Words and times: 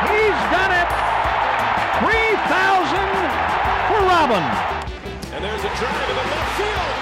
He's 0.00 0.40
done 0.48 0.72
it. 0.72 0.88
3,000 2.00 2.40
for 3.88 4.00
Robin. 4.08 4.44
And 5.34 5.44
there's 5.44 5.64
a 5.64 5.72
drive 5.76 6.06
to 6.08 6.14
the 6.16 6.26
left 6.32 6.52
field. 6.56 6.92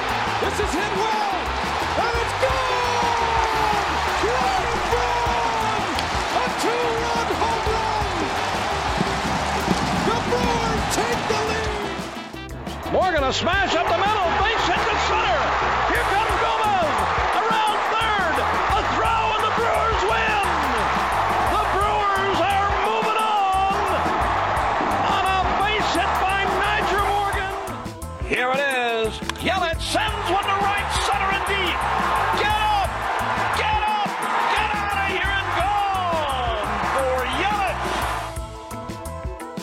This 0.43 0.57
is 0.59 0.73
hit 0.75 0.93
well, 0.99 1.35
and 2.03 2.15
it's 2.19 2.37
gone! 2.43 3.39
Ryan 4.27 4.79
Braun! 4.91 5.91
A 6.35 6.45
two-run 6.63 7.29
home 7.39 7.65
run! 7.75 8.17
The 10.09 10.17
Brewers 10.27 10.85
take 10.99 11.23
the 11.31 11.41
lead! 11.51 12.93
Morgan 12.93 13.25
a 13.25 13.33
smash 13.33 13.75
up 13.77 13.87
the 13.89 13.99
middle. 13.99 14.48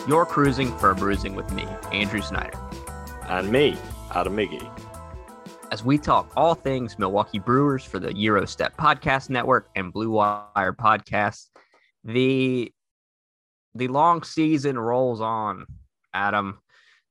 You're 0.08 0.28
cruising 0.28 0.78
for 0.78 0.92
a 0.92 0.96
bruising 0.96 1.34
with 1.34 1.52
me, 1.52 1.66
Andrew 1.92 2.22
Snyder, 2.22 2.60
and 3.28 3.52
me, 3.52 3.76
Adam 4.14 4.36
McGee. 4.36 4.70
as 5.72 5.84
we 5.84 5.98
talk 5.98 6.32
all 6.36 6.54
things 6.54 7.00
Milwaukee 7.00 7.40
Brewers 7.40 7.84
for 7.84 7.98
the 7.98 8.14
Gyro 8.14 8.46
Step 8.46 8.78
Podcast 8.78 9.32
Network 9.32 9.68
and 9.76 9.92
Blue 9.92 10.12
Wire 10.12 10.74
Podcast. 10.74 11.48
The 12.04 12.72
the 13.74 13.88
long 13.88 14.22
season 14.22 14.78
rolls 14.78 15.22
on, 15.22 15.66
Adam. 16.14 16.60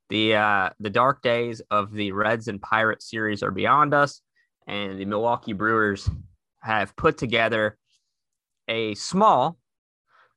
The 0.08 0.36
uh, 0.36 0.70
the 0.78 0.90
dark 0.90 1.20
days 1.20 1.60
of 1.72 1.92
the 1.92 2.12
Reds 2.12 2.46
and 2.46 2.62
Pirates 2.62 3.10
series 3.10 3.42
are 3.42 3.50
beyond 3.50 3.92
us, 3.92 4.20
and 4.68 5.00
the 5.00 5.04
Milwaukee 5.04 5.52
Brewers 5.52 6.08
have 6.60 6.94
put 6.94 7.18
together 7.18 7.76
a 8.68 8.94
small 8.94 9.58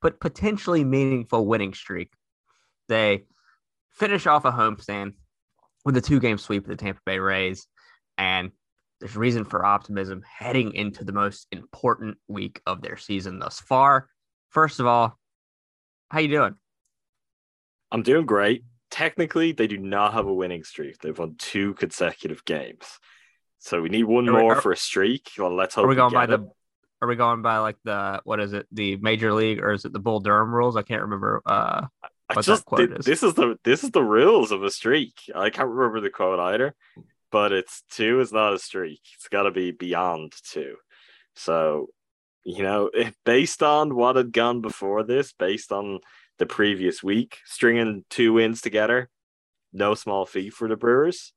but 0.01 0.19
potentially 0.19 0.83
meaningful 0.83 1.45
winning 1.45 1.75
streak. 1.75 2.11
They 2.87 3.25
finish 3.91 4.27
off 4.27 4.45
a 4.45 4.51
homestand 4.51 5.13
with 5.85 5.97
a 5.97 6.01
two 6.01 6.19
game 6.19 6.37
sweep 6.37 6.63
of 6.63 6.69
the 6.69 6.75
Tampa 6.75 7.01
Bay 7.05 7.19
Rays. 7.19 7.67
And 8.17 8.51
there's 8.99 9.15
reason 9.15 9.45
for 9.45 9.63
optimism 9.65 10.23
heading 10.27 10.73
into 10.73 11.03
the 11.03 11.11
most 11.13 11.47
important 11.51 12.17
week 12.27 12.61
of 12.65 12.81
their 12.81 12.97
season 12.97 13.39
thus 13.39 13.59
far. 13.59 14.09
First 14.49 14.79
of 14.79 14.87
all, 14.87 15.17
how 16.09 16.19
you 16.19 16.29
doing? 16.29 16.55
I'm 17.91 18.01
doing 18.03 18.25
great. 18.25 18.63
Technically, 18.89 19.51
they 19.51 19.67
do 19.67 19.77
not 19.77 20.13
have 20.13 20.25
a 20.27 20.33
winning 20.33 20.63
streak. 20.63 20.97
They've 20.99 21.17
won 21.17 21.35
two 21.37 21.73
consecutive 21.75 22.43
games. 22.45 22.85
So 23.59 23.81
we 23.81 23.89
need 23.89 24.03
one 24.03 24.27
Are 24.29 24.33
we- 24.33 24.39
more 24.41 24.55
are- 24.57 24.61
for 24.61 24.71
a 24.71 24.77
streak. 24.77 25.29
Well, 25.37 25.53
let's 25.55 25.75
hope 25.75 25.85
Are 25.85 25.87
we 25.89 25.95
going 25.95 26.13
by 26.13 26.23
it. 26.25 26.27
the 26.27 26.49
are 26.99 27.07
we 27.07 27.15
going 27.15 27.43
by 27.43 27.59
like 27.59 27.75
the 27.83 28.21
what 28.23 28.39
is 28.39 28.53
it, 28.53 28.65
the 28.71 28.95
major 28.97 29.31
league 29.31 29.59
or 29.59 29.71
is 29.73 29.85
it 29.85 29.93
the 29.93 29.99
Bull 29.99 30.19
Durham 30.19 30.51
rules? 30.53 30.75
I 30.75 30.81
can't 30.81 31.03
remember 31.03 31.41
uh 31.45 31.85
I 32.29 32.41
just 32.41 32.65
is. 32.77 33.05
this 33.05 33.23
is 33.23 33.33
the 33.35 33.57
this 33.63 33.83
is 33.83 33.91
the 33.91 34.03
rules 34.03 34.51
of 34.51 34.63
a 34.63 34.69
streak. 34.69 35.13
I 35.33 35.49
can't 35.49 35.69
remember 35.69 36.01
the 36.01 36.09
quote 36.09 36.39
either, 36.39 36.75
but 37.31 37.51
it's 37.51 37.83
two 37.91 38.19
is 38.19 38.33
not 38.33 38.53
a 38.53 38.59
streak. 38.59 39.01
It's 39.15 39.29
got 39.29 39.43
to 39.43 39.51
be 39.51 39.71
beyond 39.71 40.33
two. 40.43 40.75
So, 41.35 41.87
you 42.43 42.63
know, 42.63 42.89
if 42.93 43.13
based 43.25 43.63
on 43.63 43.95
what 43.95 44.17
had 44.17 44.33
gone 44.33 44.61
before 44.61 45.03
this, 45.03 45.33
based 45.33 45.71
on 45.71 45.99
the 46.37 46.45
previous 46.45 47.01
week, 47.01 47.39
stringing 47.45 48.03
two 48.09 48.33
wins 48.33 48.61
together, 48.61 49.09
no 49.71 49.95
small 49.95 50.25
feat 50.25 50.53
for 50.53 50.67
the 50.67 50.75
Brewers. 50.75 51.33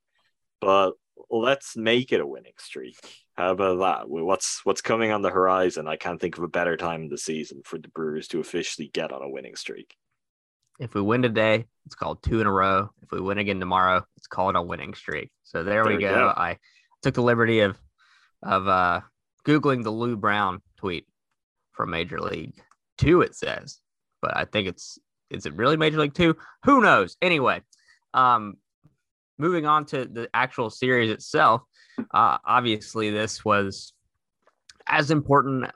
But 0.60 0.92
let's 1.30 1.76
make 1.76 2.12
it 2.12 2.20
a 2.20 2.26
winning 2.26 2.52
streak. 2.58 2.96
How 3.34 3.52
about 3.52 3.78
that? 3.78 4.10
What's 4.10 4.64
what's 4.64 4.82
coming 4.82 5.12
on 5.12 5.22
the 5.22 5.30
horizon? 5.30 5.86
I 5.86 5.96
can't 5.96 6.20
think 6.20 6.36
of 6.36 6.44
a 6.44 6.48
better 6.48 6.76
time 6.76 7.02
in 7.02 7.08
the 7.08 7.18
season 7.18 7.62
for 7.64 7.78
the 7.78 7.88
Brewers 7.88 8.28
to 8.28 8.40
officially 8.40 8.90
get 8.92 9.12
on 9.12 9.22
a 9.22 9.30
winning 9.30 9.56
streak. 9.56 9.94
If 10.80 10.94
we 10.94 11.02
win 11.02 11.22
today, 11.22 11.66
it's 11.86 11.94
called 11.94 12.22
two 12.22 12.40
in 12.40 12.46
a 12.46 12.52
row. 12.52 12.88
If 13.02 13.12
we 13.12 13.20
win 13.20 13.38
again 13.38 13.60
tomorrow, 13.60 14.04
it's 14.16 14.26
called 14.26 14.56
a 14.56 14.62
winning 14.62 14.94
streak. 14.94 15.30
So 15.44 15.62
there, 15.62 15.84
There 15.84 15.96
we 15.96 16.00
go. 16.00 16.12
go. 16.14 16.28
I 16.36 16.56
took 17.02 17.14
the 17.14 17.22
liberty 17.22 17.60
of 17.60 17.78
of 18.42 18.66
uh 18.66 19.00
googling 19.46 19.84
the 19.84 19.90
Lou 19.90 20.16
Brown 20.16 20.62
tweet 20.78 21.06
from 21.72 21.90
Major 21.90 22.18
League 22.20 22.54
Two. 22.98 23.20
It 23.20 23.36
says, 23.36 23.78
but 24.22 24.36
I 24.36 24.46
think 24.46 24.66
it's 24.68 24.98
is 25.28 25.46
it 25.46 25.54
really 25.54 25.76
Major 25.76 26.00
League 26.00 26.14
Two? 26.14 26.36
Who 26.64 26.80
knows? 26.80 27.16
Anyway, 27.20 27.60
um, 28.14 28.54
moving 29.38 29.66
on 29.66 29.84
to 29.86 30.06
the 30.06 30.28
actual 30.34 30.70
series 30.70 31.10
itself. 31.10 31.62
Uh, 32.14 32.38
obviously, 32.46 33.10
this 33.10 33.44
was 33.44 33.92
as 34.86 35.10
important 35.10 35.70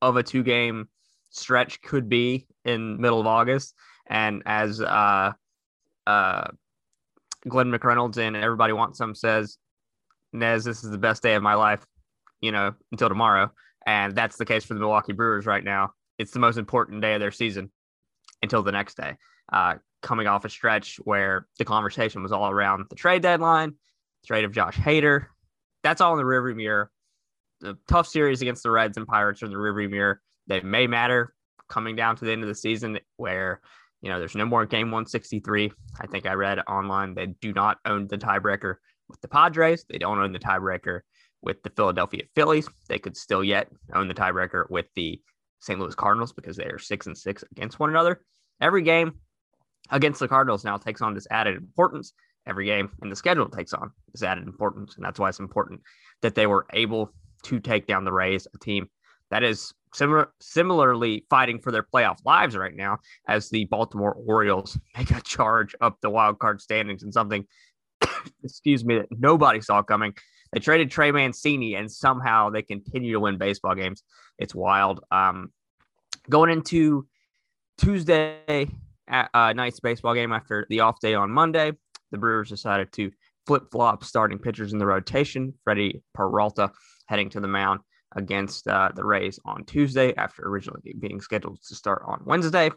of 0.00 0.16
a 0.16 0.22
two 0.22 0.42
game 0.42 0.88
stretch 1.28 1.82
could 1.82 2.08
be 2.08 2.46
in 2.64 3.00
middle 3.00 3.20
of 3.20 3.26
August. 3.26 3.74
And 4.10 4.42
as 4.44 4.80
uh, 4.80 5.32
uh, 6.06 6.48
Glenn 7.48 7.70
McReynolds 7.70 8.18
and 8.18 8.36
everybody 8.36 8.72
wants 8.72 8.98
some 8.98 9.14
says, 9.14 9.56
Nez, 10.32 10.64
this 10.64 10.84
is 10.84 10.90
the 10.90 10.98
best 10.98 11.22
day 11.22 11.34
of 11.34 11.42
my 11.42 11.54
life, 11.54 11.86
you 12.40 12.52
know, 12.52 12.74
until 12.92 13.08
tomorrow. 13.08 13.50
And 13.86 14.14
that's 14.14 14.36
the 14.36 14.44
case 14.44 14.64
for 14.64 14.74
the 14.74 14.80
Milwaukee 14.80 15.12
Brewers 15.12 15.46
right 15.46 15.64
now. 15.64 15.92
It's 16.18 16.32
the 16.32 16.38
most 16.38 16.58
important 16.58 17.00
day 17.00 17.14
of 17.14 17.20
their 17.20 17.30
season 17.30 17.70
until 18.42 18.62
the 18.62 18.72
next 18.72 18.96
day. 18.96 19.16
Uh, 19.52 19.76
coming 20.02 20.26
off 20.26 20.44
a 20.44 20.48
stretch 20.48 20.96
where 21.04 21.46
the 21.58 21.64
conversation 21.64 22.22
was 22.22 22.32
all 22.32 22.50
around 22.50 22.86
the 22.90 22.96
trade 22.96 23.22
deadline, 23.22 23.74
trade 24.26 24.44
of 24.44 24.52
Josh 24.52 24.76
Hader. 24.76 25.26
That's 25.82 26.00
all 26.00 26.12
in 26.12 26.18
the 26.18 26.24
rearview 26.24 26.56
mirror. 26.56 26.90
The 27.60 27.76
tough 27.88 28.06
series 28.06 28.42
against 28.42 28.62
the 28.62 28.70
Reds 28.70 28.96
and 28.96 29.06
Pirates 29.06 29.42
are 29.42 29.46
in 29.46 29.52
the 29.52 29.58
rearview 29.58 29.90
mirror. 29.90 30.20
They 30.46 30.60
may 30.60 30.86
matter 30.86 31.34
coming 31.68 31.96
down 31.96 32.16
to 32.16 32.24
the 32.24 32.32
end 32.32 32.42
of 32.42 32.48
the 32.48 32.54
season 32.54 32.98
where 33.16 33.60
you 34.02 34.10
know, 34.10 34.18
there's 34.18 34.34
no 34.34 34.46
more 34.46 34.66
game 34.66 34.88
163. 34.88 35.72
I 36.00 36.06
think 36.06 36.26
I 36.26 36.32
read 36.32 36.58
online 36.60 37.14
they 37.14 37.26
do 37.26 37.52
not 37.52 37.78
own 37.84 38.06
the 38.08 38.18
tiebreaker 38.18 38.76
with 39.08 39.20
the 39.20 39.28
Padres. 39.28 39.84
They 39.88 39.98
don't 39.98 40.18
own 40.18 40.32
the 40.32 40.38
tiebreaker 40.38 41.00
with 41.42 41.62
the 41.62 41.70
Philadelphia 41.70 42.24
Phillies. 42.34 42.68
They 42.88 42.98
could 42.98 43.16
still 43.16 43.44
yet 43.44 43.68
own 43.94 44.08
the 44.08 44.14
tiebreaker 44.14 44.68
with 44.70 44.86
the 44.94 45.20
St. 45.60 45.78
Louis 45.78 45.94
Cardinals 45.94 46.32
because 46.32 46.56
they 46.56 46.64
are 46.64 46.78
six 46.78 47.06
and 47.06 47.16
six 47.16 47.44
against 47.52 47.78
one 47.78 47.90
another. 47.90 48.22
Every 48.60 48.82
game 48.82 49.20
against 49.90 50.20
the 50.20 50.28
Cardinals 50.28 50.64
now 50.64 50.76
takes 50.76 51.02
on 51.02 51.14
this 51.14 51.26
added 51.30 51.56
importance. 51.56 52.12
Every 52.46 52.66
game 52.66 52.90
in 53.02 53.10
the 53.10 53.16
schedule 53.16 53.48
takes 53.48 53.74
on 53.74 53.90
this 54.12 54.22
added 54.22 54.44
importance. 54.44 54.96
And 54.96 55.04
that's 55.04 55.20
why 55.20 55.28
it's 55.28 55.40
important 55.40 55.80
that 56.22 56.34
they 56.34 56.46
were 56.46 56.66
able 56.72 57.12
to 57.44 57.60
take 57.60 57.86
down 57.86 58.04
the 58.04 58.12
Rays, 58.12 58.46
a 58.54 58.58
team 58.58 58.88
that 59.30 59.42
is 59.42 59.72
similar, 59.94 60.32
similarly 60.40 61.26
fighting 61.30 61.60
for 61.60 61.72
their 61.72 61.82
playoff 61.82 62.18
lives 62.24 62.56
right 62.56 62.74
now 62.74 62.98
as 63.28 63.50
the 63.50 63.64
Baltimore 63.66 64.14
Orioles 64.26 64.78
make 64.96 65.10
a 65.10 65.20
charge 65.20 65.74
up 65.80 65.98
the 66.00 66.10
wild 66.10 66.38
card 66.38 66.60
standings 66.60 67.02
and 67.02 67.12
something, 67.12 67.46
excuse 68.44 68.84
me, 68.84 68.98
that 68.98 69.08
nobody 69.10 69.60
saw 69.60 69.82
coming. 69.82 70.14
They 70.52 70.60
traded 70.60 70.90
Trey 70.90 71.12
Mancini 71.12 71.74
and 71.74 71.90
somehow 71.90 72.50
they 72.50 72.62
continue 72.62 73.12
to 73.12 73.20
win 73.20 73.38
baseball 73.38 73.74
games. 73.74 74.02
It's 74.38 74.54
wild. 74.54 75.00
Um, 75.10 75.52
going 76.28 76.50
into 76.50 77.06
Tuesday 77.78 78.68
at, 79.06 79.56
night's 79.56 79.80
baseball 79.80 80.14
game 80.14 80.32
after 80.32 80.66
the 80.68 80.80
off 80.80 81.00
day 81.00 81.14
on 81.14 81.30
Monday, 81.30 81.72
the 82.10 82.18
Brewers 82.18 82.48
decided 82.48 82.92
to 82.92 83.12
flip 83.46 83.70
flop 83.70 84.04
starting 84.04 84.38
pitchers 84.38 84.72
in 84.72 84.78
the 84.78 84.86
rotation. 84.86 85.54
Freddie 85.62 86.02
Peralta 86.14 86.72
heading 87.06 87.30
to 87.30 87.40
the 87.40 87.48
mound 87.48 87.80
against 88.16 88.66
uh, 88.66 88.90
the 88.94 89.04
Rays 89.04 89.38
on 89.44 89.64
Tuesday 89.64 90.14
after 90.16 90.46
originally 90.46 90.94
being 90.98 91.20
scheduled 91.20 91.62
to 91.68 91.74
start 91.74 92.02
on 92.06 92.22
Wednesday. 92.24 92.70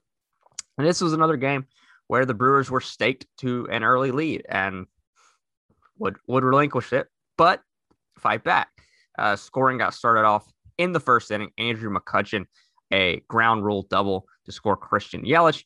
And 0.78 0.88
this 0.88 1.02
was 1.02 1.14
another 1.14 1.38
game 1.38 1.66
where 2.08 2.26
the 2.26 2.34
Brewers 2.34 2.70
were 2.70 2.82
staked 2.82 3.26
to 3.38 3.68
an 3.70 3.84
early 3.84 4.12
lead 4.12 4.46
and 4.50 4.86
would 5.98 6.18
would 6.28 6.44
relinquish 6.44 6.94
it, 6.94 7.08
but 7.38 7.62
fight 8.18 8.44
back. 8.44 8.70
Uh, 9.18 9.36
scoring 9.36 9.78
got 9.78 9.94
started 9.94 10.26
off 10.26 10.46
in 10.78 10.92
the 10.92 11.00
first 11.00 11.32
inning. 11.32 11.52
Andrew 11.58 11.94
McCutchen, 11.96 12.46
a 12.92 13.22
ground 13.28 13.64
rule 13.64 13.86
double 13.90 14.26
to 14.46 14.52
score 14.52 14.78
Christian 14.78 15.24
Yelich. 15.24 15.64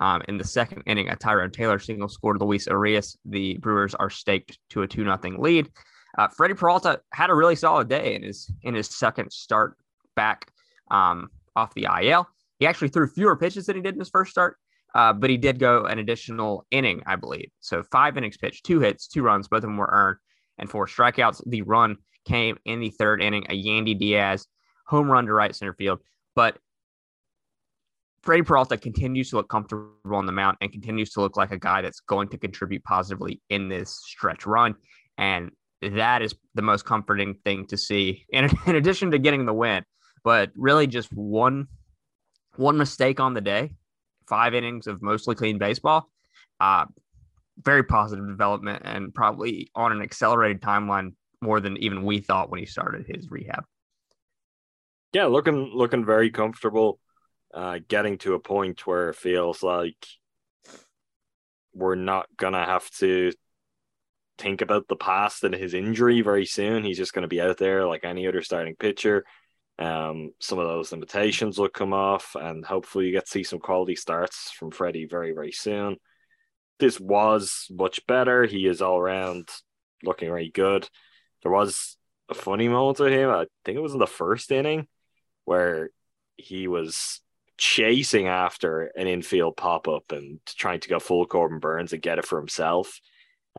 Um, 0.00 0.22
in 0.28 0.38
the 0.38 0.44
second 0.44 0.82
inning, 0.86 1.08
a 1.08 1.16
Tyrone 1.16 1.50
Taylor 1.50 1.78
single 1.78 2.08
scored 2.08 2.40
Luis 2.40 2.66
Urias. 2.66 3.16
The 3.24 3.56
Brewers 3.58 3.94
are 3.96 4.10
staked 4.10 4.58
to 4.70 4.82
a 4.82 4.86
2 4.86 5.04
0 5.04 5.18
lead. 5.38 5.70
Uh, 6.16 6.28
Freddie 6.28 6.54
Peralta 6.54 7.00
had 7.12 7.30
a 7.30 7.34
really 7.34 7.56
solid 7.56 7.88
day 7.88 8.14
in 8.14 8.22
his 8.22 8.50
in 8.62 8.74
his 8.74 8.88
second 8.88 9.30
start 9.32 9.76
back 10.16 10.50
um, 10.90 11.28
off 11.54 11.74
the 11.74 11.86
IL. 12.02 12.28
He 12.58 12.66
actually 12.66 12.88
threw 12.88 13.06
fewer 13.06 13.36
pitches 13.36 13.66
than 13.66 13.76
he 13.76 13.82
did 13.82 13.94
in 13.94 14.00
his 14.00 14.08
first 14.08 14.30
start, 14.30 14.56
uh, 14.94 15.12
but 15.12 15.30
he 15.30 15.36
did 15.36 15.58
go 15.58 15.84
an 15.84 15.98
additional 15.98 16.66
inning, 16.70 17.02
I 17.06 17.16
believe. 17.16 17.50
So 17.60 17.82
five 17.82 18.16
innings 18.16 18.36
pitched, 18.36 18.64
two 18.64 18.80
hits, 18.80 19.06
two 19.06 19.22
runs, 19.22 19.48
both 19.48 19.58
of 19.58 19.62
them 19.62 19.76
were 19.76 19.90
earned, 19.92 20.18
and 20.58 20.70
four 20.70 20.86
strikeouts. 20.86 21.42
The 21.46 21.62
run 21.62 21.96
came 22.24 22.58
in 22.64 22.80
the 22.80 22.90
third 22.90 23.22
inning, 23.22 23.44
a 23.48 23.62
Yandy 23.62 23.96
Diaz 23.98 24.46
home 24.88 25.10
run 25.10 25.26
to 25.26 25.32
right 25.32 25.54
center 25.54 25.74
field. 25.74 26.00
But 26.34 26.58
Freddie 28.22 28.42
Peralta 28.42 28.76
continues 28.76 29.30
to 29.30 29.36
look 29.36 29.48
comfortable 29.48 29.92
on 30.10 30.26
the 30.26 30.32
mound 30.32 30.56
and 30.60 30.72
continues 30.72 31.10
to 31.10 31.20
look 31.20 31.36
like 31.36 31.52
a 31.52 31.58
guy 31.58 31.82
that's 31.82 32.00
going 32.00 32.28
to 32.30 32.38
contribute 32.38 32.82
positively 32.84 33.40
in 33.48 33.68
this 33.68 33.90
stretch 34.04 34.46
run. 34.46 34.74
And 35.18 35.50
that 35.82 36.22
is 36.22 36.34
the 36.54 36.62
most 36.62 36.84
comforting 36.84 37.34
thing 37.44 37.66
to 37.66 37.76
see. 37.76 38.26
And 38.32 38.52
in 38.66 38.76
addition 38.76 39.10
to 39.12 39.18
getting 39.18 39.46
the 39.46 39.54
win, 39.54 39.84
but 40.24 40.50
really 40.56 40.86
just 40.86 41.12
one 41.12 41.68
one 42.56 42.76
mistake 42.76 43.20
on 43.20 43.34
the 43.34 43.40
day, 43.40 43.70
five 44.28 44.54
innings 44.54 44.86
of 44.88 45.00
mostly 45.00 45.34
clean 45.34 45.58
baseball. 45.58 46.10
Uh, 46.58 46.86
very 47.62 47.82
positive 47.82 48.26
development 48.26 48.82
and 48.84 49.14
probably 49.14 49.70
on 49.74 49.92
an 49.92 50.02
accelerated 50.02 50.60
timeline 50.60 51.12
more 51.40 51.60
than 51.60 51.76
even 51.76 52.04
we 52.04 52.18
thought 52.18 52.50
when 52.50 52.60
he 52.60 52.66
started 52.66 53.06
his 53.06 53.30
rehab. 53.30 53.64
Yeah, 55.12 55.26
looking 55.26 55.70
looking 55.74 56.04
very 56.04 56.30
comfortable. 56.30 57.00
Uh, 57.54 57.78
getting 57.88 58.18
to 58.18 58.34
a 58.34 58.38
point 58.38 58.86
where 58.86 59.08
it 59.08 59.16
feels 59.16 59.62
like 59.62 60.06
we're 61.72 61.94
not 61.94 62.26
gonna 62.36 62.64
have 62.64 62.88
to 62.90 63.32
think 64.38 64.60
about 64.60 64.88
the 64.88 64.96
past 64.96 65.44
and 65.44 65.54
his 65.54 65.74
injury 65.74 66.20
very 66.22 66.46
soon. 66.46 66.84
He's 66.84 66.96
just 66.96 67.12
going 67.12 67.22
to 67.22 67.28
be 67.28 67.40
out 67.40 67.58
there 67.58 67.86
like 67.86 68.04
any 68.04 68.26
other 68.26 68.42
starting 68.42 68.76
pitcher. 68.76 69.24
Um, 69.78 70.32
some 70.40 70.58
of 70.58 70.66
those 70.66 70.90
limitations 70.90 71.58
will 71.58 71.68
come 71.68 71.92
off, 71.92 72.34
and 72.34 72.64
hopefully, 72.64 73.06
you 73.06 73.12
get 73.12 73.26
to 73.26 73.30
see 73.30 73.44
some 73.44 73.60
quality 73.60 73.94
starts 73.94 74.50
from 74.50 74.70
Freddie 74.70 75.06
very, 75.06 75.32
very 75.32 75.52
soon. 75.52 75.96
This 76.80 76.98
was 76.98 77.66
much 77.70 78.06
better. 78.06 78.44
He 78.44 78.66
is 78.66 78.82
all 78.82 78.98
around 78.98 79.48
looking 80.02 80.28
very 80.28 80.50
good. 80.50 80.88
There 81.42 81.52
was 81.52 81.96
a 82.28 82.34
funny 82.34 82.68
moment 82.68 82.98
with 82.98 83.12
him. 83.12 83.30
I 83.30 83.46
think 83.64 83.76
it 83.76 83.82
was 83.82 83.92
in 83.92 83.98
the 83.98 84.06
first 84.06 84.50
inning 84.50 84.86
where 85.44 85.90
he 86.36 86.68
was 86.68 87.20
chasing 87.56 88.28
after 88.28 88.92
an 88.96 89.06
infield 89.06 89.56
pop 89.56 89.88
up 89.88 90.12
and 90.12 90.38
trying 90.46 90.80
to 90.80 90.88
go 90.88 91.00
full 91.00 91.26
Corbin 91.26 91.58
Burnes 91.58 91.92
and 91.92 92.02
get 92.02 92.18
it 92.18 92.26
for 92.26 92.38
himself. 92.38 93.00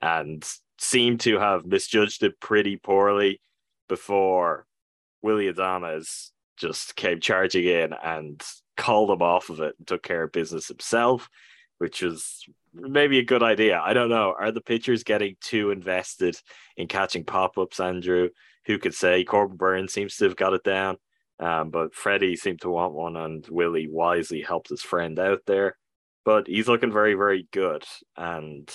And 0.01 0.47
seemed 0.79 1.19
to 1.21 1.37
have 1.39 1.65
misjudged 1.65 2.23
it 2.23 2.39
pretty 2.39 2.77
poorly 2.77 3.41
before 3.87 4.65
Willy 5.21 5.51
Adames 5.51 6.29
just 6.57 6.95
came 6.95 7.19
charging 7.19 7.65
in 7.65 7.93
and 7.93 8.41
called 8.77 9.11
him 9.11 9.21
off 9.21 9.49
of 9.49 9.59
it 9.59 9.75
and 9.77 9.87
took 9.87 10.03
care 10.03 10.23
of 10.23 10.31
business 10.31 10.67
himself, 10.67 11.29
which 11.79 12.01
was 12.01 12.45
maybe 12.73 13.19
a 13.19 13.25
good 13.25 13.43
idea. 13.43 13.81
I 13.83 13.93
don't 13.93 14.09
know. 14.09 14.33
Are 14.37 14.51
the 14.51 14.61
pitchers 14.61 15.03
getting 15.03 15.35
too 15.41 15.71
invested 15.71 16.37
in 16.77 16.87
catching 16.87 17.25
pop 17.25 17.57
ups, 17.57 17.79
Andrew? 17.79 18.29
Who 18.65 18.77
could 18.77 18.93
say 18.93 19.23
Corbin 19.23 19.57
Burnes 19.57 19.93
seems 19.93 20.15
to 20.17 20.25
have 20.25 20.35
got 20.35 20.53
it 20.53 20.63
down? 20.63 20.97
Um, 21.39 21.69
but 21.69 21.95
Freddie 21.95 22.35
seemed 22.35 22.61
to 22.61 22.69
want 22.69 22.93
one, 22.93 23.15
and 23.15 23.47
Willy 23.49 23.87
wisely 23.87 24.41
helped 24.41 24.69
his 24.69 24.81
friend 24.81 25.17
out 25.19 25.41
there. 25.45 25.77
But 26.25 26.47
he's 26.47 26.67
looking 26.67 26.91
very, 26.91 27.13
very 27.13 27.47
good. 27.51 27.85
And 28.17 28.69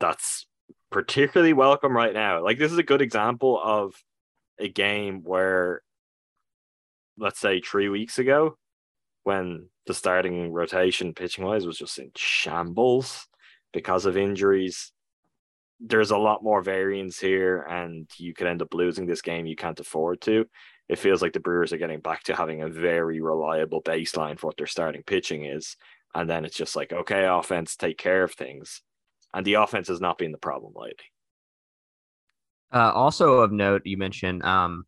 that's 0.00 0.46
particularly 0.94 1.52
welcome 1.52 1.92
right 1.92 2.14
now. 2.14 2.40
Like 2.40 2.56
this 2.56 2.70
is 2.70 2.78
a 2.78 2.84
good 2.84 3.02
example 3.02 3.60
of 3.60 3.96
a 4.60 4.68
game 4.68 5.24
where 5.24 5.82
let's 7.18 7.40
say 7.40 7.60
3 7.60 7.88
weeks 7.88 8.20
ago 8.20 8.56
when 9.24 9.68
the 9.88 9.92
starting 9.92 10.52
rotation 10.52 11.12
pitching 11.12 11.44
wise 11.44 11.66
was 11.66 11.78
just 11.78 11.98
in 11.98 12.12
shambles 12.14 13.26
because 13.72 14.06
of 14.06 14.16
injuries 14.16 14.92
there's 15.80 16.12
a 16.12 16.16
lot 16.16 16.44
more 16.44 16.62
variance 16.62 17.18
here 17.18 17.62
and 17.68 18.08
you 18.16 18.32
could 18.32 18.46
end 18.46 18.62
up 18.62 18.72
losing 18.72 19.04
this 19.04 19.20
game 19.20 19.46
you 19.46 19.56
can't 19.56 19.80
afford 19.80 20.20
to. 20.20 20.46
It 20.88 21.00
feels 21.00 21.20
like 21.20 21.32
the 21.32 21.40
brewers 21.40 21.72
are 21.72 21.78
getting 21.78 21.98
back 21.98 22.22
to 22.24 22.36
having 22.36 22.62
a 22.62 22.68
very 22.68 23.20
reliable 23.20 23.82
baseline 23.82 24.38
for 24.38 24.46
what 24.46 24.56
their 24.58 24.68
starting 24.68 25.02
pitching 25.02 25.44
is. 25.44 25.76
And 26.14 26.30
then 26.30 26.44
it's 26.44 26.56
just 26.56 26.76
like 26.76 26.92
okay 26.92 27.26
offense 27.26 27.74
take 27.74 27.98
care 27.98 28.22
of 28.22 28.32
things 28.32 28.80
and 29.34 29.44
the 29.44 29.54
offense 29.54 29.88
has 29.88 30.00
not 30.00 30.18
been 30.18 30.32
the 30.32 30.38
problem 30.38 30.72
lately. 30.76 31.04
Uh, 32.72 32.92
also 32.92 33.40
of 33.40 33.52
note, 33.52 33.82
you 33.84 33.96
mentioned 33.96 34.42
um, 34.44 34.84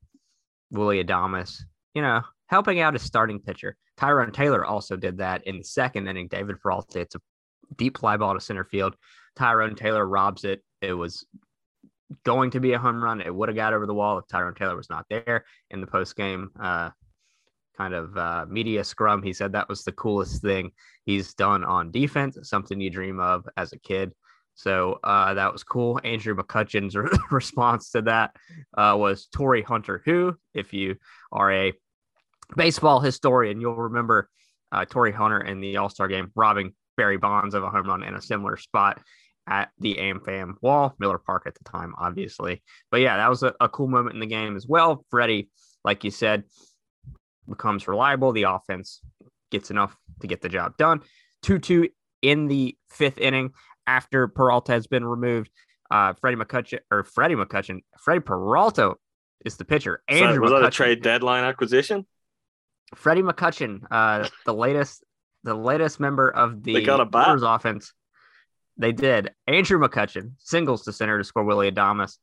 Willy 0.71 1.03
Adames, 1.03 1.61
you 1.95 2.03
know, 2.03 2.23
helping 2.47 2.81
out 2.81 2.97
a 2.97 2.99
starting 2.99 3.41
pitcher. 3.41 3.76
Tyrone 3.97 4.33
Taylor 4.33 4.65
also 4.65 4.97
did 4.97 5.19
that 5.19 5.47
in 5.47 5.59
the 5.59 5.65
second 5.65 6.09
inning. 6.09 6.29
David 6.29 6.61
Peralta, 6.61 7.00
it's 7.00 7.15
a 7.15 7.21
deep 7.76 7.99
fly 7.99 8.17
ball 8.17 8.35
to 8.35 8.41
center 8.41 8.65
field. 8.65 8.97
Tyrone 9.37 9.75
Taylor 9.75 10.07
robs 10.07 10.45
it. 10.45 10.62
It 10.81 10.93
was 10.93 11.26
going 12.25 12.50
to 12.50 12.61
be 12.61 12.73
a 12.73 12.79
home 12.79 13.03
run. 13.03 13.21
It 13.21 13.35
would 13.35 13.49
have 13.49 13.57
got 13.57 13.73
over 13.73 13.87
the 13.87 13.95
wall 13.95 14.19
if 14.19 14.26
Tyrone 14.29 14.55
Taylor 14.55 14.76
was 14.76 14.91
not 14.91 15.07
there 15.09 15.45
in 15.71 15.81
the 15.81 15.87
post 15.87 16.17
game 16.17 16.50
uh, 16.61 16.91
kind 17.76 17.95
of 17.95 18.17
uh, 18.17 18.47
media 18.49 18.85
scrum. 18.85 19.23
He 19.23 19.33
said 19.33 19.53
that 19.53 19.69
was 19.69 19.85
the 19.85 19.93
coolest 19.93 20.43
thing 20.43 20.71
he's 21.05 21.35
done 21.35 21.65
on 21.65 21.91
defense, 21.91 22.38
something 22.43 22.81
you 22.81 22.91
dream 22.91 23.21
of 23.21 23.47
as 23.57 23.73
a 23.73 23.79
kid. 23.79 24.12
So 24.57 24.99
uh, 25.05 25.35
that 25.35 25.53
was 25.53 25.63
cool. 25.63 26.01
Andrew 26.03 26.35
McCutchen's 26.35 26.97
re- 26.97 27.11
response 27.31 27.91
to 27.91 28.03
that 28.03 28.35
uh, 28.77 28.97
was 28.99 29.27
Torii 29.27 29.63
Hunter, 29.63 30.03
who, 30.05 30.35
if 30.55 30.73
you 30.73 30.97
are 31.31 31.53
a 31.53 31.73
baseball 32.57 33.01
historian, 33.01 33.61
you'll 33.61 33.77
remember 33.77 34.29
uh, 34.73 34.85
Torii 34.87 35.13
Hunter 35.13 35.41
in 35.41 35.61
the 35.61 35.77
All 35.77 35.91
Star 35.91 36.09
game 36.09 36.33
robbing 36.35 36.73
Barry 36.97 37.19
Bonds 37.19 37.55
of 37.55 37.63
a 37.63 37.71
home 37.71 37.87
run 37.87 38.03
in 38.03 38.15
a 38.15 38.23
similar 38.23 38.57
spot 38.57 39.01
at 39.47 39.71
the 39.79 39.97
AmFam 39.97 40.55
wall, 40.61 40.95
Miller 40.99 41.19
Park 41.19 41.45
at 41.47 41.55
the 41.55 41.65
time, 41.65 41.95
obviously. 41.99 42.63
But 42.91 43.01
yeah, 43.03 43.19
that 43.19 43.29
was 43.29 43.43
a, 43.43 43.55
a 43.61 43.69
cool 43.69 43.89
moment 43.89 44.15
in 44.15 44.21
the 44.21 44.27
game 44.27 44.57
as 44.57 44.67
well. 44.67 45.05
Freddie, 45.11 45.51
like 45.85 46.03
you 46.03 46.11
said, 46.11 46.45
becomes 47.49 47.87
reliable. 47.87 48.33
The 48.33 48.45
offense 48.45 49.01
gets 49.51 49.71
enough 49.71 49.95
to 50.21 50.27
get 50.27 50.41
the 50.41 50.49
job 50.49 50.77
done. 50.79 51.03
2 51.43 51.59
2 51.59 51.89
in 52.23 52.49
the 52.49 52.77
fifth 52.91 53.19
inning 53.19 53.53
after 53.87 54.28
Peralta 54.28 54.73
has 54.73 54.87
been 54.87 55.05
removed. 55.05 55.50
Uh, 55.90 56.14
Freddie 56.14 56.37
McCutchen 56.37 56.81
or 56.90 57.05
Freddie 57.05 57.37
McCutchen, 57.37 57.81
Freddie 57.99 58.21
Peralta 58.21 58.95
is 59.45 59.57
the 59.57 59.64
pitcher. 59.64 60.02
Andrew 60.09 60.35
so 60.35 60.40
was 60.40 60.50
McCutchen, 60.50 60.61
that 60.61 60.66
a 60.66 60.71
trade 60.71 61.02
deadline 61.02 61.45
acquisition? 61.45 62.07
Freddie 62.95 63.23
McCutchen, 63.23 63.83
uh, 63.90 64.28
the 64.45 64.55
latest 64.55 65.05
the 65.45 65.55
latest 65.55 66.00
member 66.00 66.28
of 66.28 66.62
the 66.64 66.75
They 66.75 66.83
got 66.83 67.00
a 67.00 67.05
bat. 67.05 67.26
Brewers 67.26 67.43
offense. 67.43 67.93
They 68.76 68.93
did. 68.93 69.31
Andrew 69.47 69.78
McCutchen 69.78 70.33
singles 70.38 70.85
to 70.85 70.93
center 70.93 71.19
to 71.19 71.25
score 71.25 71.45
Willy 71.45 71.71
Adames. 71.71 72.16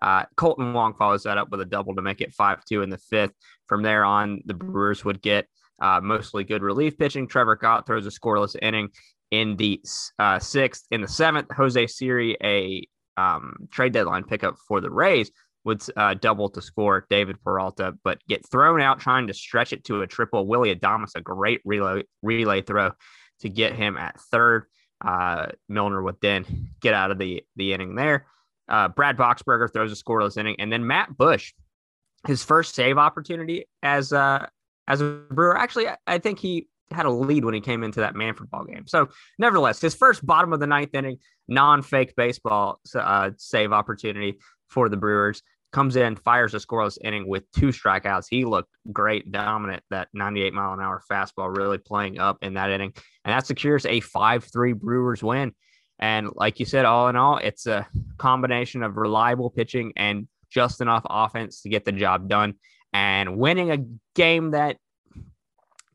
Uh, 0.00 0.24
Kolten 0.36 0.72
Wong 0.72 0.94
follows 0.94 1.24
that 1.24 1.36
up 1.36 1.50
with 1.50 1.60
a 1.60 1.66
double 1.66 1.94
to 1.94 2.02
make 2.02 2.22
it 2.22 2.32
5 2.32 2.64
2 2.64 2.82
in 2.82 2.90
the 2.90 2.98
fifth. 2.98 3.32
From 3.66 3.82
there 3.82 4.04
on, 4.04 4.40
the 4.46 4.54
Brewers 4.54 5.04
would 5.04 5.20
get 5.20 5.46
uh, 5.80 6.00
mostly 6.02 6.42
good 6.42 6.62
relief 6.62 6.98
pitching. 6.98 7.28
Trevor 7.28 7.56
Gott 7.56 7.86
throws 7.86 8.06
a 8.06 8.10
scoreless 8.10 8.56
inning 8.60 8.88
in 9.30 9.56
the 9.56 9.80
uh, 10.18 10.38
sixth. 10.38 10.86
In 10.90 11.00
the 11.00 11.08
seventh, 11.08 11.50
Jose 11.52 11.86
Siri, 11.86 12.36
a 12.42 12.86
um, 13.16 13.68
trade 13.70 13.92
deadline 13.92 14.24
pickup 14.24 14.56
for 14.66 14.80
the 14.80 14.90
Rays, 14.90 15.30
would 15.64 15.82
uh, 15.96 16.14
double 16.14 16.48
to 16.50 16.62
score 16.62 17.06
David 17.10 17.42
Peralta, 17.42 17.94
but 18.02 18.18
get 18.28 18.48
thrown 18.48 18.80
out 18.80 18.98
trying 18.98 19.26
to 19.26 19.34
stretch 19.34 19.72
it 19.72 19.84
to 19.84 20.02
a 20.02 20.06
triple. 20.06 20.46
Willy 20.46 20.74
Adames, 20.74 21.10
a 21.14 21.20
great 21.20 21.60
relay, 21.64 22.02
relay 22.22 22.62
throw 22.62 22.92
to 23.40 23.48
get 23.48 23.74
him 23.74 23.96
at 23.96 24.18
third. 24.20 24.64
Uh, 25.04 25.46
Milner 25.68 26.02
would 26.02 26.16
then 26.20 26.70
get 26.80 26.94
out 26.94 27.10
of 27.10 27.18
the, 27.18 27.44
the 27.56 27.72
inning 27.72 27.94
there. 27.94 28.26
Uh, 28.68 28.88
Brad 28.88 29.16
Boxberger 29.16 29.70
throws 29.70 29.92
a 29.92 30.02
scoreless 30.02 30.36
inning, 30.36 30.56
and 30.58 30.72
then 30.72 30.86
Matt 30.86 31.16
Bush, 31.16 31.52
his 32.26 32.44
first 32.44 32.74
save 32.74 32.98
opportunity 32.98 33.66
as 33.82 34.12
uh, 34.12 34.46
as 34.86 35.00
a 35.00 35.20
Brewer. 35.30 35.58
Actually, 35.58 35.88
I, 35.88 35.96
I 36.06 36.18
think 36.18 36.38
he 36.38 36.68
had 36.90 37.06
a 37.06 37.10
lead 37.10 37.44
when 37.44 37.54
he 37.54 37.60
came 37.60 37.82
into 37.82 38.00
that 38.00 38.14
Manfred 38.14 38.50
ball 38.50 38.64
game. 38.64 38.86
So, 38.86 39.08
nevertheless, 39.38 39.80
his 39.80 39.94
first 39.94 40.24
bottom 40.24 40.52
of 40.52 40.60
the 40.60 40.66
ninth 40.66 40.94
inning 40.94 41.18
non-fake 41.48 42.14
baseball 42.16 42.80
uh, 42.94 43.30
save 43.36 43.72
opportunity 43.72 44.38
for 44.68 44.88
the 44.88 44.96
Brewers 44.96 45.42
comes 45.72 45.96
in, 45.96 46.16
fires 46.16 46.54
a 46.54 46.58
scoreless 46.58 46.98
inning 47.02 47.28
with 47.28 47.50
two 47.52 47.68
strikeouts. 47.68 48.26
He 48.28 48.44
looked 48.44 48.74
great, 48.92 49.30
dominant. 49.30 49.82
That 49.90 50.08
98 50.12 50.52
mile 50.52 50.72
an 50.72 50.80
hour 50.80 51.02
fastball 51.10 51.56
really 51.56 51.78
playing 51.78 52.18
up 52.18 52.38
in 52.42 52.54
that 52.54 52.70
inning, 52.70 52.92
and 53.24 53.32
that 53.32 53.46
secures 53.46 53.84
a 53.86 54.00
5-3 54.00 54.74
Brewers 54.74 55.22
win. 55.22 55.54
And 55.98 56.30
like 56.34 56.58
you 56.58 56.66
said, 56.66 56.86
all 56.86 57.08
in 57.08 57.16
all, 57.16 57.36
it's 57.36 57.66
a 57.66 57.86
combination 58.16 58.82
of 58.82 58.96
reliable 58.96 59.50
pitching 59.50 59.92
and 59.96 60.26
just 60.50 60.80
enough 60.80 61.04
offense 61.08 61.62
to 61.62 61.68
get 61.68 61.84
the 61.84 61.92
job 61.92 62.28
done. 62.28 62.54
And 62.92 63.36
winning 63.36 63.70
a 63.70 63.84
game 64.14 64.52
that 64.52 64.78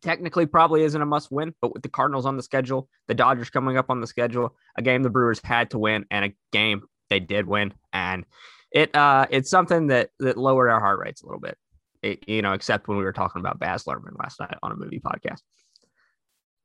technically 0.05 0.45
probably 0.45 0.83
isn't 0.83 1.01
a 1.01 1.05
must 1.05 1.31
win, 1.31 1.53
but 1.61 1.73
with 1.73 1.81
the 1.81 1.89
Cardinals 1.89 2.25
on 2.25 2.37
the 2.37 2.43
schedule, 2.43 2.87
the 3.07 3.15
Dodgers 3.15 3.49
coming 3.49 3.75
up 3.75 3.89
on 3.89 3.99
the 3.99 4.07
schedule, 4.07 4.55
a 4.77 4.81
game 4.81 5.01
the 5.03 5.09
Brewers 5.09 5.41
had 5.43 5.71
to 5.71 5.79
win 5.79 6.05
and 6.11 6.25
a 6.25 6.35
game 6.51 6.83
they 7.09 7.19
did 7.19 7.47
win. 7.47 7.73
And 7.91 8.25
it 8.71 8.95
uh 8.95 9.25
it's 9.29 9.49
something 9.49 9.87
that 9.87 10.11
that 10.19 10.37
lowered 10.37 10.69
our 10.69 10.79
heart 10.79 10.99
rates 10.99 11.23
a 11.23 11.25
little 11.25 11.41
bit. 11.41 11.57
It, 12.03 12.29
you 12.29 12.43
know, 12.43 12.53
except 12.53 12.87
when 12.87 12.97
we 12.97 13.03
were 13.03 13.13
talking 13.13 13.39
about 13.39 13.59
Baz 13.59 13.85
Luhrmann 13.85 14.17
last 14.19 14.39
night 14.39 14.55
on 14.61 14.71
a 14.71 14.75
movie 14.75 14.99
podcast. 14.99 15.41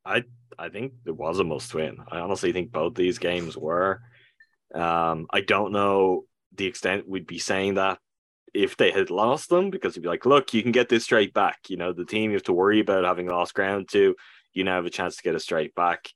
I 0.05 0.25
I 0.59 0.69
think 0.69 0.93
it 1.07 1.17
was 1.17 1.39
a 1.39 1.45
must 1.45 1.75
win. 1.75 1.99
I 2.11 2.19
honestly 2.19 2.53
think 2.53 2.73
both 2.73 2.95
these 2.95 3.19
games 3.19 3.57
were. 3.57 4.03
Um, 4.75 5.27
I 5.31 5.41
don't 5.41 5.73
know 5.73 6.25
the 6.55 6.67
extent 6.67 7.09
we'd 7.09 7.27
be 7.27 7.39
saying 7.39 7.75
that 7.75 7.99
if 8.55 8.77
they 8.77 8.91
had 8.91 9.11
lost 9.11 9.49
them 9.49 9.71
because 9.71 9.97
you'd 9.97 10.03
be 10.03 10.09
like, 10.09 10.27
look, 10.27 10.53
you 10.55 10.63
can 10.63 10.73
get 10.73 10.89
this 10.89 11.05
straight 11.05 11.33
back. 11.33 11.59
You 11.69 11.77
know, 11.77 11.93
the 11.93 12.05
team 12.05 12.31
you 12.31 12.37
have 12.37 12.45
to 12.45 12.53
worry 12.53 12.81
about 12.81 13.05
having 13.05 13.27
lost 13.27 13.55
ground 13.55 13.89
to, 13.93 14.15
you 14.53 14.65
now 14.65 14.77
have 14.77 14.87
a 14.87 14.91
chance 14.91 15.17
to 15.17 15.23
get 15.23 15.35
a 15.35 15.41
straight 15.41 15.75
back. 15.75 16.09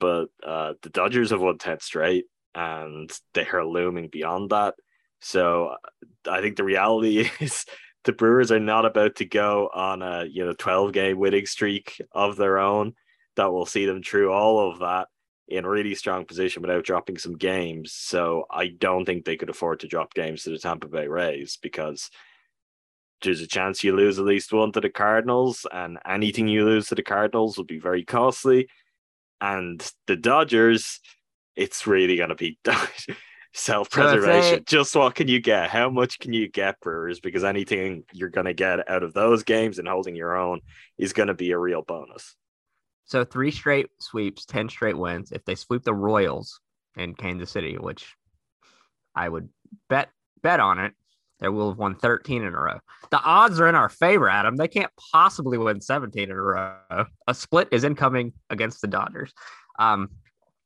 But 0.00 0.26
uh, 0.44 0.74
the 0.82 0.90
Dodgers 0.90 1.30
have 1.30 1.40
won 1.40 1.58
10 1.58 1.80
straight 1.80 2.26
and 2.54 3.10
they 3.34 3.46
are 3.46 3.64
looming 3.64 4.08
beyond 4.08 4.50
that. 4.50 4.74
So 5.20 5.76
I 6.28 6.40
think 6.40 6.56
the 6.56 6.64
reality 6.64 7.28
is 7.40 7.64
the 8.04 8.12
Brewers 8.12 8.50
are 8.50 8.60
not 8.60 8.84
about 8.84 9.16
to 9.16 9.24
go 9.24 9.70
on 9.72 10.02
a 10.02 10.24
you 10.24 10.44
know 10.44 10.52
12 10.52 10.92
game 10.92 11.18
winning 11.18 11.46
streak 11.46 12.00
of 12.12 12.36
their 12.36 12.58
own 12.58 12.94
that 13.36 13.52
will 13.52 13.66
see 13.66 13.86
them 13.86 14.02
through 14.02 14.32
all 14.32 14.70
of 14.70 14.80
that 14.80 15.08
in 15.52 15.66
really 15.66 15.94
strong 15.94 16.24
position 16.24 16.62
without 16.62 16.84
dropping 16.84 17.18
some 17.18 17.36
games. 17.36 17.92
So 17.92 18.46
I 18.50 18.68
don't 18.68 19.04
think 19.04 19.24
they 19.24 19.36
could 19.36 19.50
afford 19.50 19.80
to 19.80 19.88
drop 19.88 20.14
games 20.14 20.44
to 20.44 20.50
the 20.50 20.58
Tampa 20.58 20.88
Bay 20.88 21.06
Rays 21.06 21.58
because 21.60 22.10
there's 23.22 23.40
a 23.40 23.46
chance 23.46 23.84
you 23.84 23.94
lose 23.94 24.18
at 24.18 24.24
least 24.24 24.52
one 24.52 24.72
to 24.72 24.80
the 24.80 24.90
Cardinals, 24.90 25.66
and 25.72 25.98
anything 26.06 26.48
you 26.48 26.64
lose 26.64 26.88
to 26.88 26.94
the 26.94 27.02
Cardinals 27.02 27.56
will 27.56 27.64
be 27.64 27.78
very 27.78 28.04
costly. 28.04 28.68
And 29.40 29.84
the 30.06 30.16
Dodgers, 30.16 31.00
it's 31.54 31.86
really 31.86 32.16
going 32.16 32.30
to 32.30 32.34
be 32.34 32.58
self 33.52 33.90
preservation. 33.90 34.64
Just 34.66 34.96
what 34.96 35.14
can 35.14 35.28
you 35.28 35.40
get? 35.40 35.70
How 35.70 35.90
much 35.90 36.18
can 36.18 36.32
you 36.32 36.48
get, 36.48 36.80
Brewers? 36.80 37.20
Because 37.20 37.44
anything 37.44 38.04
you're 38.12 38.28
going 38.28 38.46
to 38.46 38.54
get 38.54 38.90
out 38.90 39.02
of 39.02 39.12
those 39.12 39.42
games 39.42 39.78
and 39.78 39.86
holding 39.86 40.16
your 40.16 40.36
own 40.36 40.60
is 40.98 41.12
going 41.12 41.28
to 41.28 41.34
be 41.34 41.52
a 41.52 41.58
real 41.58 41.82
bonus. 41.82 42.34
So 43.04 43.24
three 43.24 43.50
straight 43.50 43.88
sweeps, 44.00 44.44
10 44.46 44.68
straight 44.68 44.96
wins. 44.96 45.32
If 45.32 45.44
they 45.44 45.54
sweep 45.54 45.82
the 45.82 45.94
Royals 45.94 46.60
in 46.96 47.14
Kansas 47.14 47.50
City, 47.50 47.76
which 47.76 48.14
I 49.14 49.28
would 49.28 49.48
bet 49.88 50.08
bet 50.42 50.60
on 50.60 50.78
it, 50.78 50.94
they 51.40 51.48
will 51.48 51.70
have 51.70 51.78
won 51.78 51.96
13 51.96 52.42
in 52.42 52.54
a 52.54 52.60
row. 52.60 52.78
The 53.10 53.20
odds 53.20 53.60
are 53.60 53.68
in 53.68 53.74
our 53.74 53.88
favor, 53.88 54.28
Adam. 54.28 54.56
They 54.56 54.68
can't 54.68 54.90
possibly 55.12 55.58
win 55.58 55.80
17 55.80 56.24
in 56.24 56.30
a 56.30 56.40
row. 56.40 57.04
A 57.26 57.34
split 57.34 57.68
is 57.72 57.84
incoming 57.84 58.32
against 58.48 58.80
the 58.80 58.86
Dodgers. 58.86 59.32
Um, 59.78 60.10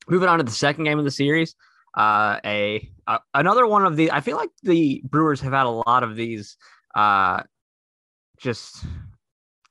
moving 0.09 0.29
on 0.29 0.39
to 0.39 0.45
the 0.45 0.51
second 0.51 0.85
game 0.85 0.99
of 0.99 1.05
the 1.05 1.11
series. 1.11 1.55
Uh, 1.97 2.39
a, 2.45 2.91
a 3.07 3.21
another 3.33 3.67
one 3.67 3.87
of 3.87 3.97
the 3.97 4.13
I 4.13 4.21
feel 4.21 4.37
like 4.37 4.51
the 4.63 5.03
Brewers 5.05 5.41
have 5.41 5.55
had 5.55 5.65
a 5.65 5.71
lot 5.71 6.03
of 6.03 6.15
these 6.15 6.57
uh 6.95 7.43
just 8.39 8.85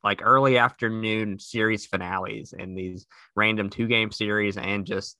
like 0.05 0.21
early 0.23 0.57
afternoon 0.57 1.39
series 1.39 1.85
finales 1.85 2.53
and 2.57 2.77
these 2.77 3.05
random 3.35 3.69
two 3.69 3.87
game 3.87 4.11
series 4.11 4.55
and 4.55 4.85
just 4.85 5.17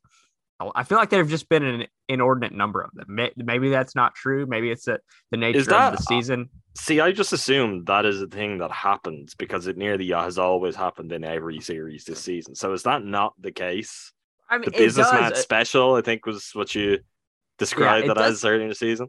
oh, 0.59 0.71
I 0.73 0.83
feel 0.83 0.97
like 0.99 1.09
there 1.09 1.19
have 1.19 1.29
just 1.29 1.49
been 1.49 1.63
an 1.63 1.87
inordinate 2.07 2.53
number 2.53 2.81
of 2.81 2.91
them. 2.93 3.19
Maybe 3.35 3.69
that's 3.69 3.95
not 3.95 4.15
true. 4.15 4.45
Maybe 4.45 4.69
it's 4.71 4.87
a, 4.87 4.99
the 5.31 5.37
nature 5.37 5.63
that- 5.63 5.93
of 5.93 5.97
the 5.97 6.03
season. 6.03 6.49
See, 6.77 6.99
I 6.99 7.13
just 7.13 7.31
assumed 7.31 7.85
that 7.87 8.05
is 8.05 8.21
a 8.21 8.27
thing 8.27 8.57
that 8.57 8.69
happens 8.69 9.33
because 9.33 9.65
it 9.67 9.77
nearly 9.77 10.09
has 10.09 10.37
always 10.37 10.75
happened 10.75 11.13
in 11.13 11.23
every 11.23 11.61
series 11.61 12.03
this 12.03 12.19
season. 12.19 12.53
So 12.53 12.73
is 12.73 12.83
that 12.83 13.01
not 13.03 13.33
the 13.39 13.53
case? 13.53 14.11
I 14.49 14.57
mean, 14.57 14.65
The 14.65 14.75
it 14.75 14.77
businessman 14.77 15.31
uh, 15.31 15.35
special, 15.37 15.95
I 15.95 16.01
think, 16.01 16.25
was 16.25 16.49
what 16.53 16.75
you 16.75 16.99
described 17.57 18.05
it 18.05 18.07
that 18.09 18.17
does- 18.17 18.33
as 18.43 18.45
early 18.45 18.63
in 18.63 18.69
the 18.69 18.75
season. 18.75 19.07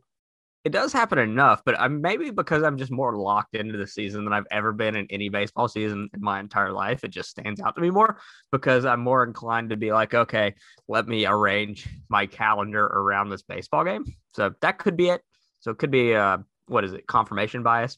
It 0.67 0.73
does 0.73 0.93
happen 0.93 1.21
enough, 1.21 1.63
but 1.65 1.79
I'm 1.79 2.01
maybe 2.01 2.33
because 2.33 2.65
I'm 2.65 2.77
just 2.77 2.91
more 2.91 3.17
locked 3.17 3.55
into 3.55 3.79
the 3.79 3.87
season 3.87 4.25
than 4.25 4.33
I've 4.33 4.49
ever 4.51 4.73
been 4.73 4.97
in 4.97 5.07
any 5.11 5.29
baseball 5.29 5.69
season 5.69 6.11
in 6.13 6.21
my 6.21 6.41
entire 6.41 6.73
life. 6.73 7.05
It 7.05 7.13
just 7.13 7.31
stands 7.31 7.61
out 7.61 7.77
to 7.77 7.81
me 7.81 7.91
more 7.91 8.19
because 8.51 8.85
I'm 8.85 8.99
more 8.99 9.23
inclined 9.23 9.71
to 9.71 9.77
be 9.77 9.93
like, 9.93 10.13
okay, 10.13 10.57
let 10.89 11.07
me 11.07 11.25
arrange 11.25 11.89
my 12.09 12.27
calendar 12.27 12.85
around 12.85 13.29
this 13.29 13.43
baseball 13.43 13.85
game. 13.85 14.05
So 14.35 14.55
that 14.61 14.79
could 14.79 14.97
be 14.97 15.11
it. 15.11 15.23
So 15.61 15.71
it 15.71 15.79
could 15.79 15.93
be 15.93 16.17
uh 16.17 16.39
what 16.67 16.83
is 16.83 16.95
it, 16.95 17.07
confirmation 17.07 17.63
bias, 17.63 17.97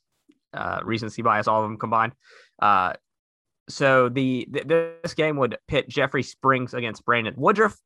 uh 0.52 0.80
recency 0.84 1.22
bias, 1.22 1.48
all 1.48 1.62
of 1.62 1.70
them 1.70 1.78
combined. 1.78 2.12
Uh 2.60 2.92
so 3.70 4.10
the 4.10 4.46
th- 4.52 4.66
this 4.66 5.14
game 5.14 5.38
would 5.38 5.56
pit 5.68 5.88
Jeffrey 5.88 6.22
Springs 6.22 6.74
against 6.74 7.02
Brandon 7.06 7.32
Woodruff. 7.34 7.78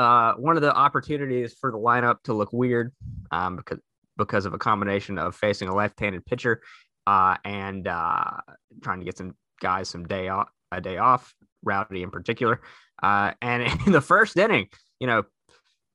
Uh, 0.00 0.32
one 0.36 0.56
of 0.56 0.62
the 0.62 0.74
opportunities 0.74 1.52
for 1.52 1.70
the 1.70 1.76
lineup 1.76 2.22
to 2.24 2.32
look 2.32 2.54
weird 2.54 2.90
um, 3.32 3.56
because 3.56 3.78
because 4.16 4.46
of 4.46 4.54
a 4.54 4.58
combination 4.58 5.18
of 5.18 5.36
facing 5.36 5.68
a 5.68 5.74
left-handed 5.74 6.24
pitcher 6.24 6.62
uh, 7.06 7.36
and 7.44 7.86
uh, 7.86 8.38
trying 8.82 8.98
to 8.98 9.04
get 9.04 9.18
some 9.18 9.34
guys 9.60 9.90
some 9.90 10.06
day 10.06 10.28
off 10.28 10.48
a 10.72 10.80
day 10.80 10.96
off, 10.96 11.34
Rowdy 11.62 12.02
in 12.02 12.10
particular. 12.10 12.62
Uh, 13.02 13.32
and 13.42 13.62
in 13.86 13.92
the 13.92 14.00
first 14.00 14.38
inning, 14.38 14.68
you 15.00 15.06
know, 15.06 15.24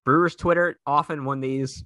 Brewers 0.06 0.36
Twitter 0.36 0.78
often 0.86 1.26
when 1.26 1.42
these 1.42 1.84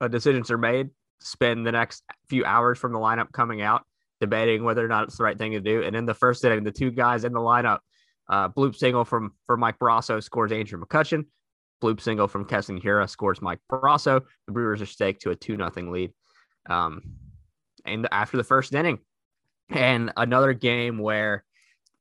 uh, 0.00 0.06
decisions 0.06 0.52
are 0.52 0.58
made, 0.58 0.90
spend 1.20 1.66
the 1.66 1.72
next 1.72 2.04
few 2.28 2.44
hours 2.44 2.78
from 2.78 2.92
the 2.92 3.00
lineup 3.00 3.32
coming 3.32 3.60
out 3.60 3.82
debating 4.20 4.62
whether 4.62 4.84
or 4.84 4.88
not 4.88 5.02
it's 5.02 5.16
the 5.16 5.24
right 5.24 5.36
thing 5.36 5.50
to 5.50 5.60
do. 5.60 5.82
And 5.82 5.96
in 5.96 6.06
the 6.06 6.14
first 6.14 6.44
inning, 6.44 6.62
the 6.62 6.70
two 6.70 6.92
guys 6.92 7.24
in 7.24 7.32
the 7.32 7.40
lineup, 7.40 7.80
uh, 8.28 8.50
bloop 8.50 8.76
single 8.76 9.04
from 9.04 9.32
for 9.46 9.56
Mike 9.56 9.80
Brosseau 9.80 10.22
scores 10.22 10.52
Andrew 10.52 10.80
McCutchen. 10.80 11.26
Bloop 11.82 12.00
single 12.00 12.28
from 12.28 12.44
Keston 12.44 12.80
Hiura 12.80 13.08
scores 13.08 13.42
Mike 13.42 13.60
Brosseau. 13.70 14.22
The 14.46 14.52
Brewers 14.52 14.82
are 14.82 14.86
staked 14.86 15.22
to 15.22 15.30
a 15.30 15.36
2 15.36 15.56
nothing 15.56 15.90
lead. 15.90 16.12
Um, 16.68 17.02
and 17.84 18.08
after 18.10 18.36
the 18.36 18.44
first 18.44 18.74
inning, 18.74 18.98
and 19.68 20.12
another 20.16 20.52
game 20.52 20.98
where 20.98 21.44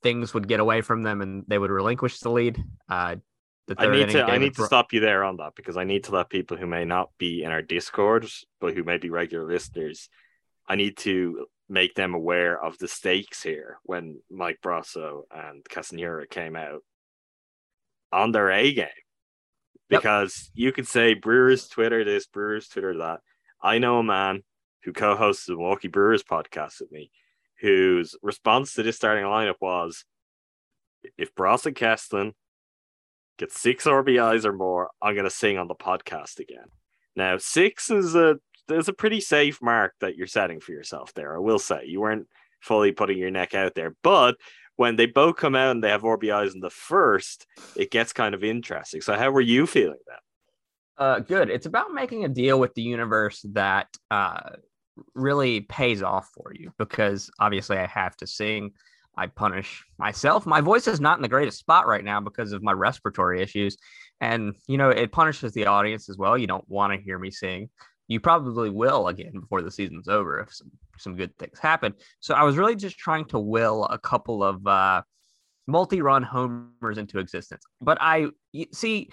things 0.04 0.34
would 0.34 0.48
get 0.48 0.60
away 0.60 0.82
from 0.82 1.02
them 1.04 1.22
and 1.22 1.44
they 1.48 1.58
would 1.58 1.72
relinquish 1.72 2.20
the 2.20 2.30
lead. 2.30 2.64
Uh, 2.88 3.16
the 3.68 3.76
I 3.80 3.88
need 3.88 4.10
to 4.10 4.24
I 4.24 4.38
need 4.38 4.54
to 4.54 4.58
Bro- 4.58 4.68
stop 4.68 4.94
you 4.94 5.00
there 5.00 5.24
on 5.24 5.38
that 5.38 5.54
because 5.56 5.76
I 5.76 5.84
need 5.84 6.04
to 6.04 6.12
let 6.12 6.30
people 6.30 6.58
who 6.58 6.68
may 6.68 6.86
not 6.86 7.10
be 7.18 7.44
in 7.44 7.52
our 7.52 7.64
Discord 7.64 8.28
but 8.62 8.76
who 8.76 8.84
may 8.84 8.98
be 8.98 9.10
regular 9.10 9.46
listeners, 9.48 10.10
I 10.68 10.76
need 10.76 10.98
to 10.98 11.48
make 11.68 11.96
them 11.96 12.14
aware 12.14 12.64
of 12.64 12.78
the 12.78 12.88
stakes 12.88 13.42
here 13.42 13.80
when 13.82 14.20
Mike 14.30 14.60
Brosseau 14.64 15.24
and 15.32 15.68
Keston 15.68 15.98
Hiura 15.98 16.30
came 16.30 16.56
out 16.56 16.84
on 18.12 18.32
their 18.32 18.52
A 18.52 18.72
game. 18.72 18.88
Yep. 19.90 20.02
Because 20.02 20.50
you 20.54 20.72
could 20.72 20.88
say 20.88 21.14
Brewers 21.14 21.68
Twitter 21.68 22.04
this, 22.04 22.26
Brewers 22.26 22.68
Twitter 22.68 22.98
that. 22.98 23.20
I 23.62 23.78
know 23.78 24.00
a 24.00 24.04
man 24.04 24.44
who 24.84 24.94
co-hosts 24.94 25.46
the 25.46 25.54
Milwaukee 25.54 25.88
Brewers 25.88 26.24
podcast 26.24 26.80
with 26.80 26.92
me, 26.92 27.12
whose 27.62 28.16
response 28.22 28.74
to 28.74 28.84
this 28.84 28.96
starting 28.96 29.26
lineup 29.26 29.56
was 29.62 30.06
if 31.18 31.34
Bross 31.36 31.66
and 31.66 31.76
Keston 31.76 32.34
get 33.38 33.52
six 33.52 33.86
RBIs 33.86 34.46
or 34.46 34.54
more, 34.54 34.90
I'm 35.02 35.16
gonna 35.16 35.30
sing 35.30 35.58
on 35.58 35.68
the 35.68 35.76
podcast 35.76 36.40
again. 36.40 36.68
Now, 37.16 37.38
six 37.38 37.92
is 37.92 38.16
a 38.16 38.38
is 38.70 38.88
a 38.88 38.94
pretty 38.94 39.22
safe 39.22 39.62
mark 39.62 39.94
that 40.02 40.16
you're 40.16 40.28
setting 40.28 40.60
for 40.60 40.72
yourself 40.72 41.14
there. 41.14 41.36
I 41.36 41.40
will 41.40 41.60
say 41.60 41.84
you 41.86 42.02
weren't 42.02 42.28
fully 42.62 42.92
putting 42.92 43.18
your 43.18 43.32
neck 43.32 43.54
out 43.54 43.76
there, 43.76 43.96
but 44.02 44.36
when 44.78 44.96
they 44.96 45.06
both 45.06 45.38
come 45.38 45.56
out 45.56 45.72
and 45.72 45.84
they 45.84 45.90
have 45.90 46.02
RBIs 46.02 46.54
in 46.54 46.60
the 46.60 46.70
first, 46.70 47.48
it 47.76 47.92
gets 47.92 48.14
kind 48.14 48.36
of 48.36 48.44
interesting. 48.44 49.02
So, 49.02 49.16
how 49.16 49.32
were 49.32 49.42
you 49.42 49.68
feeling 49.68 50.00
then? 50.08 50.18
Uh, 50.98 51.20
good. 51.20 51.50
It's 51.50 51.66
about 51.66 51.94
making 51.94 52.26
a 52.26 52.30
deal 52.30 52.60
with 52.60 52.74
the 52.74 52.82
universe 52.82 53.46
that 53.54 53.88
uh, 54.12 54.52
really 55.14 55.62
pays 55.62 56.02
off 56.02 56.30
for 56.34 56.54
you 56.54 56.72
because 56.78 57.30
obviously 57.40 57.78
I 57.78 57.86
have 57.88 58.16
to 58.18 58.28
sing. 58.28 58.72
I 59.18 59.28
punish 59.28 59.86
myself. 59.98 60.46
My 60.46 60.62
voice 60.62 60.88
is 60.88 61.00
not 61.00 61.18
in 61.18 61.22
the 61.22 61.30
greatest 61.30 61.60
spot 61.60 61.88
right 61.88 62.04
now 62.04 62.20
because 62.20 62.52
of 62.52 62.62
my 62.62 62.74
respiratory 62.74 63.42
issues. 63.42 63.78
And, 64.20 64.56
you 64.68 64.78
know, 64.78 64.90
it 64.90 65.12
punishes 65.12 65.54
the 65.54 65.68
audience 65.68 66.10
as 66.10 66.18
well. 66.18 66.38
You 66.38 66.48
don't 66.48 66.68
want 66.70 66.94
to 66.94 67.00
hear 67.00 67.18
me 67.18 67.32
sing. 67.32 67.70
You 68.08 68.20
probably 68.20 68.70
will 68.70 69.08
again 69.08 69.40
before 69.40 69.62
the 69.62 69.72
season's 69.72 70.08
over 70.08 70.40
if 70.40 70.54
some, 70.54 70.72
some 70.98 71.16
good 71.16 71.36
things 71.38 71.60
happen. 71.60 71.94
So 72.20 72.36
I 72.36 72.44
was 72.44 72.58
really 72.58 72.76
just 72.76 72.98
trying 72.98 73.26
to 73.26 73.40
will 73.40 73.86
a 73.86 73.98
couple 73.98 74.44
of 74.44 74.66
uh, 74.68 75.02
multi 75.68 76.02
run 76.02 76.24
homers 76.24 76.98
into 76.98 77.20
existence. 77.20 77.64
But 77.82 77.98
I 78.02 78.28
see 78.72 79.10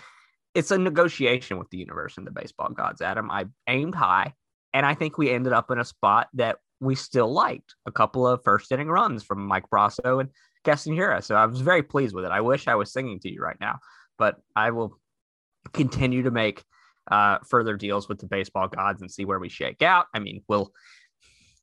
it's 0.54 0.70
a 0.70 0.78
negotiation 0.78 1.58
with 1.58 1.70
the 1.70 1.78
universe 1.78 2.18
and 2.18 2.26
the 2.26 2.30
baseball 2.30 2.68
gods, 2.68 3.00
Adam. 3.00 3.30
I 3.30 3.46
aimed 3.66 3.94
high, 3.94 4.34
and 4.75 4.84
I 4.84 4.94
think 4.94 5.16
we 5.16 5.30
ended 5.30 5.52
up 5.52 5.70
in 5.70 5.78
a 5.78 5.84
spot 5.84 6.28
that 6.34 6.58
we 6.80 6.94
still 6.94 7.32
liked 7.32 7.75
a 7.87 7.92
couple 7.92 8.26
of 8.26 8.42
first 8.42 8.72
inning 8.72 8.88
runs 8.88 9.22
from 9.22 9.46
Mike 9.46 9.70
Brosseau 9.72 10.20
and 10.20 10.30
Keston 10.64 10.94
Hiura. 10.94 11.22
So 11.22 11.34
I 11.37 11.46
was 11.46 11.61
very 11.61 11.82
pleased 11.82 12.14
with 12.14 12.25
it. 12.25 12.32
I 12.32 12.40
wish 12.40 12.68
I 12.68 12.75
was 12.75 12.92
singing 12.92 13.20
to 13.20 13.32
you 13.32 13.40
right 13.40 13.56
now, 13.61 13.78
but 14.18 14.37
I 14.54 14.72
will 14.72 14.99
continue 15.72 16.25
to 16.25 16.30
make 16.30 16.62
uh, 17.11 17.38
further 17.49 17.76
deals 17.76 18.09
with 18.09 18.18
the 18.18 18.26
baseball 18.26 18.68
gods 18.68 19.02
and 19.02 19.11
see 19.11 19.25
where 19.25 19.38
we 19.38 19.49
shake 19.49 19.82
out. 19.82 20.06
I 20.14 20.18
mean, 20.18 20.42
we'll 20.49 20.73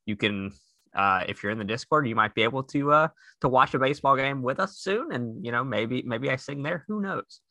you 0.05 0.15
can 0.15 0.51
uh, 0.95 1.23
if 1.27 1.43
you're 1.43 1.51
in 1.51 1.59
the 1.59 1.63
Discord, 1.63 2.07
you 2.07 2.15
might 2.15 2.33
be 2.33 2.43
able 2.43 2.63
to 2.63 2.91
uh, 2.91 3.07
to 3.41 3.49
watch 3.49 3.73
a 3.73 3.79
baseball 3.79 4.15
game 4.15 4.41
with 4.41 4.59
us 4.59 4.77
soon, 4.77 5.11
and 5.11 5.45
you 5.45 5.51
know 5.51 5.63
maybe 5.63 6.03
maybe 6.03 6.29
I 6.29 6.35
sing 6.35 6.63
there. 6.63 6.83
Who 6.87 7.01
knows? 7.01 7.41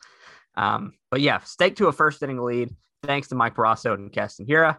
Um, 0.56 0.94
but 1.10 1.20
yeah, 1.20 1.38
stake 1.40 1.76
to 1.76 1.86
a 1.86 1.92
first 1.92 2.22
inning 2.22 2.42
lead 2.42 2.74
thanks 3.04 3.28
to 3.28 3.36
Mike 3.36 3.54
Brosseau 3.54 3.94
and 3.94 4.12
Keston 4.12 4.46
Hiura. 4.46 4.78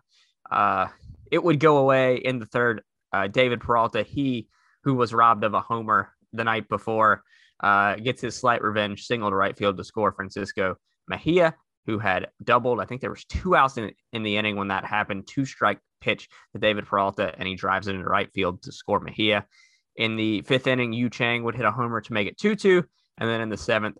Uh, 0.52 0.88
it 1.32 1.42
would 1.42 1.60
go 1.60 1.78
away 1.78 2.18
in 2.18 2.40
the 2.40 2.46
third. 2.46 2.82
Uh, 3.12 3.28
David 3.28 3.62
Peralta, 3.62 4.04
he 4.04 4.48
who 4.84 4.94
was 4.94 5.14
robbed 5.14 5.44
of 5.44 5.54
a 5.54 5.62
homer 5.62 6.14
the 6.34 6.44
night 6.44 6.68
before, 6.70 7.24
uh, 7.62 7.96
gets 7.96 8.22
his 8.22 8.36
slight 8.36 8.62
revenge, 8.62 9.06
single 9.06 9.30
to 9.30 9.36
right 9.36 9.58
field 9.58 9.78
to 9.78 9.84
score 9.84 10.12
Francisco 10.12 10.76
Mejia, 11.08 11.56
who 11.90 11.98
had 11.98 12.28
doubled. 12.44 12.80
I 12.80 12.86
think 12.86 13.02
there 13.02 13.10
was 13.10 13.26
two 13.26 13.56
outs 13.56 13.76
in, 13.78 13.92
in 14.14 14.22
the 14.22 14.38
inning 14.38 14.56
when 14.56 14.68
that 14.68 14.86
happened. 14.86 15.28
Two 15.28 15.44
strike 15.44 15.80
pitch 16.02 16.30
to 16.54 16.60
David 16.60 16.86
Peralta, 16.86 17.34
and 17.36 17.48
he 17.48 17.56
drives 17.56 17.88
it 17.88 17.96
into 17.96 18.08
right 18.08 18.32
field 18.32 18.62
to 18.62 18.72
score 18.72 19.00
Mejia. 19.00 19.48
In 19.96 20.16
the 20.16 20.44
fifth 20.44 20.68
inning, 20.68 20.94
Yu 20.94 21.10
Chang 21.10 21.44
would 21.44 21.56
hit 21.56 21.66
a 21.66 21.72
homer 21.72 22.00
to 22.00 22.14
make 22.14 22.28
it 22.28 22.38
2 22.38 22.56
2. 22.56 22.84
And 23.18 23.28
then 23.28 23.42
in 23.42 23.50
the 23.50 23.58
seventh, 23.58 23.98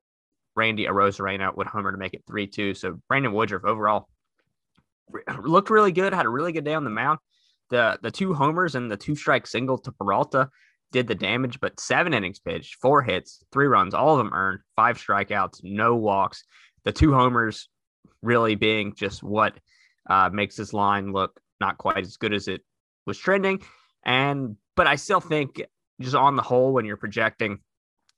Randy 0.56 0.86
Arozarena 0.86 1.58
would 1.58 1.66
homer 1.66 1.92
to 1.92 1.98
make 1.98 2.14
it 2.14 2.24
3 2.28 2.46
2. 2.46 2.76
So 2.76 3.00
Brandon 3.08 3.34
Woodruff 3.34 3.66
overall 3.66 4.08
looked 5.44 5.72
really 5.72 5.92
good, 5.92 6.14
had 6.14 6.28
a 6.28 6.30
really 6.30 6.52
good 6.52 6.66
day 6.66 6.76
on 6.76 6.84
the 6.84 6.92
mound. 6.92 7.18
The 7.72 7.98
the 8.04 8.12
two 8.12 8.36
homers 8.36 8.76
and 8.76 8.92
the 8.92 8.98
two 8.98 9.16
strike 9.16 9.48
single 9.48 9.80
to 9.80 9.92
Peralta 9.92 10.50
did 10.92 11.08
the 11.08 11.16
damage, 11.16 11.60
but 11.60 11.80
seven 11.80 12.14
innings 12.14 12.40
pitched, 12.40 12.76
four 12.76 13.02
hits, 13.02 13.44
three 13.52 13.66
runs, 13.66 13.96
all 13.96 14.14
of 14.14 14.20
them 14.20 14.34
earned, 14.34 14.60
five 14.76 14.98
strikeouts, 14.98 15.62
no 15.64 15.96
walks. 15.96 16.44
The 16.84 16.92
two 16.92 17.14
homers 17.14 17.68
really 18.22 18.56
being 18.56 18.94
just 18.96 19.24
what 19.24 19.60
uh, 20.10 20.30
makes 20.32 20.56
this 20.56 20.74
line 20.74 21.12
look 21.12 21.40
not 21.60 21.78
quite 21.78 21.98
as 21.98 22.18
good 22.18 22.34
as 22.34 22.48
it 22.48 22.62
was 23.06 23.18
trending. 23.18 23.62
And 24.04 24.56
but 24.76 24.88
I 24.88 24.96
still 24.96 25.20
think 25.20 25.62
just 26.02 26.16
on 26.16 26.36
the 26.36 26.42
whole, 26.42 26.74
when 26.74 26.86
you're 26.86 26.98
projecting 26.98 27.60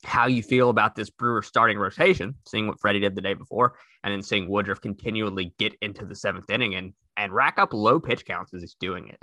how 0.04 0.28
you 0.28 0.42
feel 0.42 0.70
about 0.70 0.96
this 0.96 1.10
Brewer 1.10 1.42
starting 1.42 1.78
rotation, 1.78 2.36
seeing 2.48 2.68
what 2.68 2.80
Freddie 2.80 3.00
did 3.00 3.16
the 3.16 3.22
day 3.22 3.34
before, 3.34 3.76
and 4.04 4.12
then 4.12 4.22
seeing 4.22 4.50
Woodruff 4.50 4.82
continually 4.82 5.54
get 5.60 5.74
into 5.82 6.06
the 6.06 6.16
seventh 6.16 6.50
inning 6.50 6.76
and 6.76 6.94
and 7.18 7.34
rack 7.34 7.58
up 7.58 7.74
low 7.74 8.00
pitch 8.00 8.26
counts 8.26 8.54
as 8.54 8.62
he's 8.62 8.76
doing 8.80 9.08
it. 9.08 9.20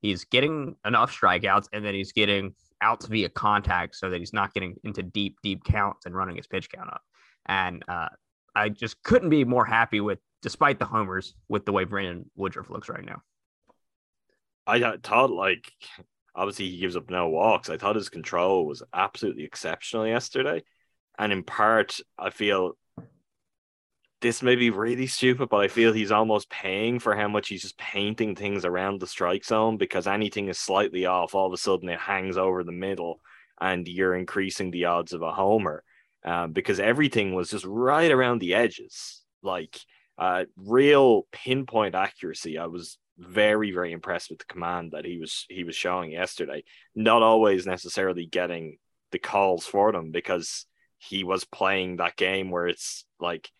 He's 0.00 0.24
getting 0.24 0.76
enough 0.84 1.12
strikeouts 1.12 1.68
and 1.72 1.84
then 1.84 1.94
he's 1.94 2.12
getting 2.12 2.54
outs 2.80 3.06
via 3.06 3.28
contact 3.28 3.96
so 3.96 4.10
that 4.10 4.18
he's 4.18 4.32
not 4.32 4.54
getting 4.54 4.76
into 4.84 5.02
deep, 5.02 5.36
deep 5.42 5.64
counts 5.64 6.06
and 6.06 6.14
running 6.14 6.36
his 6.36 6.46
pitch 6.46 6.70
count 6.70 6.90
up. 6.90 7.02
And 7.46 7.82
uh, 7.88 8.08
I 8.54 8.68
just 8.68 9.02
couldn't 9.02 9.30
be 9.30 9.44
more 9.44 9.64
happy 9.64 10.00
with, 10.00 10.18
despite 10.42 10.78
the 10.78 10.84
homers, 10.84 11.34
with 11.48 11.64
the 11.64 11.72
way 11.72 11.84
Brandon 11.84 12.30
Woodruff 12.36 12.70
looks 12.70 12.88
right 12.88 13.04
now. 13.04 13.22
I 14.66 14.82
uh, 14.82 14.96
thought 15.02 15.30
like 15.30 15.72
obviously 16.34 16.68
he 16.68 16.78
gives 16.78 16.96
up 16.96 17.10
no 17.10 17.28
walks. 17.28 17.70
I 17.70 17.78
thought 17.78 17.96
his 17.96 18.08
control 18.08 18.66
was 18.66 18.82
absolutely 18.94 19.44
exceptional 19.44 20.06
yesterday. 20.06 20.62
And 21.18 21.32
in 21.32 21.42
part, 21.42 21.98
I 22.18 22.30
feel 22.30 22.76
this 24.20 24.42
may 24.42 24.56
be 24.56 24.70
really 24.70 25.06
stupid, 25.06 25.48
but 25.48 25.58
I 25.58 25.68
feel 25.68 25.92
he's 25.92 26.12
almost 26.12 26.50
paying 26.50 26.98
for 26.98 27.16
how 27.16 27.28
much 27.28 27.48
he's 27.48 27.62
just 27.62 27.78
painting 27.78 28.34
things 28.34 28.64
around 28.64 29.00
the 29.00 29.06
strike 29.06 29.44
zone 29.44 29.78
because 29.78 30.06
anything 30.06 30.48
is 30.48 30.58
slightly 30.58 31.06
off, 31.06 31.34
all 31.34 31.46
of 31.46 31.52
a 31.52 31.56
sudden 31.56 31.88
it 31.88 31.98
hangs 31.98 32.36
over 32.36 32.62
the 32.62 32.72
middle 32.72 33.20
and 33.60 33.88
you're 33.88 34.14
increasing 34.14 34.70
the 34.70 34.84
odds 34.84 35.12
of 35.12 35.22
a 35.22 35.32
homer 35.32 35.82
um, 36.28 36.52
because 36.52 36.78
everything 36.78 37.34
was 37.34 37.48
just 37.48 37.64
right 37.64 38.10
around 38.10 38.40
the 38.40 38.54
edges. 38.54 39.22
Like 39.42 39.78
uh, 40.18 40.44
real 40.56 41.26
pinpoint 41.32 41.94
accuracy. 41.94 42.58
I 42.58 42.66
was 42.66 42.98
very 43.16 43.72
very 43.72 43.90
impressed 43.90 44.30
with 44.30 44.38
the 44.38 44.44
command 44.44 44.92
that 44.92 45.04
he 45.04 45.18
was 45.18 45.46
he 45.48 45.64
was 45.64 45.74
showing 45.74 46.12
yesterday. 46.12 46.64
Not 46.94 47.22
always 47.22 47.66
necessarily 47.66 48.26
getting 48.26 48.76
the 49.10 49.18
calls 49.18 49.64
for 49.64 49.90
them 49.90 50.10
because 50.10 50.66
he 50.98 51.24
was 51.24 51.44
playing 51.44 51.96
that 51.96 52.16
game 52.16 52.50
where 52.50 52.66
it's 52.66 53.06
like 53.18 53.50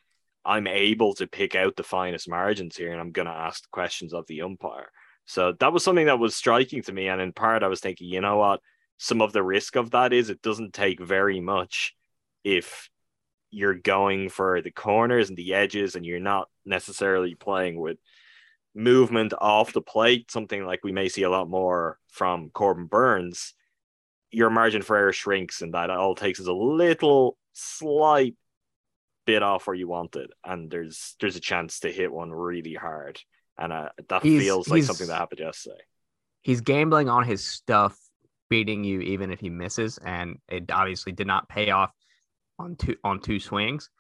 I'm 0.45 0.67
able 0.67 1.15
to 1.15 1.27
pick 1.27 1.55
out 1.55 1.77
the 1.77 1.83
finest 1.83 2.29
margins 2.29 2.77
here 2.77 2.93
and 2.93 3.01
I'm 3.01 3.13
going 3.13 3.27
to 3.27 3.33
ask 3.33 3.69
questions 3.71 4.13
of 4.13 4.27
the 4.27 4.43
umpire. 4.43 4.91
So 5.25 5.53
that 5.61 5.73
was 5.73 5.85
something 5.85 6.07
that 6.07 6.19
was 6.19 6.37
striking 6.37 6.83
to 6.83 6.93
me 6.93 7.09
and 7.09 7.21
in 7.21 7.33
part 7.33 7.63
I 7.63 7.69
was 7.69 7.81
thinking, 7.81 8.09
you 8.09 8.21
know 8.21 8.39
what, 8.39 8.61
some 8.99 9.23
of 9.23 9.33
the 9.33 9.43
risk 9.43 9.77
of 9.77 9.93
that 9.93 10.13
is 10.13 10.29
it 10.29 10.43
doesn't 10.43 10.75
take 10.75 11.01
very 11.01 11.41
much 11.41 11.95
if 12.49 12.89
you're 13.51 13.75
going 13.75 14.31
for 14.31 14.63
the 14.63 14.71
corners 14.71 15.29
and 15.29 15.37
the 15.37 15.53
edges 15.53 15.97
and 15.97 16.07
you're 16.07 16.19
not 16.19 16.49
necessarily 16.65 17.35
playing 17.35 17.79
with 17.79 17.99
movement 18.75 19.35
off 19.39 19.75
the 19.75 19.83
plate, 19.83 20.31
something 20.31 20.65
like 20.65 20.81
we 20.83 20.93
may 20.93 21.09
see 21.09 21.23
a 21.25 21.31
lot 21.31 21.49
more 21.49 21.99
from 22.09 22.49
Corbin 22.51 22.87
Burnes, 22.87 23.53
your 24.31 24.49
margin 24.49 24.81
for 24.81 24.97
error 24.97 25.13
shrinks, 25.13 25.61
and 25.61 25.75
that 25.75 25.91
all 25.91 26.15
takes 26.15 26.41
is 26.41 26.47
a 26.47 26.53
little 26.53 27.37
slight 27.53 28.35
bit 29.27 29.43
off 29.43 29.67
where 29.67 29.77
you 29.77 29.89
want 29.89 30.17
it, 30.17 30.31
and 30.43 30.71
there's 30.71 31.17
there's 31.21 31.37
a 31.37 31.41
chance 31.41 31.81
to 31.81 31.93
hit 31.93 32.11
one 32.11 32.31
really 32.31 32.75
hard, 32.75 33.21
and 33.59 33.75
uh, 33.75 33.91
that 34.09 34.23
he's, 34.23 34.43
feels 34.43 34.69
like 34.69 34.85
something 34.85 35.07
that 35.07 35.19
happened 35.19 35.41
yesterday. 35.41 35.81
He's 36.43 36.63
gambling 36.63 37.11
on 37.11 37.25
his 37.25 37.45
stuff 37.45 37.99
beating 38.49 38.85
you 38.85 39.01
even 39.01 39.31
if 39.31 39.41
he 39.41 39.51
misses, 39.51 39.99
and 39.99 40.39
it 40.49 40.71
obviously 40.71 41.13
did 41.13 41.27
not 41.27 41.49
pay 41.49 41.71
off 41.71 41.93
on 42.59 42.77
two 42.77 42.97
on 43.05 43.21
two 43.21 43.41
swings. 43.41 43.91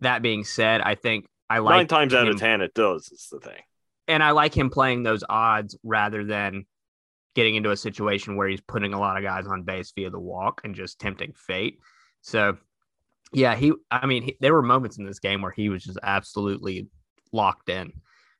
That 0.00 0.22
being 0.22 0.44
said, 0.44 0.80
I 0.80 0.94
think 0.94 1.26
I 1.48 1.58
like 1.58 1.76
nine 1.76 1.86
times 1.86 2.12
him, 2.12 2.20
out 2.20 2.28
of 2.28 2.38
ten 2.38 2.60
it 2.60 2.74
does. 2.74 3.10
It's 3.12 3.28
the 3.28 3.40
thing 3.40 3.60
and 4.10 4.24
I 4.24 4.32
like 4.32 4.54
him 4.54 4.70
playing 4.70 5.04
those 5.04 5.22
odds 5.28 5.78
rather 5.84 6.24
than 6.24 6.66
getting 7.36 7.54
into 7.54 7.70
a 7.70 7.76
situation 7.76 8.36
where 8.36 8.48
he's 8.48 8.60
putting 8.60 8.92
a 8.92 8.98
lot 8.98 9.16
of 9.16 9.22
guys 9.22 9.46
on 9.46 9.62
base 9.62 9.92
via 9.94 10.10
the 10.10 10.18
walk 10.18 10.62
and 10.64 10.74
just 10.74 10.98
tempting 10.98 11.32
fate. 11.34 11.78
So, 12.20 12.58
yeah, 13.32 13.54
he, 13.54 13.72
I 13.88 14.06
mean, 14.06 14.24
he, 14.24 14.36
there 14.40 14.52
were 14.52 14.62
moments 14.62 14.98
in 14.98 15.04
this 15.04 15.20
game 15.20 15.42
where 15.42 15.52
he 15.52 15.68
was 15.68 15.84
just 15.84 15.98
absolutely 16.02 16.88
locked 17.32 17.68
in. 17.68 17.92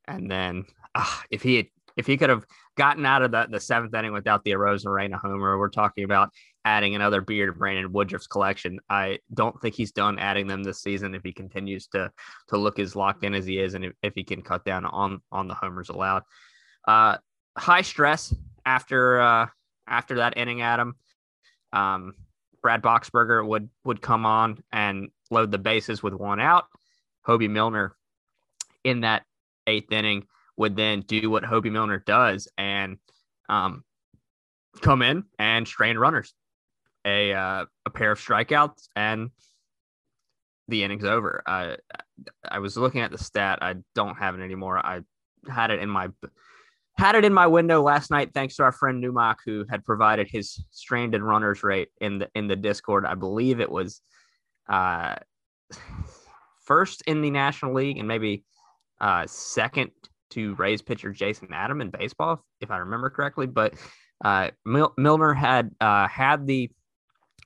And 0.08 0.28
then 0.28 0.64
uh, 0.96 1.18
if 1.30 1.42
he 1.42 1.56
had, 1.56 1.66
if 1.96 2.06
he 2.06 2.16
could 2.16 2.30
have 2.30 2.44
gotten 2.76 3.06
out 3.06 3.22
of 3.22 3.30
the, 3.30 3.46
the 3.48 3.60
seventh 3.60 3.94
inning 3.94 4.12
without 4.12 4.42
the 4.42 4.52
Arozarena 4.52 5.20
homer, 5.20 5.56
we're 5.56 5.68
talking 5.68 6.02
about 6.02 6.30
adding 6.64 6.94
another 6.94 7.20
beer 7.20 7.46
to 7.46 7.52
Brandon 7.52 7.92
Woodruff's 7.92 8.26
collection. 8.26 8.80
I 8.88 9.18
don't 9.32 9.60
think 9.60 9.74
he's 9.74 9.92
done 9.92 10.18
adding 10.18 10.46
them 10.46 10.62
this 10.62 10.82
season 10.82 11.14
if 11.14 11.22
he 11.22 11.32
continues 11.32 11.86
to 11.88 12.10
to 12.48 12.56
look 12.56 12.78
as 12.78 12.96
locked 12.96 13.24
in 13.24 13.34
as 13.34 13.46
he 13.46 13.58
is, 13.58 13.74
and 13.74 13.84
if, 13.84 13.92
if 14.02 14.14
he 14.14 14.24
can 14.24 14.42
cut 14.42 14.64
down 14.64 14.84
on 14.84 15.20
on 15.32 15.48
the 15.48 15.54
homers 15.54 15.88
allowed. 15.88 16.22
Uh, 16.86 17.16
high 17.56 17.82
stress 17.82 18.34
after 18.64 19.20
uh, 19.20 19.46
after 19.86 20.16
that 20.16 20.36
inning, 20.36 20.62
Adam. 20.62 20.96
Um, 21.72 22.14
Brad 22.62 22.82
Boxberger 22.82 23.46
would 23.46 23.70
would 23.84 24.02
come 24.02 24.26
on 24.26 24.62
and 24.72 25.08
load 25.30 25.50
the 25.50 25.58
bases 25.58 26.02
with 26.02 26.14
one 26.14 26.40
out. 26.40 26.66
Hoby 27.26 27.48
Milner 27.48 27.96
in 28.84 29.00
that 29.00 29.24
eighth 29.66 29.92
inning 29.92 30.26
would 30.56 30.76
then 30.76 31.00
do 31.00 31.30
what 31.30 31.42
Hoby 31.42 31.70
Milner 31.70 31.98
does 31.98 32.48
and 32.58 32.98
um, 33.48 33.84
come 34.80 35.02
in 35.02 35.24
and 35.38 35.66
strain 35.66 35.96
runners 35.96 36.34
a 37.04 37.32
uh, 37.32 37.64
a 37.86 37.90
pair 37.90 38.12
of 38.12 38.18
strikeouts 38.18 38.88
and 38.96 39.30
the 40.68 40.84
innings 40.84 41.04
over. 41.04 41.42
I 41.46 41.76
I 42.48 42.58
was 42.58 42.76
looking 42.76 43.00
at 43.00 43.10
the 43.10 43.18
stat. 43.18 43.58
I 43.62 43.76
don't 43.94 44.16
have 44.16 44.38
it 44.38 44.42
anymore. 44.42 44.78
I 44.78 45.00
had 45.48 45.70
it 45.70 45.80
in 45.80 45.90
my 45.90 46.08
had 46.96 47.14
it 47.14 47.24
in 47.24 47.32
my 47.32 47.46
window 47.46 47.82
last 47.82 48.10
night 48.10 48.32
thanks 48.34 48.56
to 48.56 48.62
our 48.62 48.72
friend 48.72 49.02
Numak 49.02 49.36
who 49.44 49.64
had 49.70 49.84
provided 49.84 50.28
his 50.30 50.64
stranded 50.70 51.22
runners 51.22 51.62
rate 51.62 51.88
in 52.00 52.18
the 52.18 52.28
in 52.34 52.46
the 52.46 52.56
Discord. 52.56 53.04
I 53.04 53.14
believe 53.14 53.60
it 53.60 53.70
was 53.70 54.00
uh 54.68 55.16
first 56.64 57.02
in 57.06 57.22
the 57.22 57.30
National 57.30 57.74
League 57.74 57.98
and 57.98 58.08
maybe 58.08 58.44
uh 59.00 59.26
second 59.26 59.90
to 60.30 60.54
Rays 60.54 60.82
pitcher 60.82 61.12
Jason 61.12 61.48
Adam 61.52 61.80
in 61.80 61.90
baseball 61.90 62.44
if 62.60 62.70
I 62.70 62.78
remember 62.78 63.10
correctly, 63.10 63.46
but 63.46 63.74
uh 64.24 64.50
Mil- 64.64 64.94
Milner 64.98 65.32
had 65.32 65.70
uh 65.80 66.06
had 66.06 66.46
the 66.46 66.70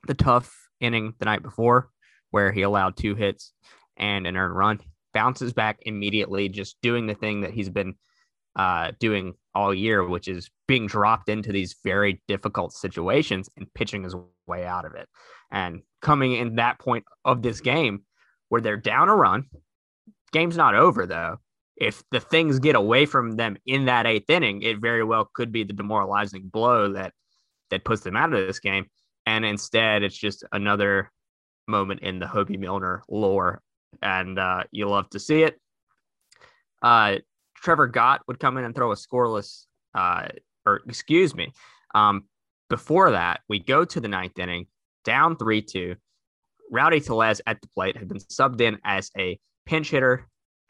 the 0.07 0.13
tough 0.13 0.69
inning 0.79 1.13
the 1.19 1.25
night 1.25 1.41
before 1.41 1.89
where 2.31 2.51
he 2.51 2.63
allowed 2.63 2.97
two 2.97 3.15
hits 3.15 3.53
and 3.97 4.27
an 4.27 4.35
earned 4.35 4.55
run, 4.55 4.79
bounces 5.13 5.53
back 5.53 5.79
immediately, 5.83 6.49
just 6.49 6.75
doing 6.81 7.07
the 7.07 7.15
thing 7.15 7.41
that 7.41 7.51
he's 7.51 7.69
been 7.69 7.95
uh, 8.55 8.91
doing 8.99 9.33
all 9.53 9.73
year, 9.73 10.05
which 10.05 10.27
is 10.27 10.49
being 10.67 10.87
dropped 10.87 11.29
into 11.29 11.51
these 11.51 11.75
very 11.83 12.21
difficult 12.27 12.73
situations 12.73 13.49
and 13.57 13.73
pitching 13.73 14.03
his 14.03 14.15
way 14.47 14.65
out 14.65 14.85
of 14.85 14.95
it. 14.95 15.07
And 15.51 15.81
coming 16.01 16.33
in 16.33 16.55
that 16.55 16.79
point 16.79 17.05
of 17.23 17.41
this 17.41 17.61
game 17.61 18.03
where 18.49 18.61
they're 18.61 18.77
down 18.77 19.09
a 19.09 19.15
run, 19.15 19.45
game's 20.31 20.57
not 20.57 20.75
over 20.75 21.05
though. 21.05 21.37
If 21.77 22.03
the 22.11 22.19
things 22.19 22.59
get 22.59 22.75
away 22.75 23.05
from 23.05 23.33
them 23.33 23.57
in 23.65 23.85
that 23.85 24.05
eighth 24.05 24.29
inning, 24.29 24.61
it 24.61 24.79
very 24.79 25.03
well 25.03 25.29
could 25.33 25.51
be 25.51 25.63
the 25.63 25.73
demoralizing 25.73 26.49
blow 26.51 26.93
that 26.93 27.13
that 27.69 27.83
puts 27.83 28.03
them 28.03 28.15
out 28.15 28.33
of 28.33 28.45
this 28.45 28.59
game. 28.59 28.85
And 29.25 29.45
instead, 29.45 30.03
it's 30.03 30.17
just 30.17 30.43
another 30.51 31.11
moment 31.67 32.01
in 32.01 32.19
the 32.19 32.25
Hoby 32.25 32.59
Milner 32.59 33.03
lore, 33.09 33.61
and 34.01 34.37
uh, 34.37 34.63
you 34.71 34.87
love 34.87 35.09
to 35.11 35.19
see 35.19 35.43
it. 35.43 35.59
Uh, 36.81 37.17
Trevor 37.55 37.87
Gott 37.87 38.21
would 38.27 38.39
come 38.39 38.57
in 38.57 38.65
and 38.65 38.75
throw 38.75 38.91
a 38.91 38.95
scoreless, 38.95 39.65
uh, 39.95 40.27
or 40.65 40.81
excuse 40.87 41.33
me. 41.33 41.51
Um, 41.95 42.25
before 42.69 43.11
that, 43.11 43.41
we 43.49 43.59
go 43.59 43.85
to 43.85 43.99
the 43.99 44.07
ninth 44.07 44.37
inning, 44.37 44.67
down 45.03 45.37
3 45.37 45.61
2. 45.61 45.95
Rowdy 46.71 46.99
Tellez 46.99 47.41
at 47.45 47.61
the 47.61 47.67
plate 47.69 47.97
had 47.97 48.07
been 48.07 48.19
subbed 48.19 48.61
in 48.61 48.79
as 48.83 49.11
a 49.17 49.39
pinch 49.65 49.91
hitter 49.91 50.27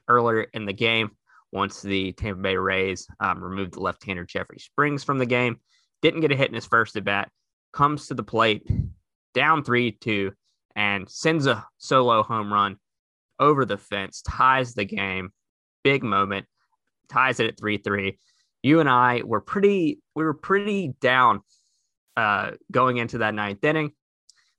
earlier 0.08 0.48
in 0.54 0.66
the 0.66 0.74
game 0.74 1.12
once 1.52 1.82
the 1.82 2.12
Tampa 2.14 2.42
Bay 2.42 2.58
Rays 2.58 3.08
um, 3.20 3.42
removed 3.42 3.74
the 3.74 3.80
left 3.80 4.06
hander 4.06 4.26
Jeffrey 4.26 4.60
Springs 4.60 5.04
from 5.04 5.18
the 5.18 5.26
game. 5.26 5.60
Didn't 6.02 6.22
get 6.22 6.32
a 6.32 6.36
hit 6.36 6.50
in 6.50 6.54
his 6.54 6.66
first 6.66 6.96
at 6.98 7.06
bat, 7.06 7.30
comes 7.76 8.08
to 8.08 8.14
the 8.14 8.24
plate, 8.24 8.68
down 9.34 9.64
3 9.64 9.92
2, 9.92 10.32
and 10.76 11.08
sends 11.10 11.46
a 11.46 11.66
solo 11.78 12.24
home 12.24 12.52
run 12.52 12.78
over 13.40 13.66
the 13.66 13.78
fence, 13.78 14.24
ties 14.24 14.74
the 14.74 14.86
game. 14.86 15.30
Big 15.84 16.02
moment, 16.02 16.48
ties 17.10 17.40
it 17.40 17.48
at 17.48 17.60
3 17.60 17.78
3. 17.78 18.18
You 18.64 18.80
and 18.80 18.90
I 18.90 19.22
were 19.24 19.42
pretty, 19.42 20.00
we 20.16 20.24
were 20.24 20.34
pretty 20.34 20.94
down 21.00 21.42
uh, 22.18 22.52
going 22.72 22.98
into 22.98 23.20
that 23.20 23.36
ninth 23.36 23.64
inning. 23.64 23.92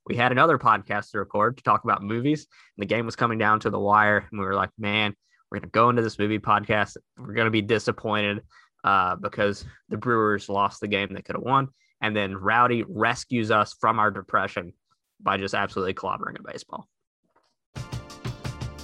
We 0.05 0.15
had 0.15 0.31
another 0.31 0.57
podcast 0.57 1.11
to 1.11 1.19
record 1.19 1.57
to 1.57 1.63
talk 1.63 1.83
about 1.83 2.01
movies. 2.01 2.47
And 2.77 2.81
the 2.81 2.87
game 2.87 3.05
was 3.05 3.17
coming 3.17 3.37
down 3.37 3.59
to 3.61 3.69
the 3.69 3.79
wire. 3.79 4.25
And 4.31 4.39
we 4.39 4.45
were 4.45 4.55
like, 4.55 4.69
man, 4.77 5.13
we're 5.51 5.59
going 5.59 5.69
to 5.69 5.71
go 5.71 5.89
into 5.89 6.01
this 6.01 6.17
movie 6.17 6.39
podcast. 6.39 6.95
We're 7.17 7.33
going 7.33 7.45
to 7.45 7.51
be 7.51 7.61
disappointed 7.61 8.43
uh, 8.85 9.17
because 9.17 9.65
the 9.89 9.97
Brewers 9.97 10.47
lost 10.47 10.79
the 10.79 10.87
game 10.87 11.09
they 11.11 11.21
could 11.21 11.35
have 11.35 11.43
won. 11.43 11.67
And 12.01 12.15
then 12.15 12.35
Rowdy 12.35 12.83
rescues 12.87 13.51
us 13.51 13.75
from 13.79 13.99
our 13.99 14.11
depression 14.11 14.73
by 15.19 15.37
just 15.37 15.53
absolutely 15.53 15.93
clobbering 15.95 16.39
a 16.39 16.43
baseball. 16.43 16.87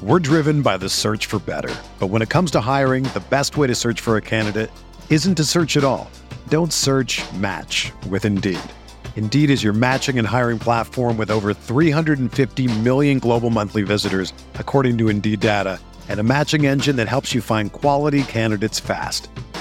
We're 0.02 0.19
driven 0.19 0.62
by 0.62 0.78
the 0.78 0.89
search 0.89 1.28
for 1.28 1.39
better. 1.39 1.73
But 1.99 2.08
when 2.08 2.21
it 2.21 2.30
comes 2.30 2.52
to 2.52 2.60
hiring, 2.60 3.04
the 3.06 3.23
best 3.30 3.56
way 3.56 3.67
to 3.67 3.76
search 3.76 4.02
for 4.02 4.17
a 4.17 4.21
candidate 4.21 4.69
isn't 5.10 5.36
to 5.36 5.45
search 5.45 5.78
at 5.78 5.84
all. 5.84 6.12
Don't 6.49 6.73
search 6.73 7.21
match 7.34 7.93
with 8.10 8.26
Indeed. 8.26 8.60
Indeed 9.15 9.49
is 9.49 9.63
your 9.63 9.71
matching 9.71 10.19
and 10.19 10.28
hiring 10.28 10.60
platform 10.60 11.17
with 11.17 11.32
over 11.32 11.54
350 11.54 12.80
million 12.82 13.19
global 13.19 13.49
monthly 13.49 13.84
visitors, 13.84 14.34
according 14.56 14.97
to 14.97 15.08
Indeed 15.08 15.39
data, 15.39 15.80
and 16.10 16.19
a 16.19 16.23
matching 16.23 16.65
engine 16.65 16.97
that 16.97 17.08
helps 17.08 17.34
you 17.34 17.41
find 17.41 17.71
quality 17.71 18.23
candidates 18.23 18.82
fast. 18.82 19.30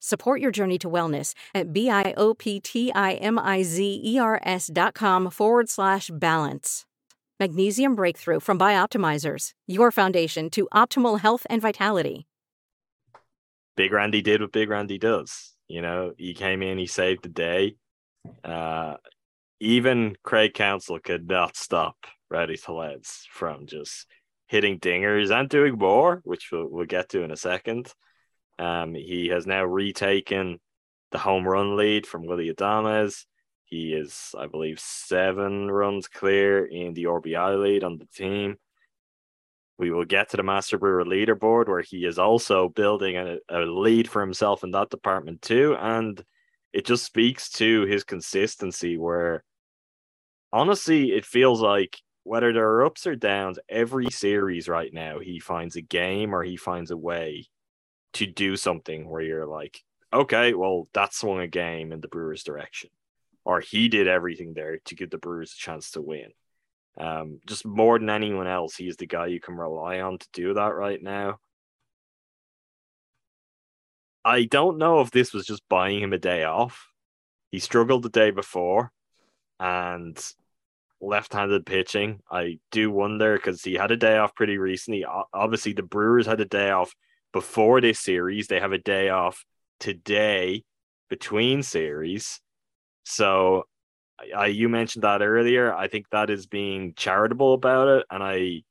Support 0.00 0.40
your 0.40 0.50
journey 0.50 0.78
to 0.78 0.90
wellness 0.90 1.34
at 1.54 1.72
B-I-O-P-T-I-M-I-Z-E-R-S 1.72 4.70
dot 4.72 4.94
com 4.94 5.30
forward 5.30 5.68
slash 5.68 6.10
balance. 6.12 6.84
Magnesium 7.40 7.94
Breakthrough 7.94 8.40
from 8.40 8.58
Bioptimizers, 8.58 9.52
your 9.66 9.92
foundation 9.92 10.50
to 10.50 10.68
optimal 10.74 11.20
health 11.20 11.46
and 11.48 11.62
vitality. 11.62 12.26
Big 13.76 13.92
Randy 13.92 14.22
did 14.22 14.40
what 14.40 14.50
Big 14.50 14.68
Randy 14.68 14.98
does. 14.98 15.54
You 15.68 15.82
know, 15.82 16.14
he 16.18 16.34
came 16.34 16.62
in, 16.62 16.78
he 16.78 16.86
saved 16.86 17.22
the 17.22 17.28
day. 17.28 17.76
Uh, 18.42 18.94
even 19.60 20.16
Craig 20.24 20.54
Counsell 20.54 20.98
could 20.98 21.28
not 21.28 21.56
stop 21.56 21.96
Rowdy 22.30 22.56
Tellez 22.56 23.26
from 23.30 23.66
just 23.66 24.06
hitting 24.48 24.80
dingers 24.80 25.30
and 25.30 25.48
doing 25.48 25.78
more, 25.78 26.20
which 26.24 26.48
we'll, 26.50 26.66
we'll 26.68 26.86
get 26.86 27.10
to 27.10 27.22
in 27.22 27.30
a 27.30 27.36
second. 27.36 27.92
Um, 28.58 28.94
he 28.94 29.28
has 29.28 29.46
now 29.46 29.64
retaken 29.64 30.58
the 31.10 31.18
home 31.18 31.46
run 31.46 31.76
lead 31.76 32.06
from 32.06 32.26
Willy 32.26 32.52
Adames. 32.52 33.24
He 33.64 33.92
is, 33.92 34.34
I 34.38 34.46
believe, 34.46 34.80
seven 34.80 35.70
runs 35.70 36.08
clear 36.08 36.64
in 36.64 36.94
the 36.94 37.04
RBI 37.04 37.60
lead 37.62 37.84
on 37.84 37.98
the 37.98 38.06
team. 38.06 38.56
We 39.78 39.90
will 39.90 40.04
get 40.04 40.30
to 40.30 40.36
the 40.36 40.42
Master 40.42 40.78
Brewer 40.78 41.04
leaderboard 41.04 41.68
where 41.68 41.82
he 41.82 42.04
is 42.04 42.18
also 42.18 42.68
building 42.70 43.16
a, 43.16 43.38
a 43.48 43.60
lead 43.60 44.08
for 44.08 44.20
himself 44.20 44.64
in 44.64 44.72
that 44.72 44.90
department 44.90 45.42
too. 45.42 45.76
And 45.78 46.22
it 46.72 46.84
just 46.84 47.04
speaks 47.04 47.48
to 47.50 47.82
his 47.82 48.04
consistency 48.04 48.98
where 48.98 49.44
honestly, 50.52 51.12
it 51.12 51.24
feels 51.24 51.60
like 51.60 51.98
whether 52.24 52.52
there 52.52 52.68
are 52.68 52.84
ups 52.84 53.06
or 53.06 53.14
downs, 53.14 53.58
every 53.68 54.10
series 54.10 54.68
right 54.68 54.92
now, 54.92 55.18
he 55.18 55.38
finds 55.38 55.76
a 55.76 55.82
game 55.82 56.34
or 56.34 56.42
he 56.42 56.56
finds 56.56 56.90
a 56.90 56.96
way 56.96 57.46
to 58.14 58.26
do 58.26 58.56
something 58.56 59.08
where 59.08 59.22
you're 59.22 59.46
like, 59.46 59.82
okay, 60.12 60.54
well, 60.54 60.88
that 60.94 61.14
swung 61.14 61.40
a 61.40 61.46
game 61.46 61.92
in 61.92 62.00
the 62.00 62.08
Brewers' 62.08 62.44
direction, 62.44 62.90
or 63.44 63.60
he 63.60 63.88
did 63.88 64.08
everything 64.08 64.54
there 64.54 64.78
to 64.86 64.94
give 64.94 65.10
the 65.10 65.18
Brewers 65.18 65.52
a 65.52 65.60
chance 65.60 65.92
to 65.92 66.02
win. 66.02 66.30
Um, 66.98 67.40
just 67.46 67.64
more 67.64 67.98
than 67.98 68.10
anyone 68.10 68.46
else, 68.46 68.74
he's 68.74 68.96
the 68.96 69.06
guy 69.06 69.26
you 69.26 69.40
can 69.40 69.54
rely 69.54 70.00
on 70.00 70.18
to 70.18 70.26
do 70.32 70.54
that 70.54 70.74
right 70.74 71.02
now. 71.02 71.38
I 74.24 74.44
don't 74.44 74.78
know 74.78 75.00
if 75.00 75.10
this 75.10 75.32
was 75.32 75.46
just 75.46 75.68
buying 75.68 76.00
him 76.00 76.12
a 76.12 76.18
day 76.18 76.44
off. 76.44 76.88
He 77.50 77.60
struggled 77.60 78.02
the 78.02 78.10
day 78.10 78.30
before 78.30 78.92
and 79.60 80.18
left 81.00 81.32
handed 81.32 81.64
pitching. 81.64 82.20
I 82.30 82.58
do 82.70 82.90
wonder 82.90 83.36
because 83.36 83.62
he 83.62 83.74
had 83.74 83.90
a 83.90 83.96
day 83.96 84.18
off 84.18 84.34
pretty 84.34 84.58
recently. 84.58 85.04
Obviously, 85.32 85.72
the 85.72 85.82
Brewers 85.82 86.26
had 86.26 86.40
a 86.40 86.44
day 86.44 86.70
off 86.70 86.94
before 87.32 87.80
this 87.80 88.00
series, 88.00 88.46
they 88.46 88.60
have 88.60 88.72
a 88.72 88.78
day 88.78 89.08
off 89.08 89.44
today 89.80 90.64
between 91.08 91.62
series. 91.62 92.40
So 93.04 93.64
I, 94.36 94.46
you 94.46 94.68
mentioned 94.68 95.04
that 95.04 95.22
earlier. 95.22 95.74
I 95.74 95.88
think 95.88 96.06
that 96.10 96.30
is 96.30 96.46
being 96.46 96.94
charitable 96.96 97.54
about 97.54 97.88
it. 97.88 98.06
And 98.10 98.22
I, 98.22 98.62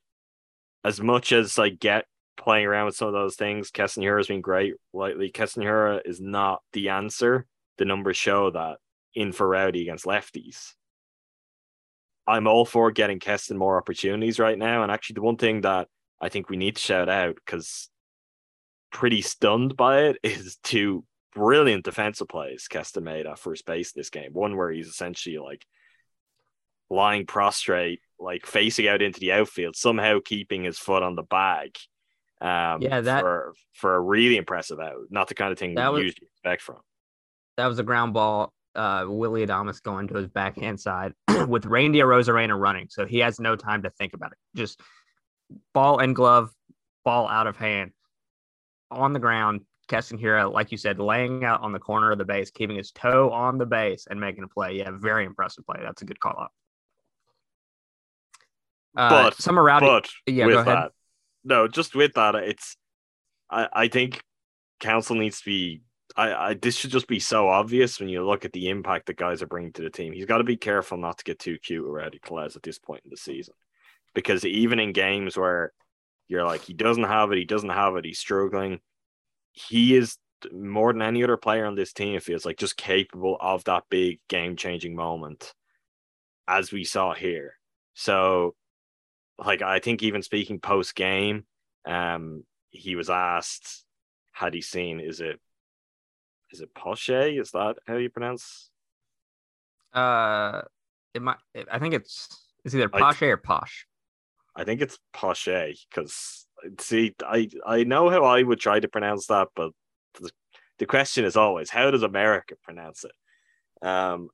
as 0.84 1.02
much 1.02 1.32
as 1.32 1.58
I 1.58 1.70
get 1.70 2.06
playing 2.36 2.66
around 2.66 2.86
with 2.86 2.96
some 2.96 3.08
of 3.08 3.14
those 3.14 3.36
things, 3.36 3.72
Keston 3.72 4.04
Hiura 4.04 4.20
has 4.20 4.28
been 4.28 4.42
great 4.42 4.76
lately. 4.94 5.30
Keston 5.30 5.64
Hiura 5.64 6.02
is 6.06 6.22
not 6.22 6.62
the 6.74 6.90
answer. 6.90 7.46
The 7.78 7.86
numbers 7.86 8.18
show 8.18 8.52
that 8.52 8.78
in 9.14 9.32
rowdy 9.32 9.82
against 9.82 10.06
lefties. 10.06 10.74
I'm 12.28 12.48
all 12.48 12.66
for 12.66 12.92
getting 12.92 13.20
Keston 13.20 13.58
more 13.58 13.78
opportunities 13.78 14.38
right 14.38 14.58
now. 14.58 14.84
And 14.84 14.92
actually, 14.92 15.16
the 15.16 15.22
one 15.22 15.38
thing 15.38 15.62
that 15.62 15.88
I 16.22 16.30
think 16.30 16.50
we 16.50 16.58
need 16.58 16.76
to 16.76 16.82
shout 16.82 17.10
out 17.10 17.36
because 17.36 17.90
pretty 18.92 19.22
stunned 19.22 19.76
by 19.76 20.04
it 20.04 20.18
is 20.24 20.58
two 20.64 21.04
brilliant 21.34 21.86
defensive 21.86 22.28
plays 22.28 22.68
Keston 22.68 23.04
made 23.04 23.28
at 23.28 23.40
first 23.40 23.66
base 23.66 23.92
this 23.92 24.10
game. 24.10 24.34
One 24.34 24.58
where 24.58 24.72
he's 24.72 24.88
essentially 24.88 25.38
like 25.38 25.66
lying 26.90 27.26
prostrate, 27.26 28.02
like 28.20 28.46
facing 28.46 28.88
out 28.88 29.02
into 29.02 29.20
the 29.20 29.34
outfield, 29.34 29.76
somehow 29.76 30.20
keeping 30.24 30.64
his 30.64 30.80
foot 30.80 31.04
on 31.04 31.16
the 31.16 31.24
bag. 31.24 31.76
Um, 32.40 32.82
yeah, 32.82 33.02
that 33.02 33.22
for, 33.22 33.54
for 33.74 33.96
a 33.96 34.00
really 34.00 34.38
impressive 34.38 34.80
out, 34.80 35.06
not 35.10 35.28
the 35.28 35.36
kind 35.36 35.52
of 35.52 35.58
thing 35.58 35.76
we 35.76 35.82
was, 35.82 36.04
usually 36.04 36.28
expect 36.28 36.62
from. 36.62 36.78
That 37.58 37.68
was 37.68 37.80
a 37.80 37.84
ground 37.84 38.14
ball. 38.14 38.54
Uh, 38.76 39.06
Willy 39.08 39.44
Adames 39.44 39.82
going 39.82 40.08
to 40.08 40.14
his 40.14 40.28
backhand 40.28 40.80
side 40.80 41.14
with 41.48 41.66
Randy 41.66 42.00
Arozarena 42.00 42.60
running, 42.60 42.88
so 42.90 43.08
he 43.08 43.20
has 43.20 43.40
no 43.40 43.56
time 43.56 43.82
to 43.84 43.90
think 43.90 44.14
about 44.14 44.34
it. 44.34 44.38
Just 44.56 44.80
ball 45.74 45.98
and 45.98 46.16
glove, 46.16 46.52
ball 47.04 47.28
out 47.28 47.48
of 47.48 47.58
hand 47.58 47.92
on 48.92 49.14
the 49.14 49.20
ground, 49.20 49.62
Keston 49.88 50.18
Hiura, 50.18 50.52
like 50.52 50.72
you 50.72 50.78
said, 50.78 51.00
laying 51.00 51.44
out 51.46 51.62
on 51.62 51.72
the 51.72 51.80
corner 51.80 52.12
of 52.12 52.18
the 52.18 52.26
base, 52.26 52.52
keeping 52.52 52.78
his 52.78 52.92
toe 52.92 53.32
on 53.32 53.58
the 53.58 53.66
base 53.66 54.08
and 54.10 54.20
making 54.20 54.44
a 54.44 54.48
play. 54.48 54.78
Yeah, 54.78 54.92
very 54.94 55.26
impressive 55.26 55.66
play. 55.66 55.80
That's 55.82 56.02
a 56.02 56.06
good 56.06 56.20
call 56.20 56.36
up. 56.40 56.52
Uh, 58.96 59.10
but 59.10 59.36
some 59.36 59.60
around, 59.60 59.82
but 59.82 60.10
yeah, 60.26 60.46
with 60.46 60.56
go 60.56 60.62
ahead. 60.62 60.76
that, 60.76 60.92
no, 61.44 61.68
just 61.68 61.96
with 61.96 62.14
that, 62.16 62.36
it's 62.36 62.76
I, 63.50 63.68
I 63.72 63.88
think 63.88 64.22
Counsell 64.80 65.16
needs 65.16 65.40
to 65.40 65.46
be. 65.46 65.82
I, 66.16 66.34
I 66.34 66.54
this 66.56 66.76
should 66.76 66.90
just 66.90 67.08
be 67.08 67.20
so 67.20 67.48
obvious 67.48 68.00
when 68.00 68.10
you 68.10 68.26
look 68.26 68.44
at 68.44 68.54
the 68.54 68.70
impact 68.70 69.06
that 69.06 69.18
guys 69.18 69.44
are 69.44 69.48
bringing 69.48 69.74
to 69.74 69.84
the 69.84 69.90
team. 69.92 70.14
He's 70.14 70.26
got 70.26 70.40
to 70.40 70.44
be 70.44 70.58
careful 70.58 70.98
not 70.98 71.20
to 71.20 71.24
get 71.24 71.38
too 71.38 71.60
cute 71.60 71.86
already, 71.86 72.20
Tellez, 72.26 72.56
at 72.56 72.64
this 72.64 72.80
point 72.80 73.02
in 73.06 73.12
the 73.12 73.18
season, 73.18 73.54
because 74.16 74.44
even 74.46 74.80
in 74.80 74.94
games 74.94 75.38
where 75.38 75.74
you're 76.28 76.46
like 76.46 76.62
he 76.62 76.74
doesn't 76.74 77.04
have 77.04 77.32
it, 77.32 77.38
he 77.38 77.46
doesn't 77.46 77.70
have 77.70 77.96
it, 77.96 78.06
he's 78.06 78.20
struggling 78.20 78.80
he 79.54 79.96
is 79.96 80.18
more 80.52 80.94
than 80.94 81.02
any 81.02 81.24
other 81.24 81.38
player 81.38 81.66
on 81.66 81.76
this 81.76 81.94
team 81.94 82.16
it 82.16 82.24
feels 82.24 82.46
like 82.46 82.58
just 82.58 82.78
capable 82.78 83.38
of 83.42 83.64
that 83.64 83.84
big 83.90 84.20
game 84.30 84.56
changing 84.56 84.96
moment 84.96 85.54
as 86.48 86.72
we 86.72 86.84
saw 86.84 87.14
here. 87.14 87.56
So 87.94 88.56
like 89.44 89.62
I 89.62 89.80
think 89.80 90.02
even 90.04 90.22
speaking 90.22 90.60
post 90.60 90.96
game, 90.96 91.46
um 91.86 92.44
he 92.70 92.96
was 92.96 93.10
asked 93.10 93.86
had 94.32 94.54
he 94.54 94.62
seen 94.62 95.00
is 95.00 95.20
it 95.20 95.40
is 96.52 96.62
it 96.62 96.74
Poche? 96.74 97.10
Is 97.10 97.52
that 97.52 97.78
how 97.86 97.98
you 97.98 98.10
pronounce? 98.10 98.70
Uh 99.94 100.62
it 101.14 101.22
might 101.22 101.38
I 101.72 101.80
think 101.80 101.94
it's 101.94 102.30
it's 102.64 102.76
either 102.76 102.90
Poche 102.90 103.24
or 103.24 103.38
Posh. 103.38 103.88
I 104.58 104.64
think 104.64 104.82
it's 104.82 104.98
Poche 105.14 105.86
because 105.90 106.48
see, 106.80 107.16
I 107.22 107.48
I 107.66 107.84
know 107.84 108.10
how 108.10 108.24
I 108.24 108.42
would 108.42 108.60
try 108.60 108.80
to 108.80 108.88
pronounce 108.88 109.28
that, 109.28 109.50
but 109.56 109.72
the, 110.20 110.32
the 110.80 110.88
question 110.88 111.26
is 111.26 111.38
always 111.38 111.70
how 111.70 111.92
does 111.92 112.02
America 112.04 112.56
pronounce 112.64 113.06
it? 113.06 113.88
Um, 113.88 114.30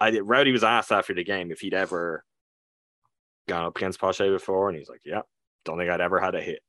I 0.00 0.10
did, 0.10 0.22
Rowdy 0.22 0.50
was 0.50 0.64
asked 0.64 0.90
after 0.90 1.14
the 1.14 1.22
game 1.22 1.52
if 1.52 1.60
he'd 1.60 1.72
ever 1.72 2.24
gone 3.46 3.64
up 3.66 3.76
against 3.76 4.00
Pache 4.00 4.28
before, 4.28 4.68
and 4.68 4.76
he's 4.76 4.88
like, 4.88 5.02
"Yeah, 5.04 5.22
don't 5.64 5.78
think 5.78 5.88
I'd 5.90 6.00
ever 6.00 6.18
had 6.18 6.34
a 6.34 6.42
hit." 6.42 6.60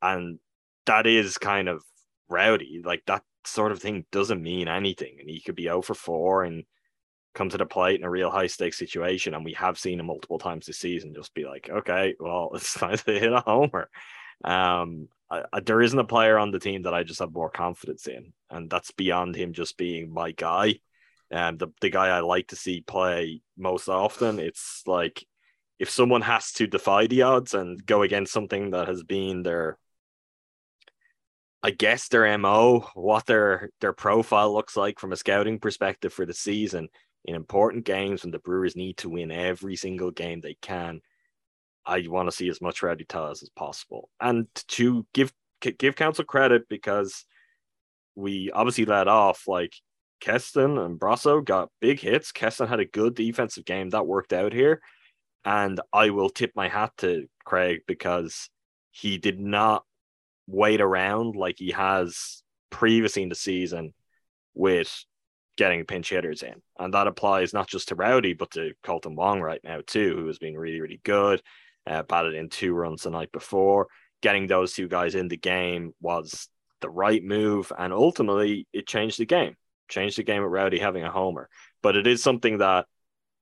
And 0.00 0.38
that 0.86 1.08
is 1.08 1.38
kind 1.38 1.68
of 1.68 1.82
Rowdy. 2.28 2.82
Like 2.84 3.02
that 3.06 3.24
sort 3.44 3.72
of 3.72 3.80
thing 3.80 4.06
doesn't 4.12 4.40
mean 4.40 4.68
anything, 4.68 5.16
and 5.18 5.28
he 5.28 5.40
could 5.40 5.56
be 5.56 5.68
out 5.68 5.86
for 5.86 5.94
four 5.94 6.44
and 6.44 6.62
come 7.38 7.48
to 7.50 7.56
the 7.56 7.64
plate 7.64 8.00
in 8.00 8.04
a 8.04 8.10
real 8.10 8.30
high 8.30 8.48
stakes 8.48 8.76
situation, 8.76 9.32
and 9.32 9.44
we 9.44 9.52
have 9.54 9.78
seen 9.78 10.00
him 10.00 10.06
multiple 10.06 10.38
times 10.38 10.66
this 10.66 10.78
season, 10.78 11.14
just 11.14 11.32
be 11.32 11.44
like, 11.44 11.70
okay, 11.70 12.14
well, 12.18 12.50
it's 12.54 12.74
time 12.74 12.98
to 12.98 13.18
hit 13.18 13.32
a 13.32 13.40
homer. 13.40 13.88
Um, 14.44 15.08
I, 15.30 15.44
I, 15.52 15.60
there 15.60 15.80
isn't 15.80 15.98
a 15.98 16.04
player 16.04 16.36
on 16.36 16.50
the 16.50 16.58
team 16.58 16.82
that 16.82 16.94
I 16.94 17.04
just 17.04 17.20
have 17.20 17.32
more 17.32 17.50
confidence 17.50 18.08
in, 18.08 18.32
and 18.50 18.68
that's 18.68 18.90
beyond 18.90 19.36
him 19.36 19.52
just 19.52 19.76
being 19.76 20.12
my 20.12 20.32
guy. 20.32 20.80
And 21.30 21.58
the, 21.58 21.68
the 21.80 21.90
guy 21.90 22.08
I 22.08 22.20
like 22.20 22.48
to 22.48 22.56
see 22.56 22.80
play 22.80 23.42
most 23.56 23.88
often, 23.88 24.40
it's 24.40 24.82
like 24.86 25.24
if 25.78 25.90
someone 25.90 26.22
has 26.22 26.52
to 26.54 26.66
defy 26.66 27.06
the 27.06 27.22
odds 27.22 27.54
and 27.54 27.84
go 27.84 28.02
against 28.02 28.32
something 28.32 28.70
that 28.70 28.88
has 28.88 29.04
been 29.04 29.42
their 29.42 29.78
I 31.62 31.70
guess 31.72 32.08
their 32.08 32.38
MO, 32.38 32.88
what 32.94 33.26
their 33.26 33.70
their 33.80 33.92
profile 33.92 34.52
looks 34.54 34.76
like 34.76 35.00
from 35.00 35.12
a 35.12 35.16
scouting 35.16 35.58
perspective 35.58 36.12
for 36.12 36.24
the 36.24 36.32
season, 36.32 36.88
in 37.24 37.34
important 37.34 37.84
games 37.84 38.22
when 38.22 38.30
the 38.30 38.38
Brewers 38.38 38.76
need 38.76 38.96
to 38.98 39.08
win 39.08 39.30
every 39.30 39.76
single 39.76 40.10
game 40.10 40.40
they 40.40 40.56
can. 40.60 41.00
I 41.84 42.06
want 42.08 42.28
to 42.28 42.36
see 42.36 42.48
as 42.48 42.60
much 42.60 42.82
Rowdy 42.82 43.06
as 43.14 43.48
possible, 43.56 44.10
and 44.20 44.46
to 44.68 45.06
give 45.14 45.32
give 45.60 45.96
Counsell 45.96 46.24
credit 46.24 46.68
because 46.68 47.24
we 48.14 48.50
obviously 48.50 48.84
let 48.84 49.08
off 49.08 49.44
like 49.46 49.72
Keston 50.20 50.78
and 50.78 50.98
Brosseau 50.98 51.44
got 51.44 51.70
big 51.80 52.00
hits. 52.00 52.32
Keston 52.32 52.68
had 52.68 52.80
a 52.80 52.84
good 52.84 53.14
defensive 53.14 53.64
game 53.64 53.90
that 53.90 54.06
worked 54.06 54.32
out 54.32 54.52
here, 54.52 54.80
and 55.44 55.80
I 55.92 56.10
will 56.10 56.30
tip 56.30 56.52
my 56.54 56.68
hat 56.68 56.92
to 56.98 57.26
Craig 57.44 57.80
because 57.86 58.50
he 58.90 59.18
did 59.18 59.38
not 59.40 59.84
wait 60.46 60.80
around 60.80 61.36
like 61.36 61.56
he 61.58 61.70
has 61.70 62.42
previously 62.70 63.22
in 63.22 63.28
the 63.28 63.34
season 63.34 63.94
with 64.54 65.04
getting 65.58 65.84
pinch 65.84 66.08
hitters 66.08 66.42
in. 66.42 66.54
And 66.78 66.94
that 66.94 67.08
applies 67.08 67.52
not 67.52 67.68
just 67.68 67.88
to 67.88 67.96
Rowdy, 67.96 68.32
but 68.32 68.52
to 68.52 68.72
Kolten 68.82 69.16
Wong 69.16 69.40
right 69.42 69.60
now, 69.62 69.80
too, 69.86 70.16
who 70.16 70.26
has 70.28 70.38
been 70.38 70.56
really, 70.56 70.80
really 70.80 71.00
good. 71.04 71.42
Uh, 71.86 72.02
batted 72.02 72.34
in 72.34 72.48
two 72.48 72.72
runs 72.72 73.02
the 73.02 73.10
night 73.10 73.32
before. 73.32 73.88
Getting 74.22 74.46
those 74.46 74.72
two 74.72 74.88
guys 74.88 75.14
in 75.14 75.28
the 75.28 75.36
game 75.36 75.92
was 76.00 76.48
the 76.80 76.88
right 76.88 77.22
move. 77.22 77.72
And 77.76 77.92
ultimately, 77.92 78.66
it 78.72 78.86
changed 78.86 79.18
the 79.18 79.26
game, 79.26 79.56
changed 79.88 80.16
the 80.16 80.22
game 80.22 80.42
at 80.42 80.48
Rowdy 80.48 80.78
having 80.78 81.02
a 81.02 81.10
homer. 81.10 81.48
But 81.82 81.96
it 81.96 82.06
is 82.06 82.22
something 82.22 82.58
that, 82.58 82.86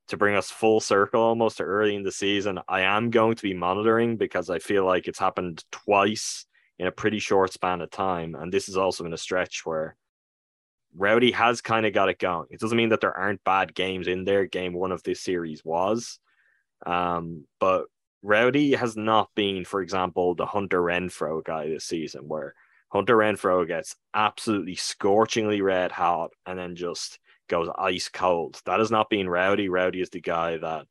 to 0.08 0.16
bring 0.16 0.36
us 0.36 0.50
full 0.50 0.80
circle 0.80 1.20
almost 1.20 1.60
early 1.60 1.96
in 1.96 2.04
the 2.04 2.12
season, 2.12 2.60
I 2.68 2.82
am 2.82 3.10
going 3.10 3.34
to 3.34 3.42
be 3.42 3.54
monitoring 3.54 4.16
because 4.16 4.48
I 4.48 4.60
feel 4.60 4.86
like 4.86 5.08
it's 5.08 5.18
happened 5.18 5.64
twice 5.72 6.46
in 6.78 6.86
a 6.86 6.92
pretty 6.92 7.18
short 7.18 7.52
span 7.52 7.80
of 7.80 7.90
time. 7.90 8.36
And 8.36 8.52
this 8.52 8.68
is 8.68 8.76
also 8.76 9.04
in 9.04 9.12
a 9.12 9.18
stretch 9.18 9.62
where 9.64 9.96
Rowdy 10.96 11.30
has 11.32 11.60
kind 11.60 11.86
of 11.86 11.92
got 11.92 12.08
it 12.08 12.18
going. 12.18 12.48
It 12.50 12.60
doesn't 12.60 12.76
mean 12.76 12.88
that 12.88 13.00
there 13.00 13.16
aren't 13.16 13.44
bad 13.44 13.74
games 13.74 14.08
in 14.08 14.24
there. 14.24 14.46
Game 14.46 14.72
one 14.72 14.92
of 14.92 15.02
this 15.02 15.20
series 15.20 15.64
was. 15.64 16.18
Um, 16.84 17.44
but 17.60 17.86
Rowdy 18.22 18.74
has 18.74 18.96
not 18.96 19.30
been, 19.34 19.64
for 19.64 19.82
example, 19.82 20.34
the 20.34 20.46
Hunter 20.46 20.80
Renfroe 20.80 21.44
guy 21.44 21.68
this 21.68 21.84
season, 21.84 22.22
where 22.28 22.54
Hunter 22.88 23.16
Renfroe 23.16 23.66
gets 23.66 23.94
absolutely 24.14 24.74
scorchingly 24.74 25.60
red 25.60 25.92
hot 25.92 26.30
and 26.46 26.58
then 26.58 26.76
just 26.76 27.18
goes 27.48 27.68
ice 27.78 28.08
cold. 28.08 28.60
That 28.64 28.78
has 28.78 28.90
not 28.90 29.10
been 29.10 29.28
Rowdy. 29.28 29.68
Rowdy 29.68 30.00
is 30.00 30.10
the 30.10 30.20
guy 30.20 30.56
that 30.56 30.86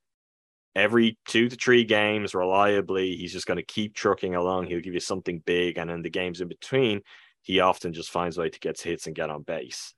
every 0.76 1.18
two 1.26 1.50
to 1.50 1.56
three 1.56 1.84
games 1.84 2.36
reliably, 2.36 3.16
he's 3.16 3.34
just 3.34 3.48
going 3.48 3.58
to 3.58 3.64
keep 3.64 3.96
trucking 3.96 4.36
along. 4.36 4.68
He'll 4.68 4.82
give 4.82 4.94
you 4.94 5.00
something 5.00 5.40
big. 5.40 5.78
And 5.78 5.90
then 5.90 6.04
the 6.04 6.10
games 6.10 6.42
in 6.42 6.48
between, 6.48 7.02
he 7.42 7.60
often 7.60 7.92
just 7.92 8.12
finds 8.12 8.38
a 8.38 8.42
way 8.42 8.50
to 8.50 8.60
get 8.60 8.80
hits 8.80 9.08
and 9.08 9.16
get 9.16 9.30
on 9.30 9.42
base. 9.42 9.95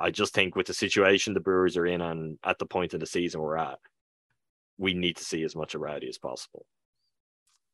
I 0.00 0.10
just 0.10 0.32
think 0.32 0.56
with 0.56 0.66
the 0.66 0.74
situation 0.74 1.34
the 1.34 1.40
Brewers 1.40 1.76
are 1.76 1.86
in 1.86 2.00
and 2.00 2.38
at 2.42 2.58
the 2.58 2.66
point 2.66 2.94
in 2.94 3.00
the 3.00 3.06
season 3.06 3.40
we're 3.40 3.58
at, 3.58 3.78
we 4.78 4.94
need 4.94 5.16
to 5.16 5.24
see 5.24 5.42
as 5.42 5.54
much 5.54 5.74
of 5.74 5.82
Rowdy 5.82 6.08
as 6.08 6.18
possible. 6.18 6.64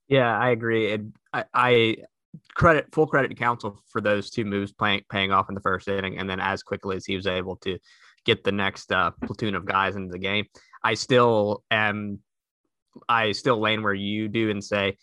Yeah, 0.09 0.37
I 0.37 0.51
agree. 0.51 0.93
And 0.93 1.15
I, 1.33 1.45
I 1.55 1.97
credit 2.55 2.87
full 2.93 3.07
credit 3.07 3.29
to 3.29 3.35
Counsell 3.35 3.81
for 3.89 4.01
those 4.01 4.31
two 4.31 4.45
moves 4.45 4.73
paying 4.73 5.33
off 5.33 5.49
in 5.49 5.55
the 5.55 5.61
first 5.61 5.89
inning, 5.89 6.19
and 6.19 6.29
then 6.29 6.41
as 6.41 6.63
quickly 6.63 6.97
as 6.97 7.07
he 7.07 7.17
was 7.17 7.27
able 7.27 7.57
to 7.59 7.79
get 8.25 8.43
the 8.43 8.53
next 8.53 8.91
uh, 8.93 9.13
platoon 9.25 9.55
of 9.55 9.65
guys 9.65 9.97
into 9.97 10.11
the 10.11 10.19
game. 10.19 10.47
I 10.83 10.95
still 10.95 11.63
am, 11.71 12.19
I 13.09 13.33
still 13.33 13.61
lane 13.61 13.83
where 13.83 13.95
you 13.95 14.29
do 14.29 14.51
and 14.51 14.63
say, 14.63 14.97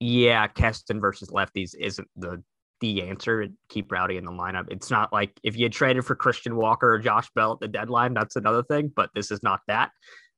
yeah, 0.00 0.46
Keston 0.48 1.00
versus 1.00 1.30
lefties 1.30 1.74
isn't 1.78 2.08
the 2.16 2.42
the 2.80 3.02
answer. 3.02 3.42
And 3.42 3.54
keep 3.68 3.90
Rowdy 3.90 4.16
in 4.16 4.24
the 4.24 4.32
lineup. 4.32 4.66
It's 4.70 4.90
not 4.90 5.12
like 5.12 5.38
if 5.42 5.56
you 5.56 5.68
traded 5.68 6.04
for 6.04 6.14
Christian 6.14 6.56
Walker 6.56 6.92
or 6.92 6.98
Josh 6.98 7.30
Bell 7.34 7.52
at 7.52 7.60
the 7.60 7.68
deadline, 7.68 8.14
that's 8.14 8.36
another 8.36 8.62
thing, 8.62 8.92
but 8.94 9.10
this 9.14 9.30
is 9.30 9.42
not 9.42 9.60
that. 9.68 9.90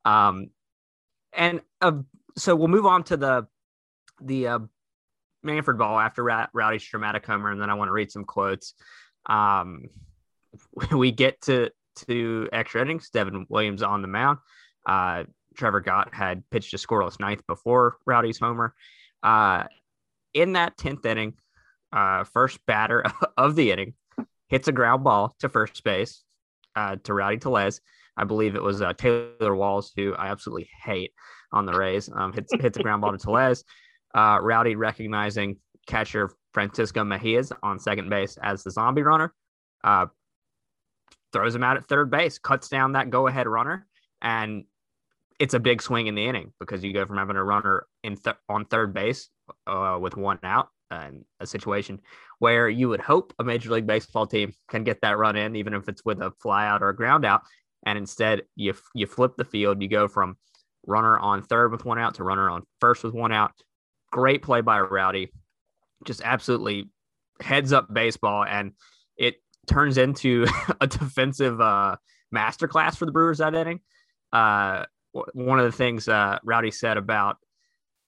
Um, 0.05 0.51
and 1.33 1.61
uh, 1.81 1.93
so 2.37 2.57
we'll 2.57 2.69
move 2.69 2.87
on 2.87 3.05
to 3.05 3.17
the 3.17 3.47
the 4.23 4.49
uh, 4.49 4.59
Manfred 5.43 5.79
ball 5.79 5.99
after 5.99 6.23
Rowdy's 6.23 6.85
dramatic 6.85 7.25
homer, 7.25 7.51
and 7.51 7.61
then 7.61 7.71
I 7.71 7.75
want 7.75 7.89
to 7.89 7.93
read 7.93 8.11
some 8.11 8.25
quotes. 8.25 8.75
Um, 9.27 9.85
we 10.93 11.13
get 11.13 11.41
to 11.43 11.71
to 12.07 12.49
extra 12.53 12.83
innings. 12.83 13.11
Devin 13.11 13.47
Williams 13.49 13.83
on 13.83 14.03
the 14.03 14.09
mound. 14.09 14.39
Uh, 14.87 15.25
Trevor 15.57 15.81
Gott 15.81 16.15
had 16.15 16.49
pitched 16.51 16.73
a 16.75 16.77
scoreless 16.77 17.21
ninth 17.21 17.47
before 17.47 17.97
Rowdy's 18.07 18.39
homer. 18.39 18.75
Uh, 19.23 19.65
in 20.33 20.53
that 20.55 20.77
tenth 20.77 21.05
inning, 21.05 21.35
uh, 21.93 22.25
first 22.25 22.65
batter 22.67 23.05
of 23.37 23.57
the 23.57 23.73
inning 23.73 23.95
hits 24.49 24.69
a 24.69 24.73
ground 24.73 25.05
ball 25.05 25.35
to 25.41 25.49
first 25.49 25.83
base 25.85 26.23
uh, 26.77 26.97
to 27.05 27.15
Rowdy 27.15 27.39
Tellez. 27.39 27.81
I 28.17 28.25
believe 28.25 28.55
it 28.55 28.63
was 28.63 28.83
uh, 28.83 28.93
Taylor 28.93 29.55
Walls, 29.55 29.93
who 29.97 30.15
I 30.15 30.29
absolutely 30.29 30.69
hate 30.85 31.13
on 31.53 31.67
the 31.67 31.73
Rays, 31.73 32.11
um, 32.15 32.33
hits 32.33 32.53
hits 32.53 32.79
a 32.79 32.83
ground 32.83 33.03
ball 33.03 33.13
to 33.13 33.19
Tellez. 33.25 33.65
Uh, 34.15 34.39
Rowdy 34.43 34.77
recognizing 34.77 35.57
catcher 35.87 36.31
Francisco 36.53 37.03
Mejias 37.05 37.53
on 37.63 37.79
second 37.79 38.11
base 38.11 38.37
as 38.43 38.63
the 38.63 38.71
zombie 38.71 39.03
runner, 39.03 39.33
uh, 39.85 40.07
throws 41.33 41.55
him 41.55 41.63
out 41.63 41.77
at 41.77 41.87
third 41.87 42.11
base, 42.11 42.39
cuts 42.39 42.69
down 42.69 42.93
that 42.93 43.11
go 43.11 43.29
ahead 43.29 43.47
runner, 43.47 43.87
and 44.21 44.65
it's 45.39 45.55
a 45.55 45.61
big 45.61 45.81
swing 45.81 46.07
in 46.07 46.15
the 46.15 46.27
inning 46.27 46.53
because 46.59 46.85
you 46.85 46.93
go 46.93 47.07
from 47.07 47.17
having 47.17 47.37
a 47.37 47.45
runner 47.45 47.87
in 48.03 48.17
th- 48.17 48.37
on 48.49 48.65
third 48.67 48.93
base 48.93 49.31
uh, 49.67 49.97
with 50.01 50.17
one 50.17 50.39
out 50.43 50.69
and 50.91 51.25
a 51.39 51.47
situation 51.47 52.01
where 52.39 52.69
you 52.69 52.89
would 52.89 53.01
hope 53.01 53.33
a 53.39 53.45
major 53.45 53.71
league 53.71 53.87
baseball 53.87 54.27
team 54.27 54.53
can 54.69 54.85
get 54.85 55.01
that 55.03 55.19
run 55.19 55.37
in, 55.37 55.57
even 55.57 55.75
if 55.75 55.89
it's 55.89 56.05
with 56.05 56.21
a 56.21 56.33
fly 56.41 56.67
out 56.67 56.83
or 56.83 56.89
a 56.89 56.97
ground 56.97 57.25
out. 57.25 57.43
And 57.87 57.97
instead, 57.97 58.43
you 58.57 58.75
you 58.95 59.07
flip 59.07 59.33
the 59.37 59.45
field. 59.45 59.81
You 59.81 59.89
go 59.89 60.09
from 60.09 60.37
runner 60.87 61.19
on 61.19 61.43
third 61.43 61.73
with 61.73 61.85
one 61.85 61.99
out 61.99 62.15
to 62.15 62.25
runner 62.25 62.51
on 62.51 62.65
first 62.81 63.05
with 63.05 63.15
one 63.15 63.33
out. 63.33 63.53
Great 64.11 64.43
play 64.43 64.61
by 64.61 64.81
Rowdy, 64.81 65.33
just 66.05 66.21
absolutely 66.25 66.91
heads 67.41 67.73
up 67.73 67.93
baseball, 67.93 68.45
and 68.45 68.73
it 69.17 69.37
turns 69.67 69.99
into 69.99 70.47
a 70.81 70.87
defensive 70.87 71.61
uh, 71.61 71.97
masterclass 72.35 72.97
for 72.97 73.07
the 73.07 73.13
Brewers 73.13 73.39
that 73.39 73.55
inning. 73.55 73.81
Uh, 74.33 74.85
one 75.13 75.59
of 75.59 75.65
the 75.65 75.77
things 75.77 76.09
uh, 76.09 76.39
Rowdy 76.45 76.71
said 76.71 76.97
about 76.97 77.37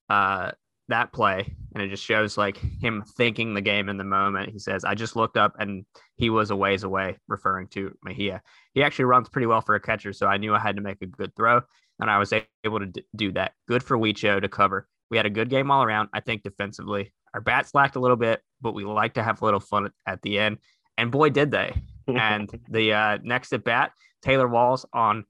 uh, 0.09 0.53
that 0.93 1.13
play, 1.13 1.55
and 1.75 1.83
it 1.83 1.89
just 1.89 2.05
shows 2.05 2.37
like 2.37 2.59
him 2.81 3.03
thinking 3.17 3.55
the 3.55 3.61
game 3.61 3.89
in 3.89 3.97
the 3.97 4.05
moment. 4.05 4.51
He 4.51 4.59
says, 4.59 4.85
"I 4.85 4.95
just 4.95 5.17
looked 5.17 5.37
up 5.37 5.57
and 5.59 5.85
he 6.17 6.31
was 6.31 6.51
a 6.51 6.57
ways 6.57 6.85
away," 6.85 7.19
referring 7.29 7.69
to 7.69 7.97
Mejia. 8.05 8.43
He 8.75 8.83
actually 8.83 9.07
runs 9.07 9.29
pretty 9.29 9.47
well 9.47 9.63
for 9.63 9.75
a 9.75 9.81
catcher, 9.81 10.13
so 10.13 10.27
I 10.27 10.37
knew 10.37 10.55
I 10.55 10.61
had 10.61 10.77
to 10.77 10.83
make 10.83 11.01
a 11.01 11.07
good 11.07 11.35
throw, 11.35 11.63
and 11.99 12.11
I 12.11 12.19
was 12.19 12.33
able 12.65 12.81
to 12.81 12.87
d- 12.87 13.05
do 13.17 13.33
that. 13.33 13.53
Good 13.67 13.83
for 13.83 13.97
Wicho 13.97 14.41
to 14.41 14.49
cover. 14.49 14.87
We 15.11 15.17
had 15.17 15.27
a 15.27 15.31
good 15.31 15.49
game 15.49 15.71
all 15.71 15.83
around. 15.83 16.11
I 16.13 16.21
think 16.21 16.43
defensively, 16.43 17.13
our 17.35 17.41
bats 17.41 17.75
lacked 17.75 17.97
a 17.97 18.01
little 18.01 18.17
bit, 18.17 18.43
but 18.61 18.75
we 18.75 18.85
like 18.85 19.15
to 19.15 19.23
have 19.23 19.41
a 19.41 19.45
little 19.45 19.61
fun 19.61 19.91
at 20.07 20.21
the 20.23 20.39
end, 20.39 20.59
and 20.99 21.11
boy, 21.11 21.31
did 21.31 21.51
they! 21.51 21.75
and 22.07 22.51
the 22.69 22.93
uh, 22.93 23.19
next 23.23 23.53
at 23.53 23.65
bat, 23.65 23.93
Taylor 24.23 24.49
Walls 24.49 24.85
on 24.93 25.25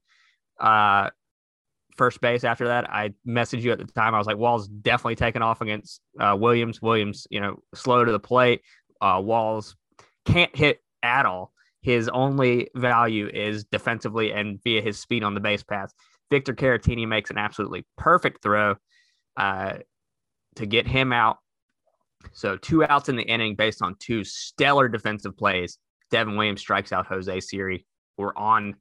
uh, 0.59 1.09
first 1.97 2.21
base 2.21 2.43
after 2.43 2.67
that. 2.67 2.89
I 2.89 3.13
messaged 3.27 3.61
you 3.61 3.71
at 3.71 3.79
the 3.79 3.85
time. 3.85 4.15
I 4.15 4.17
was 4.17 4.27
like, 4.27 4.37
Walls 4.37 4.67
definitely 4.67 5.15
taken 5.15 5.41
off 5.41 5.61
against 5.61 6.01
uh, 6.19 6.35
Williams. 6.39 6.81
Williams, 6.81 7.27
you 7.29 7.39
know, 7.39 7.59
slow 7.73 8.03
to 8.03 8.11
the 8.11 8.19
plate. 8.19 8.61
Uh, 9.01 9.21
Walls 9.23 9.75
can't 10.25 10.55
hit 10.55 10.79
at 11.01 11.25
all. 11.25 11.51
His 11.81 12.07
only 12.09 12.69
value 12.75 13.27
is 13.27 13.65
defensively 13.65 14.31
and 14.31 14.61
via 14.63 14.81
his 14.81 14.99
speed 14.99 15.23
on 15.23 15.33
the 15.33 15.41
base 15.41 15.63
paths. 15.63 15.93
Victor 16.31 16.53
Caratini 16.53 17.07
makes 17.07 17.29
an 17.29 17.37
absolutely 17.37 17.85
perfect 17.97 18.41
throw 18.41 18.75
uh, 19.37 19.73
to 20.55 20.65
get 20.65 20.87
him 20.87 21.11
out. 21.11 21.37
So 22.31 22.55
two 22.55 22.85
outs 22.85 23.09
in 23.09 23.17
the 23.17 23.23
inning 23.23 23.55
based 23.55 23.81
on 23.81 23.95
two 23.99 24.23
stellar 24.23 24.87
defensive 24.87 25.37
plays. 25.37 25.77
Devin 26.09 26.37
Williams 26.37 26.61
strikes 26.61 26.93
out 26.93 27.05
Jose 27.07 27.39
Siri. 27.41 27.85
We're 28.17 28.35
on 28.35 28.75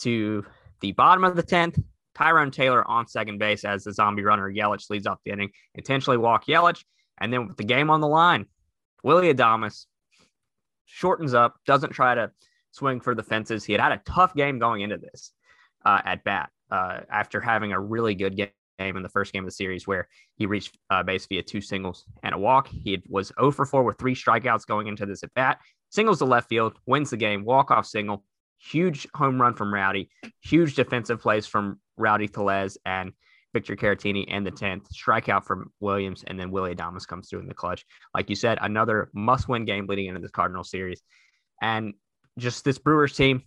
to 0.00 0.44
the 0.80 0.92
bottom 0.92 1.24
of 1.24 1.36
the 1.36 1.42
10th. 1.42 1.82
Tyrone 2.20 2.50
Taylor 2.50 2.86
on 2.86 3.06
second 3.06 3.38
base 3.38 3.64
as 3.64 3.84
the 3.84 3.94
zombie 3.94 4.22
runner. 4.22 4.50
Yelich 4.52 4.90
leads 4.90 5.06
off 5.06 5.20
the 5.24 5.32
inning, 5.32 5.50
intentionally 5.74 6.18
walk 6.18 6.44
Yelich. 6.44 6.84
And 7.18 7.32
then 7.32 7.48
with 7.48 7.56
the 7.56 7.64
game 7.64 7.88
on 7.88 8.00
the 8.02 8.08
line, 8.08 8.46
Willy 9.02 9.32
Adames 9.32 9.86
shortens 10.84 11.32
up, 11.32 11.54
doesn't 11.66 11.92
try 11.92 12.14
to 12.14 12.30
swing 12.72 13.00
for 13.00 13.14
the 13.14 13.22
fences. 13.22 13.64
He 13.64 13.72
had 13.72 13.80
had 13.80 13.92
a 13.92 14.02
tough 14.04 14.34
game 14.34 14.58
going 14.58 14.82
into 14.82 14.98
this 14.98 15.32
uh, 15.86 16.02
at 16.04 16.22
bat 16.24 16.50
uh, 16.70 17.00
after 17.10 17.40
having 17.40 17.72
a 17.72 17.80
really 17.80 18.14
good 18.14 18.36
game 18.36 18.50
in 18.78 19.02
the 19.02 19.08
first 19.08 19.32
game 19.32 19.44
of 19.44 19.48
the 19.48 19.52
series 19.52 19.86
where 19.86 20.06
he 20.36 20.44
reached 20.44 20.76
uh, 20.90 21.02
base 21.02 21.26
via 21.26 21.42
two 21.42 21.62
singles 21.62 22.04
and 22.22 22.34
a 22.34 22.38
walk. 22.38 22.68
He 22.68 23.02
was 23.08 23.32
0 23.38 23.50
for 23.52 23.64
4 23.64 23.82
with 23.82 23.98
three 23.98 24.14
strikeouts 24.14 24.66
going 24.66 24.88
into 24.88 25.06
this 25.06 25.22
at 25.22 25.32
bat. 25.32 25.58
Singles 25.88 26.18
to 26.18 26.26
left 26.26 26.50
field, 26.50 26.78
wins 26.84 27.10
the 27.10 27.16
game, 27.16 27.44
walk 27.44 27.70
off 27.70 27.86
single, 27.86 28.24
huge 28.60 29.06
home 29.14 29.40
run 29.40 29.54
from 29.54 29.72
Rowdy, 29.72 30.10
huge 30.40 30.74
defensive 30.74 31.20
plays 31.20 31.46
from 31.46 31.80
Rowdy 31.96 32.28
Tellez 32.28 32.78
and 32.84 33.12
Victor 33.52 33.74
Caratini 33.74 34.26
and 34.28 34.46
the 34.46 34.52
10th, 34.52 34.86
strikeout 34.94 35.44
from 35.44 35.72
Williams, 35.80 36.22
and 36.26 36.38
then 36.38 36.50
Willy 36.50 36.74
Adames 36.74 37.06
comes 37.06 37.28
through 37.28 37.40
in 37.40 37.48
the 37.48 37.54
clutch. 37.54 37.84
Like 38.14 38.30
you 38.30 38.36
said, 38.36 38.58
another 38.60 39.10
must 39.12 39.48
win 39.48 39.64
game 39.64 39.86
leading 39.86 40.06
into 40.06 40.20
this 40.20 40.30
Cardinal 40.30 40.62
series. 40.62 41.02
And 41.60 41.94
just 42.38 42.64
this 42.64 42.78
Brewers 42.78 43.16
team, 43.16 43.42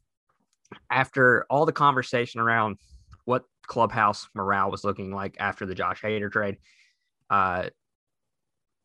after 0.89 1.45
all 1.49 1.65
the 1.65 1.71
conversation 1.71 2.41
around 2.41 2.77
what 3.25 3.45
clubhouse 3.65 4.27
morale 4.35 4.69
was 4.69 4.83
looking 4.83 5.11
like 5.11 5.37
after 5.39 5.65
the 5.65 5.75
Josh 5.75 6.01
Hader 6.01 6.31
trade, 6.31 6.57
uh, 7.29 7.69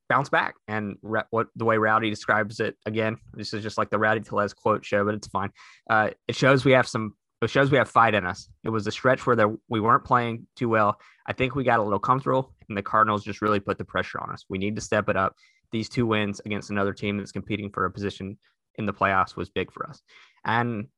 bounce 0.08 0.28
back. 0.28 0.54
And 0.66 0.96
re- 1.02 1.22
what 1.30 1.48
the 1.56 1.64
way 1.64 1.78
Rowdy 1.78 2.10
describes 2.10 2.60
it 2.60 2.76
again, 2.86 3.16
this 3.34 3.52
is 3.54 3.62
just 3.62 3.78
like 3.78 3.90
the 3.90 3.98
Rowdy 3.98 4.20
Tellez 4.20 4.54
quote 4.54 4.84
show, 4.84 5.04
but 5.04 5.14
it's 5.14 5.28
fine. 5.28 5.50
Uh, 5.88 6.10
it 6.26 6.36
shows 6.36 6.64
we 6.64 6.72
have 6.72 6.88
some. 6.88 7.14
It 7.40 7.50
shows 7.50 7.70
we 7.70 7.78
have 7.78 7.88
fight 7.88 8.14
in 8.14 8.26
us. 8.26 8.48
It 8.64 8.70
was 8.70 8.86
a 8.88 8.90
stretch 8.90 9.24
where 9.24 9.36
we 9.68 9.78
weren't 9.80 10.04
playing 10.04 10.48
too 10.56 10.68
well. 10.68 10.98
I 11.24 11.32
think 11.32 11.54
we 11.54 11.62
got 11.62 11.78
a 11.78 11.82
little 11.84 12.00
comfortable, 12.00 12.52
and 12.68 12.76
the 12.76 12.82
Cardinals 12.82 13.22
just 13.22 13.42
really 13.42 13.60
put 13.60 13.78
the 13.78 13.84
pressure 13.84 14.20
on 14.20 14.32
us. 14.32 14.44
We 14.48 14.58
need 14.58 14.74
to 14.74 14.82
step 14.82 15.08
it 15.08 15.16
up. 15.16 15.36
These 15.70 15.88
two 15.88 16.04
wins 16.04 16.40
against 16.44 16.70
another 16.70 16.92
team 16.92 17.16
that's 17.18 17.30
competing 17.30 17.70
for 17.70 17.84
a 17.84 17.92
position 17.92 18.38
in 18.74 18.86
the 18.86 18.92
playoffs 18.92 19.36
was 19.36 19.50
big 19.50 19.70
for 19.70 19.88
us. 19.88 20.02
And 20.44 20.88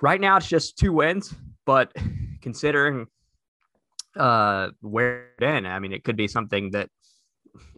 right 0.00 0.20
now, 0.20 0.38
it's 0.38 0.48
just 0.48 0.78
two 0.78 0.92
wins, 0.92 1.34
but 1.66 1.92
considering 2.40 3.06
uh, 4.16 4.68
where 4.80 5.28
in, 5.40 5.66
I 5.66 5.78
mean, 5.78 5.92
it 5.92 6.04
could 6.04 6.16
be 6.16 6.28
something 6.28 6.70
that 6.70 6.88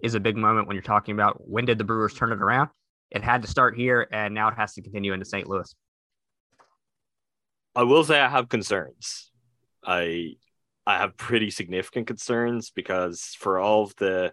is 0.02 0.14
a 0.14 0.20
big 0.20 0.36
moment 0.36 0.66
when 0.66 0.74
you're 0.74 0.82
talking 0.82 1.14
about 1.14 1.48
when 1.48 1.64
did 1.64 1.78
the 1.78 1.84
Brewers 1.84 2.14
turn 2.14 2.32
it 2.32 2.42
around? 2.42 2.70
It 3.10 3.22
had 3.22 3.42
to 3.42 3.48
start 3.48 3.76
here, 3.76 4.08
and 4.10 4.34
now 4.34 4.48
it 4.48 4.54
has 4.54 4.74
to 4.74 4.82
continue 4.82 5.12
into 5.12 5.24
St. 5.24 5.48
Louis. 5.48 5.74
I 7.74 7.82
will 7.82 8.04
say 8.04 8.20
I 8.20 8.28
have 8.28 8.48
concerns. 8.48 9.30
I 9.84 10.36
I 10.86 10.98
have 10.98 11.16
pretty 11.16 11.50
significant 11.50 12.06
concerns 12.06 12.70
because 12.70 13.36
for 13.38 13.58
all 13.58 13.82
of 13.82 13.94
the 13.96 14.32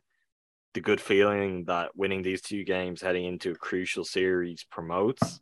the 0.73 0.82
good 0.82 1.01
feeling 1.01 1.65
that 1.65 1.95
winning 1.95 2.23
these 2.23 2.41
two 2.41 2.63
games 2.63 3.01
heading 3.01 3.25
into 3.25 3.51
a 3.51 3.56
crucial 3.56 4.04
series 4.04 4.65
promotes, 4.71 5.39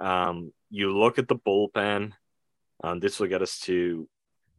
um, 0.00 0.52
you 0.70 0.96
look 0.96 1.18
at 1.18 1.28
the 1.28 1.36
bullpen, 1.36 2.12
and 2.82 3.00
this 3.00 3.20
will 3.20 3.28
get 3.28 3.42
us 3.42 3.60
to 3.60 4.08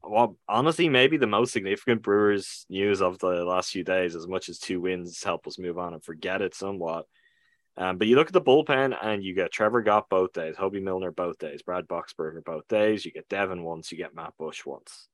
well, 0.04 0.38
honestly, 0.48 0.90
maybe 0.90 1.18
the 1.18 1.28
most 1.28 1.52
significant 1.52 2.02
Brewers 2.02 2.66
news 2.70 3.02
of 3.02 3.20
the 3.20 3.44
last 3.46 3.72
few 3.72 3.84
days, 3.84 4.16
as 4.16 4.28
much 4.28 4.50
as 4.50 4.60
two 4.60 4.82
wins 4.82 5.24
help 5.24 5.48
us 5.48 5.60
move 5.60 5.78
on 5.78 5.94
and 5.94 6.04
forget 6.04 6.42
it 6.42 6.56
somewhat. 6.56 7.06
Um, 7.78 7.98
but 7.98 8.08
you 8.08 8.16
look 8.16 8.28
at 8.28 8.34
the 8.34 8.42
bullpen 8.42 8.96
and 9.02 9.24
you 9.24 9.34
get 9.34 9.52
Trevor 9.52 9.82
Gott 9.82 10.10
both 10.10 10.34
days, 10.34 10.56
Hoby 10.56 10.82
Milner 10.82 11.12
both 11.12 11.38
days, 11.38 11.62
Brad 11.62 11.88
Boxberger 11.88 12.44
both 12.44 12.68
days. 12.68 13.06
You 13.06 13.12
get 13.12 13.30
Devin 13.30 13.64
once, 13.64 13.92
you 13.92 13.98
get 13.98 14.14
Matt 14.14 14.34
Bush 14.38 14.66
once. 14.66 15.08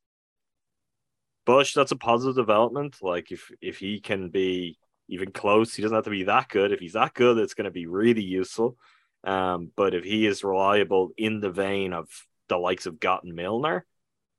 Bush, 1.46 1.74
that's 1.74 1.92
a 1.92 1.96
positive 1.96 2.36
development. 2.36 2.98
Like 3.02 3.32
if 3.32 3.52
if 3.62 3.78
he 3.78 4.00
can 4.00 4.30
be 4.30 4.80
even 5.08 5.32
close, 5.32 5.76
he 5.76 5.84
doesn't 5.84 5.96
have 5.96 6.06
to 6.06 6.10
be 6.10 6.24
that 6.24 6.50
good. 6.50 6.72
If 6.72 6.80
he's 6.80 6.94
that 6.94 7.14
good, 7.14 7.38
it's 7.38 7.54
going 7.54 7.66
to 7.66 7.72
be 7.72 7.86
really 7.86 8.24
useful. 8.24 8.78
Um, 9.24 9.72
but 9.76 9.94
if 9.94 10.04
he 10.04 10.26
is 10.26 10.44
reliable 10.44 11.12
in 11.18 11.40
the 11.40 11.52
vein 11.52 11.94
of 11.94 12.10
the 12.48 12.58
likes 12.58 12.88
of 12.88 13.00
Gott 13.00 13.24
and 13.24 13.36
Milner, 13.36 13.86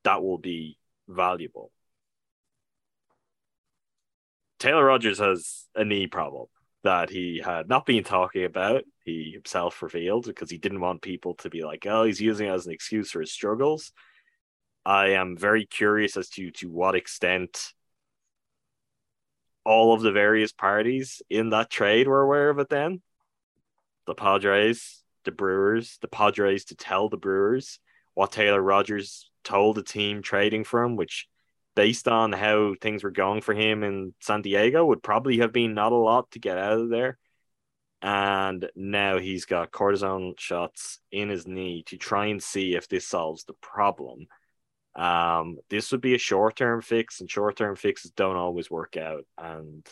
that 0.06 0.22
will 0.22 0.38
be 0.38 0.78
valuable. 1.08 1.70
Taylor 4.58 4.84
Rogers 4.86 5.18
has 5.18 5.66
a 5.74 5.84
knee 5.84 6.06
problem. 6.06 6.46
that 6.86 7.10
he 7.10 7.42
had 7.44 7.68
not 7.68 7.84
been 7.84 8.04
talking 8.04 8.44
about. 8.44 8.84
He 9.04 9.32
himself 9.32 9.82
revealed 9.82 10.26
because 10.26 10.48
he 10.50 10.56
didn't 10.58 10.80
want 10.80 11.02
people 11.02 11.34
to 11.36 11.50
be 11.50 11.64
like, 11.64 11.84
oh, 11.86 12.04
he's 12.04 12.20
using 12.20 12.46
it 12.46 12.52
as 12.52 12.66
an 12.66 12.72
excuse 12.72 13.10
for 13.10 13.20
his 13.20 13.32
struggles. 13.32 13.92
I 14.84 15.08
am 15.08 15.36
very 15.36 15.66
curious 15.66 16.16
as 16.16 16.28
to 16.30 16.52
to 16.52 16.70
what 16.70 16.94
extent 16.94 17.72
all 19.64 19.94
of 19.94 20.02
the 20.02 20.12
various 20.12 20.52
parties 20.52 21.22
in 21.28 21.50
that 21.50 21.70
trade 21.70 22.06
were 22.06 22.22
aware 22.22 22.50
of 22.50 22.60
it 22.60 22.68
then. 22.68 23.02
The 24.06 24.14
Padres, 24.14 25.02
the 25.24 25.32
Brewers, 25.32 25.98
the 26.00 26.08
Padres 26.08 26.66
to 26.66 26.76
tell 26.76 27.08
the 27.08 27.16
Brewers 27.16 27.80
what 28.14 28.30
Taylor 28.30 28.62
Rogers 28.62 29.28
told 29.46 29.76
the 29.76 29.82
team 29.82 30.22
trading 30.22 30.64
for 30.64 30.82
him, 30.82 30.96
which 30.96 31.28
based 31.76 32.08
on 32.08 32.32
how 32.32 32.74
things 32.80 33.04
were 33.04 33.10
going 33.10 33.40
for 33.40 33.54
him 33.54 33.84
in 33.84 34.12
San 34.20 34.42
Diego 34.42 34.84
would 34.84 35.02
probably 35.02 35.38
have 35.38 35.52
been 35.52 35.74
not 35.74 35.92
a 35.92 35.96
lot 35.96 36.30
to 36.32 36.38
get 36.38 36.58
out 36.58 36.80
of 36.80 36.90
there. 36.90 37.18
And 38.02 38.68
now 38.74 39.18
he's 39.18 39.44
got 39.44 39.70
cortisone 39.70 40.38
shots 40.38 40.98
in 41.12 41.28
his 41.28 41.46
knee 41.46 41.84
to 41.86 41.96
try 41.96 42.26
and 42.26 42.42
see 42.42 42.74
if 42.74 42.88
this 42.88 43.06
solves 43.06 43.44
the 43.44 43.54
problem. 43.54 44.26
Um, 44.94 45.58
this 45.70 45.92
would 45.92 46.00
be 46.00 46.14
a 46.14 46.18
short 46.18 46.56
term 46.56 46.82
fix, 46.82 47.20
and 47.20 47.30
short 47.30 47.56
term 47.56 47.76
fixes 47.76 48.10
don't 48.10 48.36
always 48.36 48.70
work 48.70 48.96
out. 48.96 49.24
And 49.38 49.86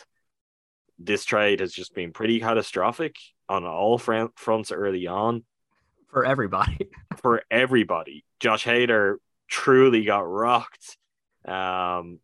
this 0.99 1.25
trade 1.25 1.59
has 1.59 1.73
just 1.73 1.93
been 1.93 2.11
pretty 2.11 2.39
catastrophic 2.39 3.15
on 3.47 3.65
all 3.65 3.97
front, 3.97 4.37
fronts 4.37 4.71
early 4.71 5.07
on 5.07 5.43
for 6.07 6.25
everybody. 6.25 6.89
for 7.21 7.43
everybody. 7.51 8.23
Josh 8.39 8.65
Hader 8.65 9.15
truly 9.47 10.03
got 10.05 10.21
rocked. 10.27 10.97
Um, 11.45 12.19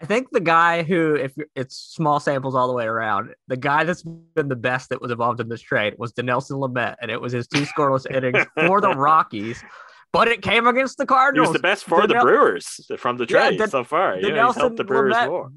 I 0.00 0.06
think 0.06 0.28
the 0.30 0.40
guy 0.40 0.82
who, 0.82 1.14
if 1.14 1.32
it's 1.54 1.76
small 1.76 2.20
samples 2.20 2.54
all 2.54 2.66
the 2.66 2.72
way 2.74 2.84
around, 2.84 3.34
the 3.48 3.56
guy 3.56 3.84
that's 3.84 4.02
been 4.02 4.48
the 4.48 4.56
best 4.56 4.90
that 4.90 5.00
was 5.00 5.10
involved 5.10 5.40
in 5.40 5.48
this 5.48 5.60
trade 5.62 5.94
was 5.98 6.12
Dinelson 6.12 6.58
Lamet, 6.58 6.96
and 7.00 7.10
it 7.10 7.20
was 7.20 7.32
his 7.32 7.46
two 7.46 7.62
scoreless 7.76 8.10
innings 8.10 8.44
for 8.54 8.80
the 8.80 8.90
Rockies. 8.94 9.62
But 10.12 10.28
it 10.28 10.42
came 10.42 10.66
against 10.66 10.98
the 10.98 11.04
he 11.04 11.06
Cardinals. 11.06 11.48
was 11.48 11.52
the 11.56 11.62
best 11.62 11.84
for 11.84 12.06
the 12.06 12.14
Brewers 12.14 12.88
from 12.98 13.16
the 13.16 13.26
Yeah, 13.28 13.50
trade 13.50 13.70
so 13.70 13.82
far. 13.82 14.20
the 14.20 14.28
You 14.28 14.34
he's 14.46 14.54
helped 14.54 14.76
the 14.76 14.84
Brewers 14.84 15.14
Lamet- 15.14 15.28
more. 15.28 15.52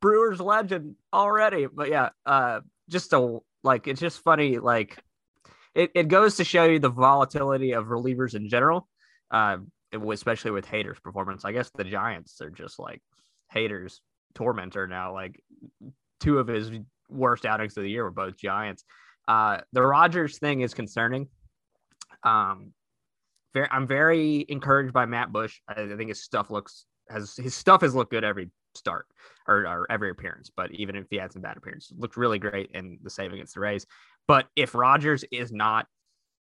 Brewers 0.00 0.40
legend 0.40 0.96
already. 1.12 1.66
But 1.66 1.88
yeah, 1.88 2.08
uh, 2.26 2.60
just 2.88 3.12
a 3.12 3.38
like 3.62 3.86
it's 3.86 4.00
just 4.00 4.20
funny. 4.24 4.58
Like 4.58 4.98
it, 5.74 5.92
it 5.94 6.08
goes 6.08 6.36
to 6.38 6.44
show 6.44 6.64
you 6.64 6.80
the 6.80 6.88
volatility 6.88 7.72
of 7.72 7.86
relievers 7.86 8.34
in 8.34 8.48
general, 8.48 8.88
uh, 9.30 9.58
especially 9.92 10.50
with 10.50 10.66
Hader's 10.66 11.00
performance. 11.00 11.44
I 11.44 11.52
guess 11.52 11.70
the 11.70 11.84
Giants 11.84 12.40
are 12.40 12.50
just 12.50 12.78
like 12.78 13.02
Hader's 13.54 14.00
tormentor 14.34 14.86
now. 14.86 15.12
Like 15.12 15.42
two 16.20 16.38
of 16.38 16.46
his 16.46 16.70
worst 17.08 17.44
outings 17.44 17.76
of 17.76 17.82
the 17.82 17.90
year 17.90 18.04
were 18.04 18.10
both 18.10 18.36
Giants. 18.36 18.84
Uh, 19.28 19.58
the 19.72 19.82
Rogers 19.82 20.38
thing 20.38 20.62
is 20.62 20.74
concerning. 20.74 21.28
Um, 22.24 22.72
very, 23.54 23.68
I'm 23.70 23.86
very 23.86 24.44
encouraged 24.48 24.92
by 24.92 25.06
Matt 25.06 25.32
Bush. 25.32 25.60
I, 25.68 25.74
think 25.96 26.08
his 26.08 26.22
stuff 26.22 26.50
looks 26.50 26.86
has 27.10 27.36
his 27.36 27.54
stuff 27.54 27.82
has 27.82 27.94
looked 27.94 28.10
good 28.10 28.24
every 28.24 28.50
start 28.74 29.06
or, 29.46 29.66
or 29.66 29.86
every 29.90 30.10
appearance, 30.10 30.50
but 30.54 30.72
even 30.72 30.96
if 30.96 31.06
he 31.10 31.16
had 31.16 31.32
some 31.32 31.42
bad 31.42 31.56
appearances, 31.56 31.92
looked 31.96 32.16
really 32.16 32.38
great 32.38 32.70
in 32.72 32.98
the 33.02 33.10
save 33.10 33.32
against 33.32 33.54
the 33.54 33.60
Rays. 33.60 33.86
But 34.26 34.46
if 34.56 34.74
Rogers 34.74 35.24
is 35.30 35.52
not 35.52 35.86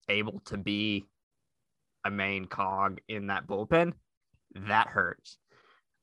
able 0.09 0.41
to 0.45 0.57
be 0.57 1.05
a 2.07 2.11
main 2.11 2.45
cog 2.45 2.99
in 3.07 3.27
that 3.27 3.47
bullpen, 3.47 3.93
that 4.67 4.87
hurts. 4.87 5.37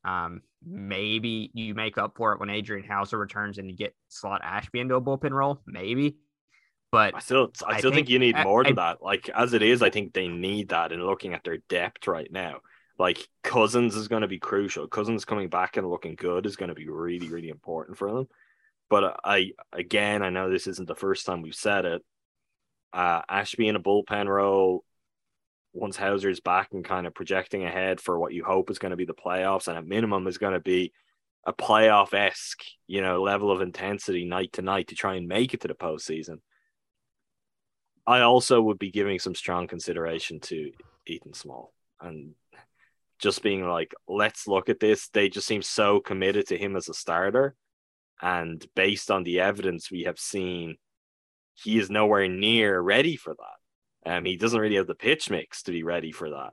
Um, 0.05 0.43
maybe 0.65 1.51
you 1.55 1.75
make 1.75 1.97
up 1.99 2.15
for 2.17 2.33
it 2.33 2.41
when 2.41 2.51
Adrian 2.51 2.87
Houser 2.87 3.19
returns 3.19 3.59
and 3.59 3.71
you 3.71 3.77
get 3.77 3.95
slot 4.09 4.43
Ashby 4.45 4.81
into 4.81 4.95
a 4.97 5.01
bullpen 5.01 5.31
role, 5.33 5.61
maybe. 5.67 6.17
But 6.93 7.15
I 7.15 7.21
still, 7.21 7.51
I 7.67 7.75
I 7.75 7.79
still 7.79 7.91
think, 7.91 8.07
think- 8.07 8.11
you 8.11 8.19
need 8.19 8.37
I- 8.37 8.45
more 8.45 8.63
than 8.63 8.79
I- 8.79 8.93
that. 8.93 9.03
Like 9.03 9.29
as 9.31 9.53
it 9.55 9.63
is, 9.63 9.83
I 9.83 9.91
think 9.91 10.13
they 10.13 10.29
need 10.29 10.69
that. 10.69 10.93
And 10.93 11.03
looking 11.05 11.35
at 11.35 11.43
their 11.43 11.59
depth 11.69 12.07
right 12.07 12.31
now, 12.31 12.61
like 12.99 13.27
Cousins 13.43 13.97
is 13.97 14.07
going 14.09 14.23
to 14.23 14.29
be 14.29 14.39
crucial. 14.39 14.87
Cousins 14.87 15.25
coming 15.25 15.49
back 15.49 15.77
and 15.77 15.89
looking 15.89 16.15
good 16.15 16.47
is 16.47 16.55
going 16.57 16.69
to 16.69 16.75
be 16.75 16.89
really, 16.89 17.29
really 17.29 17.49
important 17.49 17.99
for 17.99 18.13
them. 18.13 18.29
But 18.91 19.19
I, 19.25 19.53
again, 19.73 20.23
I 20.23 20.29
know 20.31 20.51
this 20.51 20.67
isn't 20.69 20.87
the 20.87 20.95
first 20.95 21.25
time 21.27 21.43
we've 21.43 21.55
said 21.55 21.85
it. 21.87 22.03
Uh, 22.93 23.23
Ashby 23.29 23.67
in 23.67 23.75
a 23.75 23.81
bullpen 23.81 24.29
role, 24.29 24.85
once 25.75 25.97
Houser's 25.97 26.41
back 26.41 26.69
and 26.73 26.85
kind 26.85 27.07
of 27.07 27.15
projecting 27.15 27.65
ahead 27.65 28.01
for 28.01 28.19
what 28.19 28.33
you 28.33 28.45
hope 28.45 28.71
is 28.71 28.79
going 28.79 28.91
to 28.91 28.97
be 28.97 29.05
the 29.05 29.13
playoffs, 29.13 29.69
and 29.69 29.77
at 29.77 29.87
minimum 29.87 30.27
is 30.27 30.39
going 30.39 30.55
to 30.55 30.61
be 30.61 30.93
a 31.45 31.53
playoff 31.53 32.15
esque, 32.15 32.63
you 32.87 33.03
know, 33.03 33.21
level 33.21 33.51
of 33.51 33.61
intensity 33.61 34.25
night 34.25 34.53
to 34.55 34.63
night 34.63 34.89
to 34.89 34.95
try 34.95 35.17
and 35.17 35.29
make 35.29 35.53
it 35.53 35.61
to 35.61 35.69
the 35.69 35.75
postseason. 35.75 36.39
I 38.07 38.21
also 38.21 38.63
would 38.63 38.79
be 38.79 38.91
giving 38.91 39.19
some 39.19 39.35
strong 39.35 39.67
consideration 39.67 40.41
to 40.41 40.71
Ethan 41.07 41.35
Small 41.35 41.73
and 42.01 42.35
just 43.19 43.43
being 43.43 43.67
like, 43.67 43.95
let's 44.09 44.47
look 44.47 44.69
at 44.69 44.81
this. 44.81 45.09
They 45.09 45.29
just 45.29 45.47
seem 45.47 45.63
so 45.63 46.01
committed 46.01 46.49
to 46.49 46.59
him 46.59 46.77
as 46.77 46.89
a 46.89 46.95
starter. 46.95 47.55
And 48.21 48.65
based 48.77 49.11
on 49.11 49.25
the 49.25 49.41
evidence 49.41 49.91
we 49.91 50.05
have 50.05 50.19
seen, 50.19 50.77
he 51.55 51.79
is 51.79 51.91
nowhere 51.91 52.29
near 52.29 52.81
ready 52.81 53.17
for 53.17 53.35
that. 53.35 53.64
Um, 54.07 54.25
he 54.25 54.37
doesn't 54.37 54.61
really 54.61 54.77
have 54.77 54.87
the 54.87 54.95
pitch 54.95 55.31
mix 55.31 55.63
to 55.65 55.73
be 55.73 55.83
ready 55.83 56.13
for 56.13 56.31
that 56.31 56.53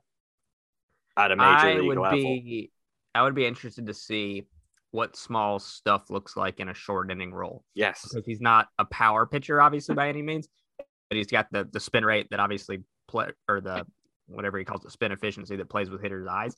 at 1.18 1.32
a 1.32 1.36
major 1.36 1.47
I 1.49 1.74
league 1.76 1.88
would 1.88 1.97
level. 1.97 2.18
be 2.18 2.72
I 3.14 3.24
would 3.24 3.36
be 3.36 3.45
interested 3.45 3.88
to 3.88 3.93
see 3.93 4.45
what 4.91 5.16
small 5.18 5.60
stuff 5.60 6.10
looks 6.10 6.36
like 6.38 6.60
in 6.60 6.70
a 6.70 6.74
short 6.74 7.12
inning 7.12 7.34
role 7.34 7.64
Yes. 7.74 8.08
because 8.10 8.26
he's 8.26 8.41
not 8.41 8.68
a 8.80 8.86
power 8.86 9.26
pitcher 9.26 9.62
obviously 9.62 9.95
by 9.95 10.08
any 10.10 10.22
means, 10.22 10.47
but 10.78 11.18
he's 11.18 11.28
got 11.28 11.47
the 11.52 11.68
the 11.72 11.80
spin 11.80 12.06
rate 12.06 12.28
that 12.32 12.39
obviously 12.39 12.84
play 13.08 13.28
or 13.49 13.60
the 13.62 13.86
whatever 14.28 14.58
he 14.58 14.64
calls 14.64 14.86
it 14.86 14.91
spin 14.91 15.12
efficiency 15.12 15.58
that 15.58 15.70
plays 15.70 15.89
with 15.89 16.02
hitters' 16.02 16.28
eyes. 16.28 16.56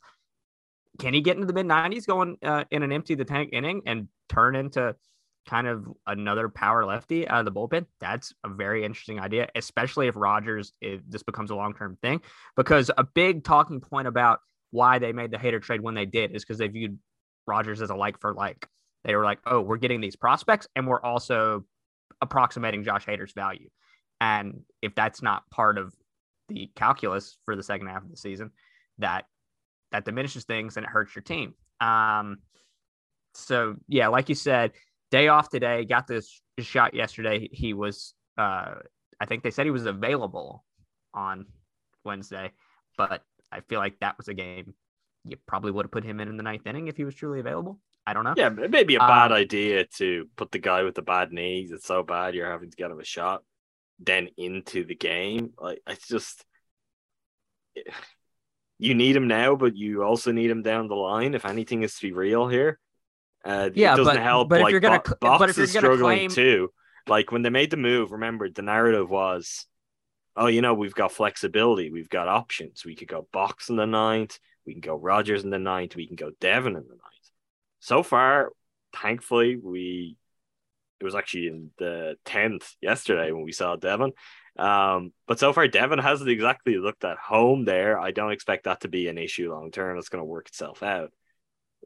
Can 1.00 1.12
he 1.12 1.20
get 1.20 1.34
into 1.34 1.46
the 1.48 1.52
mid 1.52 1.66
90s 1.66 2.06
going 2.06 2.36
uh, 2.44 2.64
in 2.70 2.84
an 2.84 2.92
empty 2.92 3.16
the 3.16 3.24
tank 3.24 3.50
inning 3.52 3.82
and 3.86 4.06
turn 4.28 4.54
into 4.54 4.94
kind 5.48 5.66
of 5.66 5.86
another 6.06 6.48
power 6.48 6.84
lefty 6.84 7.28
out 7.28 7.40
of 7.40 7.44
the 7.44 7.52
bullpen? 7.52 7.86
That's 8.00 8.32
a 8.44 8.48
very 8.48 8.84
interesting 8.84 9.20
idea, 9.20 9.48
especially 9.54 10.08
if 10.08 10.16
Rogers 10.16 10.72
if 10.80 11.00
this 11.08 11.22
becomes 11.22 11.50
a 11.50 11.56
long 11.56 11.74
term 11.74 11.98
thing. 12.02 12.20
Because 12.56 12.90
a 12.96 13.04
big 13.04 13.44
talking 13.44 13.80
point 13.80 14.08
about 14.08 14.40
why 14.70 14.98
they 14.98 15.12
made 15.12 15.30
the 15.30 15.36
Hader 15.36 15.62
trade 15.62 15.80
when 15.80 15.94
they 15.94 16.06
did 16.06 16.34
is 16.34 16.44
because 16.44 16.58
they 16.58 16.68
viewed 16.68 16.98
Rogers 17.46 17.80
as 17.80 17.90
a 17.90 17.94
like 17.94 18.20
for 18.20 18.34
like. 18.34 18.66
They 19.04 19.14
were 19.14 19.24
like, 19.24 19.38
oh, 19.46 19.60
we're 19.60 19.76
getting 19.76 20.00
these 20.00 20.16
prospects 20.16 20.66
and 20.74 20.86
we're 20.86 21.02
also 21.02 21.64
approximating 22.22 22.84
Josh 22.84 23.04
Hader's 23.04 23.32
value. 23.32 23.68
And 24.20 24.62
if 24.80 24.94
that's 24.94 25.20
not 25.20 25.48
part 25.50 25.76
of 25.76 25.94
the 26.48 26.70
calculus 26.74 27.36
for 27.44 27.54
the 27.54 27.62
second 27.62 27.88
half 27.88 28.02
of 28.02 28.10
the 28.10 28.16
season, 28.16 28.50
that 28.98 29.26
that 29.92 30.04
diminishes 30.04 30.44
things 30.44 30.76
and 30.76 30.84
it 30.84 30.90
hurts 30.90 31.14
your 31.14 31.22
team. 31.22 31.54
Um, 31.80 32.38
so 33.34 33.76
yeah, 33.88 34.08
like 34.08 34.28
you 34.28 34.34
said, 34.34 34.72
day 35.14 35.28
off 35.28 35.48
today, 35.48 35.84
got 35.84 36.06
this 36.06 36.42
shot 36.58 36.94
yesterday. 36.94 37.48
He 37.52 37.70
was, 37.72 38.14
uh, 38.36 38.74
I 39.20 39.26
think 39.28 39.42
they 39.44 39.52
said 39.52 39.64
he 39.64 39.70
was 39.70 39.86
available 39.86 40.64
on 41.12 41.46
Wednesday, 42.04 42.50
but 42.96 43.22
I 43.52 43.60
feel 43.68 43.78
like 43.78 44.00
that 44.00 44.18
was 44.18 44.28
a 44.28 44.34
game 44.34 44.74
you 45.24 45.36
probably 45.46 45.70
would 45.70 45.86
have 45.86 45.92
put 45.92 46.04
him 46.04 46.20
in 46.20 46.28
in 46.28 46.36
the 46.36 46.42
ninth 46.42 46.66
inning 46.66 46.88
if 46.88 46.96
he 46.96 47.04
was 47.04 47.14
truly 47.14 47.40
available. 47.40 47.78
I 48.06 48.12
don't 48.12 48.24
know. 48.24 48.34
Yeah, 48.36 48.48
it 48.48 48.70
may 48.70 48.84
be 48.84 48.96
a 48.96 48.98
bad 48.98 49.32
Um, 49.32 49.38
idea 49.38 49.86
to 49.98 50.28
put 50.36 50.50
the 50.52 50.58
guy 50.58 50.82
with 50.82 50.94
the 50.94 51.02
bad 51.02 51.32
knees. 51.32 51.72
It's 51.72 51.86
so 51.86 52.02
bad 52.02 52.34
you're 52.34 52.50
having 52.50 52.70
to 52.70 52.76
get 52.76 52.90
him 52.90 53.00
a 53.00 53.04
shot, 53.04 53.42
then 53.98 54.28
into 54.36 54.84
the 54.84 54.94
game. 54.94 55.52
Like 55.58 55.80
it's 55.86 56.08
just 56.08 56.44
you 58.78 58.94
need 58.94 59.16
him 59.16 59.28
now, 59.28 59.56
but 59.56 59.76
you 59.76 60.02
also 60.02 60.32
need 60.32 60.50
him 60.50 60.62
down 60.62 60.88
the 60.88 60.94
line. 60.94 61.34
If 61.34 61.46
anything 61.46 61.82
is 61.82 61.94
to 61.94 62.02
be 62.08 62.12
real 62.12 62.46
here, 62.48 62.78
uh, 63.44 63.70
Yeah, 63.74 63.94
it 63.94 63.96
doesn't 63.98 64.14
but- 64.14 64.22
help. 64.22 64.48
but 64.48 64.60
if 64.62 64.68
you're 64.70 64.80
gonna 64.80 65.02
Bo- 65.20 65.38
but 65.38 65.50
if 65.50 65.56
you're 65.56 65.64
is 65.64 65.72
gonna 65.72 65.86
struggling 65.86 66.16
claim- 66.18 66.30
too. 66.30 66.72
Like 67.06 67.30
when 67.30 67.42
they 67.42 67.50
made 67.50 67.70
the 67.70 67.76
move, 67.76 68.12
remember 68.12 68.48
the 68.48 68.62
narrative 68.62 69.10
was, 69.10 69.66
oh, 70.36 70.46
you 70.46 70.62
know, 70.62 70.72
we've 70.72 70.94
got 70.94 71.12
flexibility, 71.12 71.90
we've 71.90 72.08
got 72.08 72.28
options. 72.28 72.84
We 72.84 72.94
could 72.96 73.08
go 73.08 73.28
Box 73.30 73.68
in 73.68 73.76
the 73.76 73.86
ninth, 73.86 74.38
we 74.66 74.72
can 74.72 74.80
go 74.80 74.96
Rogers 74.96 75.44
in 75.44 75.50
the 75.50 75.58
ninth, 75.58 75.94
we 75.96 76.06
can 76.06 76.16
go 76.16 76.30
Devin 76.40 76.74
in 76.76 76.82
the 76.82 76.88
ninth. 76.88 77.30
So 77.80 78.02
far, 78.02 78.52
thankfully, 78.96 79.56
we 79.56 80.16
it 81.00 81.04
was 81.04 81.14
actually 81.14 81.48
in 81.48 81.70
the 81.76 82.16
tenth 82.24 82.74
yesterday 82.80 83.32
when 83.32 83.42
we 83.42 83.52
saw 83.52 83.76
Devin. 83.76 84.12
Um, 84.58 85.12
but 85.26 85.38
so 85.38 85.52
far, 85.52 85.68
Devin 85.68 85.98
hasn't 85.98 86.30
exactly 86.30 86.78
looked 86.78 87.04
at 87.04 87.18
home 87.18 87.64
there. 87.66 87.98
I 87.98 88.12
don't 88.12 88.32
expect 88.32 88.64
that 88.64 88.80
to 88.82 88.88
be 88.88 89.08
an 89.08 89.18
issue 89.18 89.52
long 89.52 89.70
term. 89.72 89.98
It's 89.98 90.08
going 90.08 90.22
to 90.22 90.24
work 90.24 90.48
itself 90.48 90.82
out. 90.82 91.12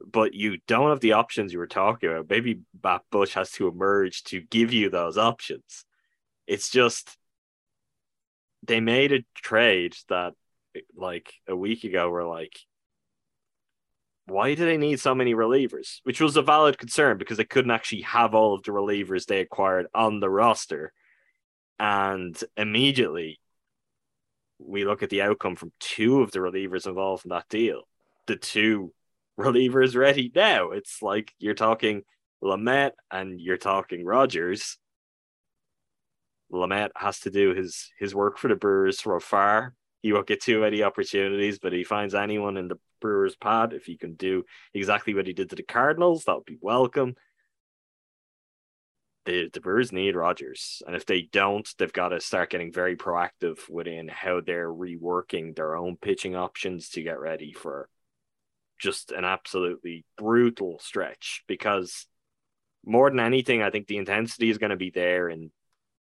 But 0.05 0.33
you 0.33 0.57
don't 0.67 0.89
have 0.89 1.01
the 1.01 1.13
options 1.13 1.51
you 1.51 1.59
were 1.59 1.67
talking 1.67 2.09
about. 2.09 2.29
Maybe 2.29 2.61
Matt 2.83 3.01
Bush 3.11 3.33
has 3.33 3.51
to 3.53 3.67
emerge 3.67 4.23
to 4.25 4.41
give 4.41 4.71
you 4.71 4.89
those 4.89 5.17
options. 5.17 5.85
It's 6.47 6.69
just 6.69 7.17
they 8.65 8.79
made 8.79 9.11
a 9.11 9.25
trade 9.35 9.95
that, 10.07 10.33
like 10.95 11.33
a 11.47 11.55
week 11.55 11.83
ago, 11.83 12.09
we're 12.09 12.27
like, 12.27 12.59
why 14.25 14.53
do 14.53 14.65
they 14.65 14.77
need 14.77 14.99
so 14.99 15.15
many 15.15 15.33
relievers? 15.33 15.99
Which 16.03 16.21
was 16.21 16.37
a 16.37 16.41
valid 16.41 16.77
concern 16.77 17.17
because 17.17 17.37
they 17.37 17.45
couldn't 17.45 17.71
actually 17.71 18.03
have 18.03 18.35
all 18.35 18.53
of 18.53 18.63
the 18.63 18.71
relievers 18.71 19.25
they 19.25 19.39
acquired 19.39 19.87
on 19.93 20.19
the 20.19 20.29
roster. 20.29 20.93
And 21.79 22.41
immediately 22.55 23.39
we 24.59 24.85
look 24.85 25.01
at 25.03 25.09
the 25.09 25.21
outcome 25.21 25.55
from 25.55 25.71
two 25.79 26.21
of 26.21 26.31
the 26.31 26.39
relievers 26.39 26.85
involved 26.85 27.25
in 27.25 27.29
that 27.29 27.49
deal. 27.49 27.83
The 28.27 28.35
two 28.35 28.93
relievers 29.39 29.95
ready 29.95 30.31
now. 30.35 30.71
It's 30.71 31.01
like 31.01 31.33
you're 31.39 31.53
talking 31.53 32.03
Lamet 32.43 32.91
and 33.09 33.39
you're 33.39 33.57
talking 33.57 34.05
Rogers. 34.05 34.77
Lamet 36.51 36.89
has 36.95 37.19
to 37.21 37.31
do 37.31 37.53
his 37.53 37.91
his 37.97 38.13
work 38.13 38.37
for 38.37 38.47
the 38.47 38.55
Brewers 38.55 38.99
from 38.99 39.17
afar. 39.17 39.73
He 40.01 40.13
won't 40.13 40.27
get 40.27 40.41
too 40.41 40.61
many 40.61 40.83
opportunities, 40.83 41.59
but 41.59 41.73
he 41.73 41.83
finds 41.83 42.15
anyone 42.15 42.57
in 42.57 42.67
the 42.67 42.79
Brewers 43.01 43.35
pad, 43.35 43.73
if 43.73 43.85
he 43.85 43.97
can 43.97 44.13
do 44.15 44.43
exactly 44.73 45.13
what 45.13 45.27
he 45.27 45.33
did 45.33 45.49
to 45.49 45.55
the 45.55 45.63
Cardinals, 45.63 46.23
that 46.23 46.35
would 46.35 46.45
be 46.45 46.57
welcome. 46.61 47.15
The, 49.25 49.49
the 49.51 49.59
Brewers 49.59 49.91
need 49.91 50.15
Rogers. 50.15 50.81
And 50.87 50.95
if 50.95 51.05
they 51.05 51.21
don't, 51.21 51.67
they've 51.77 51.91
got 51.91 52.09
to 52.09 52.21
start 52.21 52.49
getting 52.49 52.71
very 52.71 52.95
proactive 52.95 53.69
within 53.69 54.07
how 54.07 54.41
they're 54.41 54.71
reworking 54.71 55.55
their 55.55 55.75
own 55.75 55.97
pitching 55.97 56.35
options 56.35 56.89
to 56.89 57.03
get 57.03 57.19
ready 57.19 57.53
for 57.53 57.89
just 58.79 59.11
an 59.11 59.25
absolutely 59.25 60.05
brutal 60.17 60.79
stretch 60.79 61.43
because 61.47 62.07
more 62.85 63.09
than 63.09 63.19
anything, 63.19 63.61
I 63.61 63.69
think 63.69 63.87
the 63.87 63.97
intensity 63.97 64.49
is 64.49 64.57
going 64.57 64.71
to 64.71 64.77
be 64.77 64.89
there 64.89 65.29
and 65.29 65.51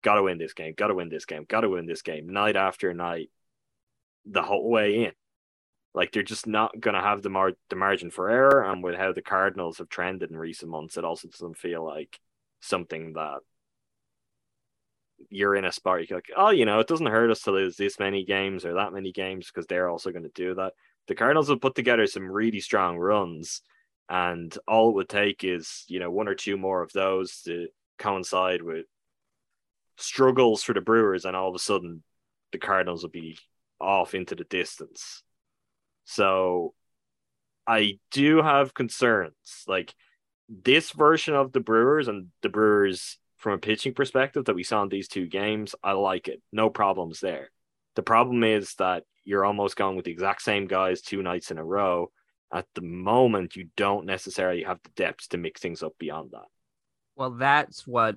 got 0.04 0.16
to 0.16 0.24
win 0.24 0.38
this 0.38 0.54
game, 0.54 0.74
got 0.78 0.88
to 0.88 0.94
win 0.94 1.10
this 1.10 1.26
game, 1.26 1.46
got 1.48 1.62
to 1.62 1.70
win 1.70 1.88
this 1.88 2.02
game, 2.02 2.28
night 2.28 2.56
after 2.56 2.94
night, 2.94 3.32
the 4.26 4.44
whole 4.44 4.70
way 4.70 5.06
in. 5.06 5.12
Like 5.94 6.12
they're 6.12 6.24
just 6.24 6.46
not 6.46 6.80
going 6.80 6.96
to 6.96 7.02
have 7.02 7.22
the 7.22 7.30
mar- 7.30 7.54
the 7.70 7.78
margin 7.78 8.12
for 8.12 8.30
error, 8.30 8.64
and 8.64 8.84
with 8.84 8.96
how 8.96 9.14
the 9.14 9.22
Cardinals 9.22 9.78
have 9.78 9.88
trended 9.88 10.30
in 10.30 10.38
recent 10.38 10.70
months, 10.70 10.98
it 10.98 11.06
also 11.06 11.30
doesn't 11.30 11.58
feel 11.58 11.86
like 11.86 12.20
something 12.60 13.14
that 13.14 13.40
you're 15.30 15.56
in 15.56 15.64
a 15.64 15.72
spot. 15.72 16.08
You're 16.08 16.18
like, 16.18 16.32
oh, 16.36 16.50
you 16.50 16.66
know, 16.66 16.80
it 16.80 16.88
doesn't 16.88 17.06
hurt 17.06 17.32
us 17.32 17.42
to 17.44 17.52
lose 17.52 17.78
this 17.78 17.98
many 17.98 18.26
games 18.26 18.66
or 18.66 18.74
that 18.74 18.94
many 18.94 19.14
games 19.14 19.48
because 19.48 19.68
they're 19.68 19.90
also 19.90 20.12
going 20.12 20.24
to 20.24 20.32
do 20.36 20.56
that. 20.56 20.74
The 21.08 21.16
Cardinals 21.16 21.50
have 21.50 21.62
put 21.62 21.76
together 21.76 22.08
some 22.08 22.30
really 22.30 22.60
strong 22.60 22.98
runs, 22.98 23.62
and 24.10 24.56
all 24.68 24.90
it 24.90 24.96
would 24.96 25.10
take 25.10 25.44
is 25.44 25.84
you 25.88 26.00
know 26.00 26.12
one 26.12 26.28
or 26.28 26.36
two 26.36 26.58
more 26.58 26.82
of 26.82 26.92
those 26.94 27.42
to 27.44 27.68
coincide 28.00 28.62
with 28.62 28.86
struggles 29.98 30.64
for 30.64 30.74
the 30.74 30.82
Brewers, 30.82 31.26
and 31.26 31.36
all 31.36 31.50
of 31.50 31.56
a 31.56 31.60
sudden 31.60 32.04
the 32.52 32.58
Cardinals 32.58 33.04
will 33.04 33.12
be 33.12 33.38
off 33.80 34.16
into 34.16 34.36
the 34.36 34.44
distance. 34.46 35.24
So 36.06 36.74
I 37.68 38.00
do 38.12 38.42
have 38.42 38.74
concerns. 38.74 39.34
Like 39.68 39.94
this 40.50 40.92
version 40.92 41.34
of 41.34 41.52
the 41.52 41.60
Brewers 41.60 42.08
and 42.08 42.28
the 42.42 42.50
Brewers 42.50 43.18
from 43.38 43.54
a 43.54 43.58
pitching 43.58 43.94
perspective 43.94 44.46
that 44.46 44.56
we 44.56 44.64
saw 44.64 44.84
in 44.84 44.90
these 44.90 45.08
two 45.08 45.28
games, 45.28 45.76
I 45.84 45.94
like 45.94 46.28
it. 46.28 46.42
No 46.52 46.70
problems 46.70 47.20
there. 47.20 47.52
The 47.96 48.04
problem 48.04 48.44
is 48.44 48.74
that 48.76 49.04
you're 49.24 49.46
almost 49.46 49.76
going 49.76 49.96
with 49.96 50.06
the 50.06 50.12
exact 50.12 50.42
same 50.42 50.68
guys 50.68 51.02
two 51.02 51.24
nights 51.24 51.52
in 51.52 51.58
a 51.58 51.64
row. 51.64 52.12
At 52.54 52.68
the 52.76 52.82
moment, 52.82 53.56
you 53.56 53.70
don't 53.76 54.06
necessarily 54.06 54.64
have 54.64 54.80
the 54.84 54.92
depth 54.96 55.30
to 55.30 55.38
mix 55.38 55.62
things 55.62 55.82
up 55.82 55.94
beyond 56.00 56.32
that. 56.32 56.46
Well, 57.16 57.32
that's 57.32 57.88
what 57.88 58.16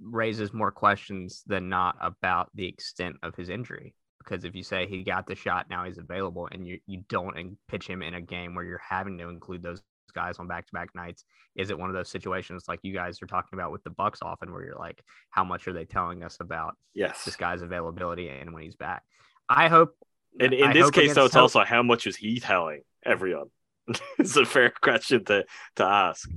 raises 0.00 0.52
more 0.52 0.72
questions 0.72 1.42
than 1.46 1.68
not 1.68 1.96
about 2.00 2.50
the 2.54 2.66
extent 2.66 3.16
of 3.22 3.34
his 3.34 3.48
injury 3.48 3.94
because 4.22 4.44
if 4.44 4.54
you 4.54 4.62
say 4.62 4.86
he 4.86 5.02
got 5.02 5.26
the 5.26 5.34
shot, 5.34 5.66
now 5.68 5.84
he's 5.84 5.98
available, 5.98 6.48
and 6.50 6.66
you 6.66 6.78
you 6.86 7.02
don't 7.08 7.56
pitch 7.68 7.86
him 7.86 8.02
in 8.02 8.14
a 8.14 8.20
game 8.20 8.54
where 8.54 8.64
you're 8.64 8.82
having 8.88 9.18
to 9.18 9.28
include 9.28 9.62
those 9.62 9.82
guys 10.12 10.38
on 10.38 10.46
back 10.46 10.66
to 10.66 10.72
back 10.72 10.90
nights, 10.94 11.24
is 11.56 11.70
it 11.70 11.78
one 11.78 11.90
of 11.90 11.94
those 11.94 12.08
situations 12.08 12.64
like 12.68 12.80
you 12.82 12.92
guys 12.92 13.20
are 13.22 13.26
talking 13.26 13.58
about 13.58 13.72
with 13.72 13.82
the 13.84 13.90
Bucks 13.90 14.20
often, 14.22 14.52
where 14.52 14.64
you're 14.64 14.78
like, 14.78 15.02
how 15.30 15.44
much 15.44 15.66
are 15.68 15.72
they 15.72 15.84
telling 15.84 16.22
us 16.22 16.38
about 16.40 16.76
yes 16.94 17.24
this 17.24 17.36
guy's 17.36 17.62
availability 17.62 18.28
and 18.28 18.52
when 18.52 18.62
he's 18.62 18.76
back? 18.76 19.02
I 19.48 19.68
hope. 19.68 19.94
And 20.40 20.54
in 20.54 20.68
I 20.68 20.72
this 20.72 20.90
case, 20.90 21.14
though, 21.14 21.26
it's 21.26 21.34
hope- 21.34 21.42
also 21.42 21.64
how 21.64 21.82
much 21.82 22.06
is 22.06 22.16
he 22.16 22.40
telling 22.40 22.82
everyone? 23.04 23.48
it's 24.18 24.36
a 24.36 24.44
fair 24.44 24.72
question 24.82 25.24
to 25.26 25.44
to 25.76 25.84
ask. 25.84 26.28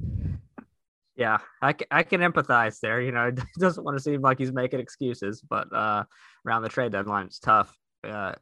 Yeah, 1.15 1.37
I 1.61 1.71
can 1.73 2.19
empathize 2.19 2.79
there. 2.81 3.01
You 3.01 3.11
know, 3.11 3.27
it 3.35 3.39
doesn't 3.57 3.83
want 3.83 3.97
to 3.97 4.03
seem 4.03 4.21
like 4.21 4.37
he's 4.37 4.51
making 4.51 4.79
excuses, 4.79 5.41
but 5.41 5.73
uh, 5.73 6.03
around 6.45 6.63
the 6.63 6.69
trade 6.69 6.91
deadline, 6.91 7.27
it's 7.27 7.39
tough. 7.39 7.73
Uh, 8.03 8.33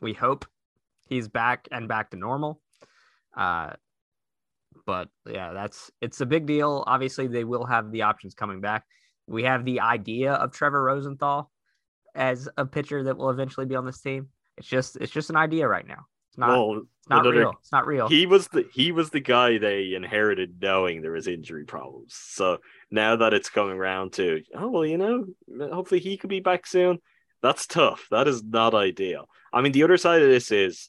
we 0.00 0.12
hope 0.14 0.46
he's 1.06 1.28
back 1.28 1.68
and 1.70 1.86
back 1.88 2.10
to 2.10 2.16
normal. 2.16 2.60
Uh, 3.36 3.74
but 4.86 5.08
yeah, 5.28 5.52
that's 5.52 5.90
it's 6.00 6.20
a 6.20 6.26
big 6.26 6.46
deal. 6.46 6.84
Obviously, 6.86 7.26
they 7.26 7.44
will 7.44 7.64
have 7.64 7.90
the 7.90 8.02
options 8.02 8.34
coming 8.34 8.60
back. 8.60 8.84
We 9.26 9.44
have 9.44 9.64
the 9.64 9.80
idea 9.80 10.32
of 10.34 10.52
Trevor 10.52 10.82
Rosenthal 10.82 11.50
as 12.14 12.48
a 12.56 12.66
pitcher 12.66 13.04
that 13.04 13.16
will 13.16 13.30
eventually 13.30 13.66
be 13.66 13.74
on 13.74 13.86
this 13.86 14.00
team. 14.00 14.28
It's 14.56 14.68
just 14.68 14.96
it's 14.96 15.12
just 15.12 15.30
an 15.30 15.36
idea 15.36 15.66
right 15.66 15.86
now. 15.86 16.06
It's 16.30 16.38
not 16.38 16.48
well, 16.48 16.78
it's 16.78 17.08
not 17.08 17.20
another- 17.26 17.38
real. 17.38 17.52
It's 17.60 17.72
not 17.72 17.86
real. 17.86 18.08
he 18.08 18.26
was 18.26 18.48
the 18.48 18.64
he 18.72 18.92
was 18.92 19.10
the 19.10 19.20
guy 19.20 19.58
they 19.58 19.94
inherited 19.94 20.56
knowing 20.60 21.00
there 21.00 21.12
was 21.12 21.26
injury 21.26 21.64
problems. 21.64 22.14
So 22.14 22.58
now 22.90 23.16
that 23.16 23.34
it's 23.34 23.50
coming 23.50 23.76
around 23.76 24.14
to 24.14 24.42
oh 24.54 24.68
well, 24.70 24.86
you 24.86 24.98
know, 24.98 25.26
hopefully 25.72 26.00
he 26.00 26.16
could 26.16 26.30
be 26.30 26.40
back 26.40 26.66
soon. 26.66 26.98
That's 27.42 27.66
tough. 27.66 28.06
That 28.10 28.26
is 28.26 28.42
not 28.42 28.74
ideal. 28.74 29.28
I 29.52 29.60
mean, 29.60 29.72
the 29.72 29.84
other 29.84 29.96
side 29.98 30.22
of 30.22 30.28
this 30.28 30.50
is 30.50 30.88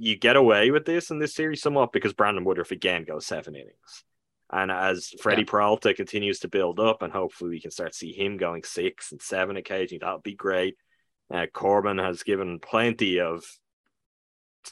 you 0.00 0.16
get 0.16 0.36
away 0.36 0.70
with 0.70 0.86
this 0.86 1.10
in 1.10 1.18
this 1.18 1.34
series 1.34 1.60
somewhat 1.60 1.92
because 1.92 2.14
Brandon 2.14 2.42
Woodruff 2.42 2.70
again 2.70 3.04
goes 3.04 3.26
seven 3.26 3.54
innings. 3.54 4.04
And 4.50 4.70
as 4.70 5.10
Freddie 5.20 5.42
Yeah. 5.42 5.50
Peralta 5.50 5.92
continues 5.92 6.40
to 6.40 6.48
build 6.48 6.80
up, 6.80 7.02
and 7.02 7.12
hopefully 7.12 7.50
we 7.50 7.60
can 7.60 7.70
start 7.70 7.92
to 7.92 7.98
see 7.98 8.12
him 8.12 8.38
going 8.38 8.64
six 8.64 9.12
and 9.12 9.20
seven 9.20 9.56
occasionally, 9.56 9.98
that 9.98 10.12
would 10.12 10.22
be 10.22 10.34
great. 10.34 10.76
Uh, 11.30 11.46
Corbin 11.52 11.98
has 11.98 12.22
given 12.22 12.58
plenty 12.60 13.20
of 13.20 13.44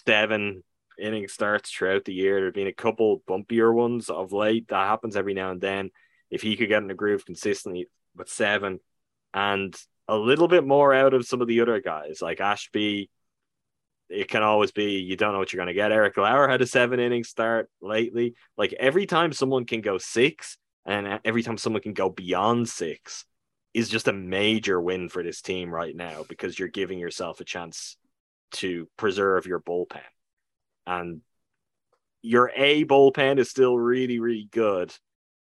seven 0.07 0.64
inning 0.99 1.29
starts 1.29 1.70
throughout 1.70 2.07
the 2.07 2.14
year. 2.14 2.37
There 2.37 2.47
have 2.47 2.55
been 2.55 2.66
a 2.66 2.72
couple 2.72 3.22
bumpier 3.29 3.72
ones 3.72 4.09
of 4.09 4.33
late. 4.33 4.68
That 4.68 4.89
happens 4.89 5.14
every 5.14 5.35
now 5.35 5.51
and 5.51 5.61
then. 5.61 5.91
If 6.31 6.41
he 6.41 6.57
could 6.57 6.68
get 6.68 6.83
in 6.83 6.89
the 6.89 6.95
groove 6.95 7.26
consistently 7.26 7.87
with 8.16 8.31
seven 8.31 8.81
and 9.35 9.76
a 10.09 10.16
little 10.16 10.49
bit 10.49 10.66
more 10.66 10.95
out 10.95 11.12
of 11.14 11.26
some 11.26 11.43
of 11.43 11.49
the 11.49 11.61
other 11.61 11.81
guys 11.81 12.20
like 12.22 12.41
Ashby, 12.41 13.11
it 14.09 14.29
can 14.29 14.43
always 14.43 14.73
be 14.73 15.01
you 15.01 15.17
don't 15.17 15.33
know 15.33 15.39
what 15.39 15.53
you're 15.53 15.59
going 15.59 15.69
to 15.69 15.75
get. 15.75 15.93
Eric 15.93 16.17
Lauer 16.17 16.49
had 16.49 16.63
a 16.63 16.67
seven 16.67 17.01
inning 17.01 17.25
start 17.25 17.71
lately. 17.81 18.35
Like 18.57 18.73
every 18.75 19.07
time 19.07 19.33
someone 19.33 19.65
can 19.65 19.81
go 19.81 19.99
six 19.99 20.57
and 20.87 21.21
every 21.25 21.43
time 21.43 21.59
someone 21.59 21.83
can 21.83 21.93
go 21.93 22.09
beyond 22.09 22.69
six 22.69 23.25
is 23.75 23.89
just 23.89 24.09
a 24.09 24.13
major 24.13 24.81
win 24.81 25.09
for 25.09 25.23
this 25.23 25.43
team 25.43 25.71
right 25.71 25.95
now 25.95 26.25
because 26.29 26.59
you're 26.59 26.69
giving 26.69 26.99
yourself 26.99 27.41
a 27.41 27.45
chance 27.45 27.97
to 28.53 28.89
preserve 28.97 29.47
your 29.47 29.61
bullpen. 29.61 30.01
And 30.87 31.21
your 32.23 32.51
A 32.57 32.85
bullpen 32.85 33.39
is 33.39 33.51
still 33.51 33.79
really, 33.79 34.19
really 34.19 34.49
good, 34.51 34.95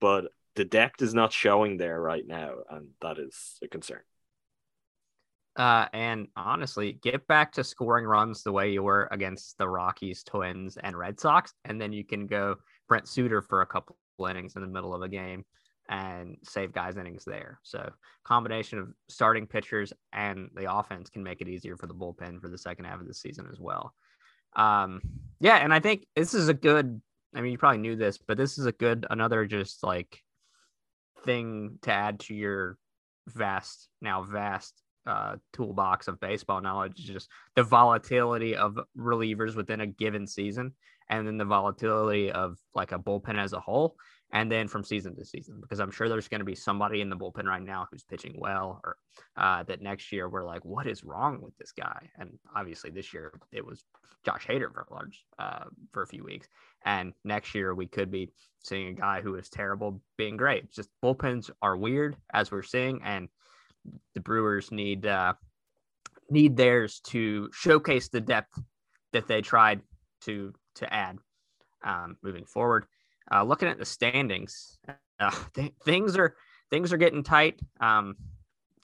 but 0.02 0.26
the 0.56 0.66
depth 0.66 1.02
is 1.02 1.14
not 1.14 1.32
showing 1.32 1.78
there 1.78 2.02
right 2.02 2.26
now, 2.26 2.56
and 2.70 2.89
that 3.02 3.20
is 3.20 3.58
a 3.62 3.68
concern. 3.68 4.02
Uh, 5.60 5.89
and 5.91 6.30
honestly, 6.38 6.93
get 7.03 7.28
back 7.28 7.51
to 7.51 7.66
scoring 7.66 8.05
runs 8.05 8.43
the 8.43 8.51
way 8.51 8.72
you 8.72 8.82
were 8.82 9.10
against 9.12 9.57
the 9.57 9.68
Rockies, 9.68 10.24
Twins, 10.24 10.78
and 10.78 10.97
Red 10.97 11.20
Sox, 11.20 11.53
and 11.66 11.82
then 11.82 11.91
you 11.91 12.05
can 12.05 12.28
go 12.28 12.55
Brent 12.88 13.10
Suter 13.10 13.41
for 13.41 13.62
a 13.62 13.66
couple 13.66 13.97
innings 14.30 14.55
in 14.55 14.62
the 14.62 14.70
middle 14.70 14.95
of 14.95 15.01
a 15.01 15.10
game 15.10 15.43
and 15.89 16.38
save 16.43 16.72
guys 16.72 16.95
innings 16.95 17.26
there. 17.26 17.60
So 17.64 17.91
combination 18.24 18.80
of 18.80 18.93
starting 19.10 19.47
pitchers 19.47 19.91
and 20.14 20.49
the 20.55 20.74
offense 20.74 21.10
can 21.10 21.24
make 21.24 21.41
it 21.41 21.49
easier 21.49 21.76
for 21.76 21.88
the 21.88 21.93
bullpen 21.93 22.39
for 22.39 22.47
the 22.47 22.57
second 22.57 22.86
half 22.86 23.01
of 23.01 23.07
the 23.07 23.14
season 23.14 23.45
as 23.51 23.60
well. 23.60 23.93
Um, 24.55 25.01
yeah, 25.41 25.57
and 25.57 25.74
I 25.74 25.82
think 25.82 26.05
this 26.16 26.34
is 26.34 26.47
a 26.47 26.53
good. 26.53 27.01
I 27.36 27.41
mean, 27.41 27.51
you 27.51 27.57
probably 27.57 27.80
knew 27.80 27.97
this, 27.97 28.18
but 28.18 28.38
this 28.38 28.57
is 28.57 28.66
a 28.66 28.72
good 28.72 29.05
another 29.10 29.45
just 29.45 29.84
like 29.84 30.24
thing 31.26 31.80
to 31.82 31.91
add 31.91 32.22
to 32.22 32.34
your 32.34 32.78
vast 33.28 33.89
now 34.01 34.24
vast 34.24 34.74
uh, 35.06 35.36
toolbox 35.54 36.08
of 36.08 36.20
baseball 36.20 36.62
knowledge 36.62 37.00
is 37.00 37.06
just 37.06 37.30
the 37.56 37.64
volatility 37.64 38.56
of 38.56 38.78
relievers 38.97 39.56
within 39.56 39.82
a 39.82 39.88
given 39.88 40.28
season 40.28 40.74
and 41.10 41.26
then 41.26 41.38
the 41.38 41.45
volatility 41.45 42.32
of 42.32 42.58
like 42.76 42.91
a 42.91 43.00
bullpen 43.00 43.38
as 43.38 43.54
a 43.54 43.60
whole 43.60 43.95
and 44.32 44.52
then 44.52 44.68
from 44.68 44.84
season 44.84 45.16
to 45.16 45.26
season 45.26 45.58
because 45.60 45.80
i'm 45.80 45.89
sure 45.89 46.08
there's 46.08 46.28
going 46.28 46.39
to 46.39 46.45
be 46.45 46.54
somebody 46.54 47.02
in 47.02 47.10
the 47.10 47.16
bullpen 47.16 47.45
right 47.45 47.64
now 47.64 47.88
who's 47.89 48.04
pitching 48.04 48.36
well 48.38 48.80
or 48.84 48.97
uh, 49.38 49.64
that 49.64 49.82
next 49.82 50.12
year 50.12 50.30
we're 50.30 50.45
like 50.45 50.64
what 50.66 50.88
is 50.88 51.04
wrong 51.04 51.39
with 51.41 51.58
this 51.58 51.72
guy? 51.72 52.10
And 52.18 52.38
obviously 52.56 52.89
this 52.89 53.14
year 53.14 53.39
it 53.52 53.66
was 53.66 53.84
josh 54.26 54.45
hader 54.45 54.72
for 54.74 54.86
a 54.89 54.93
large 54.93 55.24
uh, 55.38 55.66
for 55.93 56.04
a 56.04 56.08
few 56.08 56.24
weeks 56.24 56.47
and 56.86 57.14
next 57.24 57.56
year 57.56 57.74
we 57.74 57.88
could 57.88 58.12
be 58.12 58.32
seeing 58.64 58.89
a 58.89 58.93
guy 58.93 59.22
who 59.22 59.36
is 59.36 59.50
terrible 59.50 60.02
being 60.18 60.38
great. 60.38 60.72
Just 60.72 60.89
bullpens 61.04 61.50
are 61.62 61.78
weird 61.78 62.18
as 62.34 62.52
we're 62.52 62.64
seeing 62.64 63.02
and 63.04 63.30
the 64.13 64.21
Brewers 64.21 64.71
need 64.71 65.05
uh, 65.05 65.34
need 66.30 66.57
theirs 66.57 66.99
to 67.05 67.49
showcase 67.53 68.09
the 68.09 68.21
depth 68.21 68.59
that 69.13 69.27
they 69.27 69.41
tried 69.41 69.82
to 70.21 70.53
to 70.75 70.93
add 70.93 71.17
um, 71.84 72.17
moving 72.21 72.45
forward. 72.45 72.86
Uh, 73.32 73.43
looking 73.43 73.67
at 73.67 73.77
the 73.77 73.86
standings, 73.86 74.77
uh, 75.19 75.32
th- 75.53 75.73
things 75.84 76.17
are 76.17 76.36
things 76.69 76.91
are 76.93 76.97
getting 76.97 77.23
tight. 77.23 77.59
Um, 77.80 78.15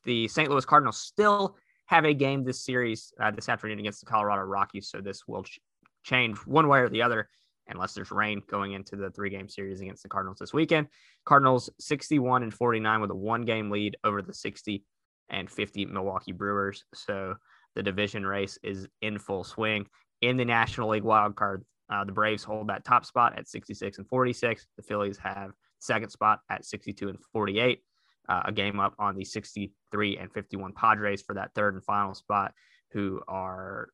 the 0.04 0.28
St. 0.28 0.50
Louis 0.50 0.66
Cardinals 0.66 1.00
still 1.00 1.58
have 1.88 2.06
a 2.06 2.14
game 2.14 2.44
this 2.44 2.64
series 2.64 3.14
uh, 3.20 3.32
this 3.32 3.50
afternoon 3.50 3.80
against 3.80 4.00
the 4.00 4.06
Colorado 4.06 4.42
Rockies, 4.44 4.90
so 4.90 5.02
this 5.02 5.28
will 5.28 5.44
ch- 5.44 5.60
change 6.04 6.38
one 6.40 6.68
way 6.68 6.80
or 6.80 6.90
the 6.90 7.02
other 7.02 7.30
unless 7.68 7.94
there's 7.94 8.12
rain 8.12 8.42
going 8.50 8.74
into 8.74 8.96
the 8.96 9.10
three 9.10 9.30
game 9.30 9.50
series 9.50 9.82
against 9.82 10.04
the 10.04 10.10
Cardinals 10.10 10.38
this 10.40 10.54
weekend. 10.54 10.88
Cardinals 11.26 11.70
61 11.80 12.44
and 12.44 12.54
49 12.54 13.02
with 13.02 13.12
a 13.12 13.16
one 13.16 13.44
game 13.44 13.72
lead 13.72 13.98
over 14.04 14.22
the 14.22 14.34
60 14.34 14.84
and 15.30 15.50
50 15.50 15.86
Milwaukee 15.86 16.32
Brewers. 16.32 16.84
So 16.94 17.36
the 17.76 17.84
division 17.84 18.26
race 18.26 18.58
is 18.64 18.88
in 19.02 19.20
full 19.20 19.44
swing. 19.44 19.88
In 20.22 20.38
the 20.38 20.46
National 20.46 20.90
League 20.90 21.04
wild 21.04 21.36
card, 21.36 21.66
uh, 21.90 22.04
the 22.04 22.12
Braves 22.12 22.44
hold 22.44 22.70
that 22.70 22.86
top 22.86 23.06
spot 23.06 23.38
at 23.38 23.48
66 23.48 23.98
and 23.98 24.08
46. 24.08 24.68
The 24.78 24.84
Phillies 24.84 25.18
have 25.18 25.52
second 25.80 26.10
spot 26.10 26.40
at 26.50 26.66
62 26.66 27.10
and 27.10 27.20
48, 27.32 27.84
uh, 28.28 28.42
a 28.46 28.52
game 28.52 28.80
up 28.80 28.96
on 28.98 29.16
the 29.16 29.26
63 29.26 30.18
and 30.18 30.32
51 30.32 30.74
Padres 30.74 31.22
for 31.22 31.36
that 31.36 31.52
third 31.54 31.76
and 31.76 31.84
final 31.84 32.16
spot, 32.16 32.54
who 32.92 33.22
are 33.28 33.90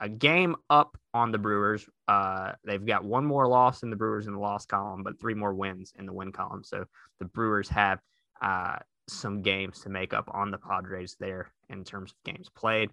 a 0.00 0.08
game 0.08 0.56
up 0.70 0.96
on 1.12 1.32
the 1.32 1.38
Brewers. 1.38 1.88
Uh, 2.06 2.52
they've 2.64 2.84
got 2.84 3.04
one 3.04 3.24
more 3.24 3.48
loss 3.48 3.82
in 3.82 3.90
the 3.90 3.96
Brewers 3.96 4.26
in 4.26 4.32
the 4.32 4.38
loss 4.38 4.66
column, 4.66 5.02
but 5.02 5.20
three 5.20 5.34
more 5.34 5.54
wins 5.54 5.92
in 5.98 6.06
the 6.06 6.12
win 6.12 6.32
column. 6.32 6.62
So 6.64 6.84
the 7.18 7.24
Brewers 7.24 7.68
have 7.70 8.00
uh, 8.40 8.76
some 9.08 9.42
games 9.42 9.80
to 9.80 9.88
make 9.88 10.14
up 10.14 10.30
on 10.32 10.50
the 10.50 10.58
Padres 10.58 11.16
there 11.18 11.52
in 11.68 11.84
terms 11.84 12.12
of 12.12 12.32
games 12.32 12.48
played. 12.54 12.90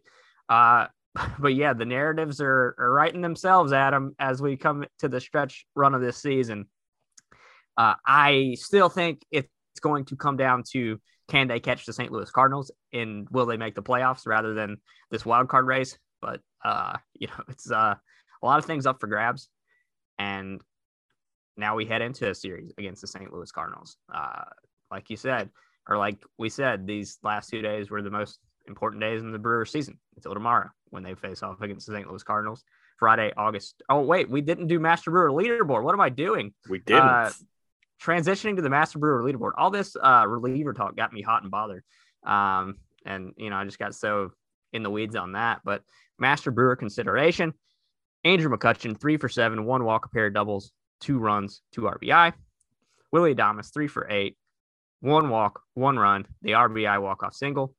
Uh, 0.50 0.88
but 1.40 1.54
yeah, 1.54 1.74
the 1.74 1.86
narratives 1.86 2.42
are, 2.42 2.76
are 2.78 2.92
writing 2.92 3.22
themselves, 3.22 3.72
Adam, 3.72 4.16
as 4.20 4.42
we 4.42 4.58
come 4.58 4.86
to 5.00 5.08
the 5.08 5.22
stretch 5.22 5.66
run 5.76 5.94
of 5.94 6.02
this 6.02 6.18
season. 6.18 6.66
Uh, 7.78 7.96
I 8.06 8.56
still 8.58 8.90
think 8.90 9.22
it's 9.32 9.50
going 9.82 10.06
to 10.06 10.16
come 10.16 10.38
down 10.38 10.64
to 10.72 11.00
can 11.28 11.48
they 11.48 11.60
catch 11.60 11.86
the 11.86 11.94
St. 11.94 12.12
Louis 12.12 12.30
Cardinals 12.30 12.72
and 12.94 13.28
will 13.32 13.46
they 13.46 13.58
make 13.58 13.76
the 13.76 13.84
playoffs 13.84 14.28
rather 14.28 14.54
than 14.54 14.78
this 15.10 15.26
wild 15.26 15.50
card 15.50 15.66
race? 15.66 15.98
But 16.26 16.42
uh, 16.64 16.98
you 17.14 17.28
know, 17.28 17.44
it's 17.50 17.70
uh, 17.72 17.96
a 18.42 18.46
lot 18.46 18.60
of 18.60 18.66
things 18.66 18.86
up 18.86 19.00
for 19.00 19.08
grabs, 19.08 19.50
and 20.18 20.62
now 21.56 21.76
we 21.76 21.86
head 21.86 22.02
into 22.02 22.30
a 22.30 22.36
series 22.36 22.74
against 22.78 23.02
the 23.02 23.08
St. 23.08 23.32
Louis 23.32 23.52
Cardinals. 23.52 23.98
Uh, 24.14 24.44
like 24.92 25.10
you 25.10 25.18
said, 25.18 25.50
or 25.88 25.98
like 25.98 26.18
we 26.38 26.50
said, 26.50 26.86
these 26.86 27.18
last 27.24 27.50
two 27.50 27.62
days 27.62 27.90
were 27.90 28.02
the 28.02 28.10
most 28.10 28.40
important 28.68 29.02
days 29.02 29.22
in 29.22 29.32
the 29.32 29.40
Brewers 29.40 29.72
season 29.72 30.00
until 30.16 30.34
tomorrow 30.34 30.70
when 30.90 31.04
they 31.04 31.14
face 31.14 31.44
off 31.44 31.62
against 31.62 31.88
the 31.88 31.94
St. 31.94 32.10
Louis 32.10 32.24
Cardinals. 32.24 32.64
Friday, 32.98 33.32
August. 33.38 33.84
Oh 33.90 34.02
wait, 34.02 34.30
we 34.30 34.42
didn't 34.42 34.68
do 34.68 34.80
Master 34.80 35.12
Brewer 35.12 35.32
leaderboard. 35.32 35.84
What 35.84 35.94
am 35.94 36.02
I 36.02 36.10
doing? 36.10 36.54
We 36.70 36.80
didn't. 36.80 37.04
Uh, 37.04 37.32
transitioning 38.02 38.56
to 38.56 38.62
the 38.62 38.70
Master 38.70 39.00
Brewer 39.00 39.24
leaderboard. 39.24 39.52
All 39.58 39.70
this 39.70 39.96
uh, 40.02 40.26
reliever 40.28 40.74
talk 40.74 40.96
got 40.96 41.14
me 41.14 41.22
hot 41.22 41.44
and 41.44 41.52
bothered. 41.52 41.84
Um, 42.26 42.78
and 43.06 43.34
you 43.38 43.50
know, 43.50 43.58
I 43.58 43.66
just 43.66 43.80
got 43.80 43.94
so 43.94 44.32
in 44.76 44.84
the 44.84 44.90
weeds 44.90 45.16
on 45.16 45.34
that. 45.34 45.62
But 45.64 45.82
Master 46.20 46.52
Brewer 46.52 46.76
consideration. 46.76 47.54
Andrew 48.24 48.56
McCutchen, 48.56 49.00
three 49.00 49.18
for 49.18 49.30
seven, 49.30 49.66
one 49.66 49.84
walk, 49.84 50.06
a 50.06 50.10
pair 50.10 50.28
of 50.28 50.34
doubles, 50.34 50.72
two 51.00 51.20
runs, 51.20 51.62
two 51.72 51.82
RBI. 51.82 52.34
Willy 53.12 53.36
Adames, 53.36 53.72
three 53.72 53.88
for 53.88 54.10
eight, 54.10 54.36
one 55.00 55.30
walk, 55.30 55.62
one 55.76 55.98
run, 55.98 56.26
the 56.42 56.52
RBI 56.52 57.02
walk-off 57.02 57.36
single. 57.36 57.76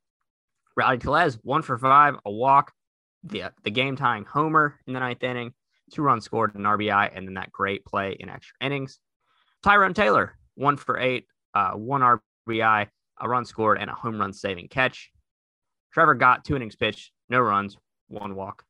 Rowdy 0.77 0.99
Tellez, 0.99 1.39
one 1.43 1.63
for 1.63 1.77
five, 1.77 2.17
a 2.25 2.31
walk, 2.31 2.73
the, 3.25 3.53
the 3.65 3.71
game 3.71 3.97
tying 3.97 4.25
homer 4.25 4.79
in 4.87 4.93
the 4.93 5.01
ninth 5.01 5.23
inning, 5.23 5.53
two 5.93 6.03
runs 6.03 6.25
scored, 6.25 6.55
an 6.55 6.63
RBI, 6.63 7.11
and 7.15 7.27
then 7.27 7.35
that 7.35 7.51
great 7.51 7.85
play 7.85 8.17
in 8.19 8.29
extra 8.29 8.55
innings. 8.61 8.99
Tyrone 9.63 9.95
Taylor, 9.95 10.37
one 10.55 10.77
for 10.77 10.99
eight, 10.99 11.27
uh, 11.55 11.73
one 11.73 12.03
RBI, 12.49 12.87
a 13.21 13.29
run 13.29 13.45
scored, 13.45 13.79
and 13.79 13.91
a 13.91 13.95
home 13.95 14.19
run 14.19 14.33
saving 14.33 14.69
catch. 14.69 15.11
Trevor 15.97 16.15
Gott 16.15 16.45
two 16.45 16.55
innings 16.55 16.77
pitched, 16.77 17.11
no 17.31 17.41
runs, 17.41 17.79
one 18.09 18.35
walk. 18.35 18.65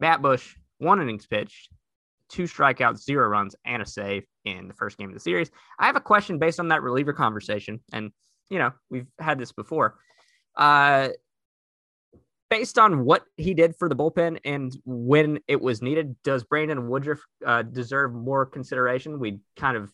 Matt 0.00 0.20
Bush, 0.20 0.56
one 0.78 1.00
innings 1.00 1.24
pitched, 1.24 1.68
two 2.28 2.42
strikeouts, 2.42 3.04
zero 3.04 3.28
runs, 3.28 3.54
and 3.64 3.80
a 3.80 3.86
save 3.86 4.24
in 4.44 4.66
the 4.66 4.74
first 4.74 4.98
game 4.98 5.08
of 5.08 5.14
the 5.14 5.20
series. 5.20 5.48
I 5.78 5.86
have 5.86 5.94
a 5.94 6.00
question 6.00 6.40
based 6.40 6.58
on 6.58 6.66
that 6.70 6.82
reliever 6.82 7.12
conversation, 7.12 7.78
and 7.92 8.10
you 8.50 8.58
know 8.58 8.72
we've 8.90 9.06
had 9.20 9.38
this 9.38 9.52
before. 9.52 9.94
Uh, 10.56 11.10
based 12.50 12.80
on 12.80 13.04
what 13.04 13.22
he 13.36 13.54
did 13.54 13.76
for 13.76 13.88
the 13.88 13.94
bullpen 13.94 14.40
and 14.44 14.76
when 14.84 15.38
it 15.46 15.60
was 15.60 15.82
needed, 15.82 16.16
does 16.24 16.42
Brandon 16.42 16.88
Woodruff 16.88 17.20
uh, 17.46 17.62
deserve 17.62 18.12
more 18.12 18.44
consideration? 18.44 19.20
We 19.20 19.38
kind 19.56 19.76
of 19.76 19.92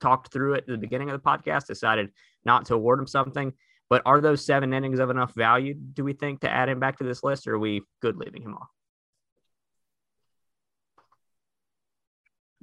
talked 0.00 0.32
through 0.32 0.54
it 0.54 0.64
at 0.64 0.66
the 0.66 0.78
beginning 0.78 1.10
of 1.10 1.22
the 1.22 1.24
podcast, 1.24 1.66
decided 1.66 2.10
not 2.44 2.66
to 2.66 2.74
award 2.74 2.98
him 2.98 3.06
something. 3.06 3.52
But 3.90 4.02
are 4.04 4.20
those 4.20 4.44
seven 4.44 4.74
innings 4.74 5.00
of 5.00 5.10
enough 5.10 5.34
value, 5.34 5.74
do 5.74 6.04
we 6.04 6.12
think, 6.12 6.40
to 6.40 6.50
add 6.50 6.68
him 6.68 6.78
back 6.78 6.98
to 6.98 7.04
this 7.04 7.22
list, 7.22 7.46
or 7.46 7.54
are 7.54 7.58
we 7.58 7.82
good 8.00 8.16
leaving 8.16 8.42
him 8.42 8.54
off? 8.54 8.68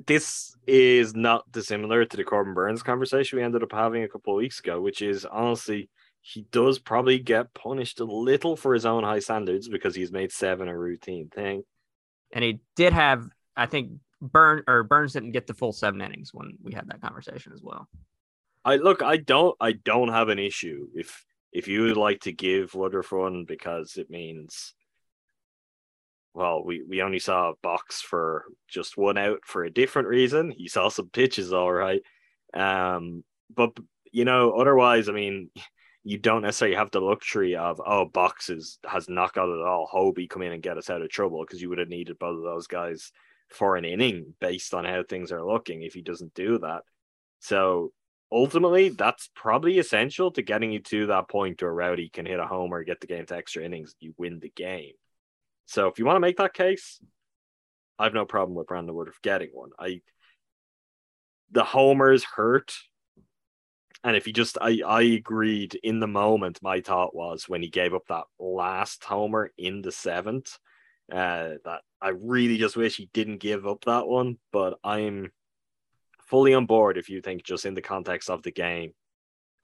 This 0.05 0.55
is 0.67 1.15
not 1.15 1.51
dissimilar 1.51 2.05
to 2.05 2.17
the 2.17 2.23
Corbin 2.23 2.53
Burnes 2.53 2.83
conversation 2.83 3.37
we 3.37 3.43
ended 3.43 3.63
up 3.63 3.71
having 3.71 4.03
a 4.03 4.09
couple 4.09 4.33
of 4.33 4.37
weeks 4.37 4.59
ago, 4.59 4.81
which 4.81 5.01
is 5.01 5.25
honestly, 5.25 5.89
he 6.21 6.45
does 6.51 6.79
probably 6.79 7.17
get 7.17 7.53
punished 7.53 7.99
a 7.99 8.03
little 8.03 8.57
for 8.57 8.73
his 8.73 8.85
own 8.85 9.03
high 9.03 9.19
standards 9.19 9.69
because 9.69 9.95
he's 9.95 10.11
made 10.11 10.31
seven 10.31 10.67
a 10.67 10.77
routine 10.77 11.29
thing. 11.29 11.63
And 12.33 12.43
he 12.43 12.59
did 12.75 12.93
have, 12.93 13.27
I 13.55 13.67
think, 13.67 13.91
Burn 14.21 14.63
or 14.67 14.83
Burnes 14.83 15.13
didn't 15.13 15.31
get 15.31 15.47
the 15.47 15.53
full 15.53 15.71
seven 15.71 16.01
innings 16.01 16.33
when 16.33 16.57
we 16.61 16.73
had 16.73 16.89
that 16.89 17.01
conversation 17.01 17.53
as 17.53 17.61
well. 17.61 17.87
I 18.65 18.77
look, 18.77 19.03
I 19.03 19.17
don't, 19.17 19.55
I 19.61 19.73
don't 19.73 20.09
have 20.09 20.29
an 20.29 20.39
issue 20.39 20.87
if 20.95 21.23
if 21.53 21.67
you 21.69 21.83
would 21.83 21.97
like 21.97 22.21
to 22.21 22.33
give 22.33 22.73
one 22.73 23.45
because 23.47 23.95
it 23.95 24.09
means, 24.09 24.73
well, 26.33 26.63
we 26.65 26.83
we 26.83 27.01
only 27.03 27.19
saw 27.19 27.51
a 27.51 27.55
box 27.61 28.01
for 28.01 28.45
just 28.67 28.97
one 28.97 29.17
out 29.17 29.39
for 29.45 29.63
a 29.63 29.71
different 29.71 30.07
reason. 30.07 30.51
He 30.51 30.67
saw 30.67 30.89
some 30.89 31.09
pitches, 31.09 31.53
all 31.53 31.71
right, 31.71 32.01
um, 32.55 33.23
but 33.55 33.77
you 34.11 34.25
know, 34.25 34.51
otherwise, 34.51 35.09
I 35.09 35.11
mean, 35.11 35.51
you 36.03 36.17
don't 36.17 36.41
necessarily 36.41 36.75
have 36.75 36.91
the 36.91 37.01
luxury 37.01 37.55
of 37.55 37.79
oh, 37.85 38.05
boxes 38.05 38.79
has 38.85 39.07
knocked 39.07 39.37
out 39.37 39.49
at 39.49 39.65
all. 39.65 39.87
Hoby 39.91 40.27
come 40.27 40.41
in 40.41 40.53
and 40.53 40.63
get 40.63 40.77
us 40.77 40.89
out 40.89 41.03
of 41.03 41.09
trouble 41.09 41.41
because 41.41 41.61
you 41.61 41.69
would 41.69 41.79
have 41.79 41.89
needed 41.89 42.17
both 42.17 42.37
of 42.37 42.43
those 42.43 42.67
guys 42.67 43.11
for 43.49 43.75
an 43.75 43.85
inning 43.85 44.33
based 44.41 44.73
on 44.73 44.85
how 44.85 45.03
things 45.03 45.31
are 45.31 45.45
looking 45.45 45.83
if 45.83 45.93
he 45.93 46.01
doesn't 46.01 46.33
do 46.33 46.57
that. 46.59 46.81
So 47.39 47.91
ultimately, 48.31 48.89
that's 48.89 49.29
probably 49.35 49.79
essential 49.79 50.31
to 50.31 50.41
getting 50.41 50.71
you 50.71 50.79
to 50.79 51.07
that 51.07 51.29
point 51.29 51.61
where 51.61 51.73
Rowdy 51.73 52.09
can 52.09 52.25
hit 52.25 52.39
a 52.39 52.45
homer, 52.45 52.83
get 52.83 53.01
the 53.01 53.07
game 53.07 53.25
to 53.25 53.35
extra 53.35 53.63
innings, 53.63 53.95
you 53.99 54.13
win 54.17 54.39
the 54.39 54.51
game. 54.55 54.93
So 55.65 55.87
if 55.87 55.99
you 55.99 56.05
want 56.05 56.17
to 56.17 56.21
make 56.21 56.37
that 56.37 56.53
case, 56.53 56.99
I 57.97 58.03
have 58.03 58.13
no 58.13 58.25
problem 58.25 58.55
with 58.55 58.67
Brandon 58.67 58.95
Woodruff 58.95 59.21
getting 59.21 59.49
one. 59.53 59.71
I 59.79 60.01
the 61.51 61.63
homers 61.63 62.23
hurt. 62.23 62.73
And 64.03 64.15
if 64.15 64.25
he 64.25 64.33
just 64.33 64.57
I, 64.61 64.81
I 64.85 65.01
agreed 65.01 65.79
in 65.81 65.99
the 65.99 66.07
moment, 66.07 66.59
my 66.61 66.81
thought 66.81 67.15
was 67.15 67.49
when 67.49 67.63
he 67.63 67.69
gave 67.69 67.93
up 67.93 68.03
that 68.09 68.25
last 68.39 69.03
homer 69.03 69.51
in 69.57 69.81
the 69.81 69.91
seventh, 69.91 70.57
uh, 71.11 71.53
that 71.63 71.81
I 72.01 72.09
really 72.09 72.57
just 72.57 72.75
wish 72.75 72.97
he 72.97 73.09
didn't 73.13 73.37
give 73.37 73.65
up 73.65 73.85
that 73.85 74.07
one, 74.07 74.37
but 74.51 74.77
I'm 74.83 75.31
fully 76.25 76.53
on 76.53 76.65
board 76.65 76.97
if 76.97 77.09
you 77.09 77.21
think 77.21 77.43
just 77.43 77.65
in 77.65 77.73
the 77.73 77.81
context 77.81 78.29
of 78.29 78.43
the 78.43 78.51
game 78.51 78.93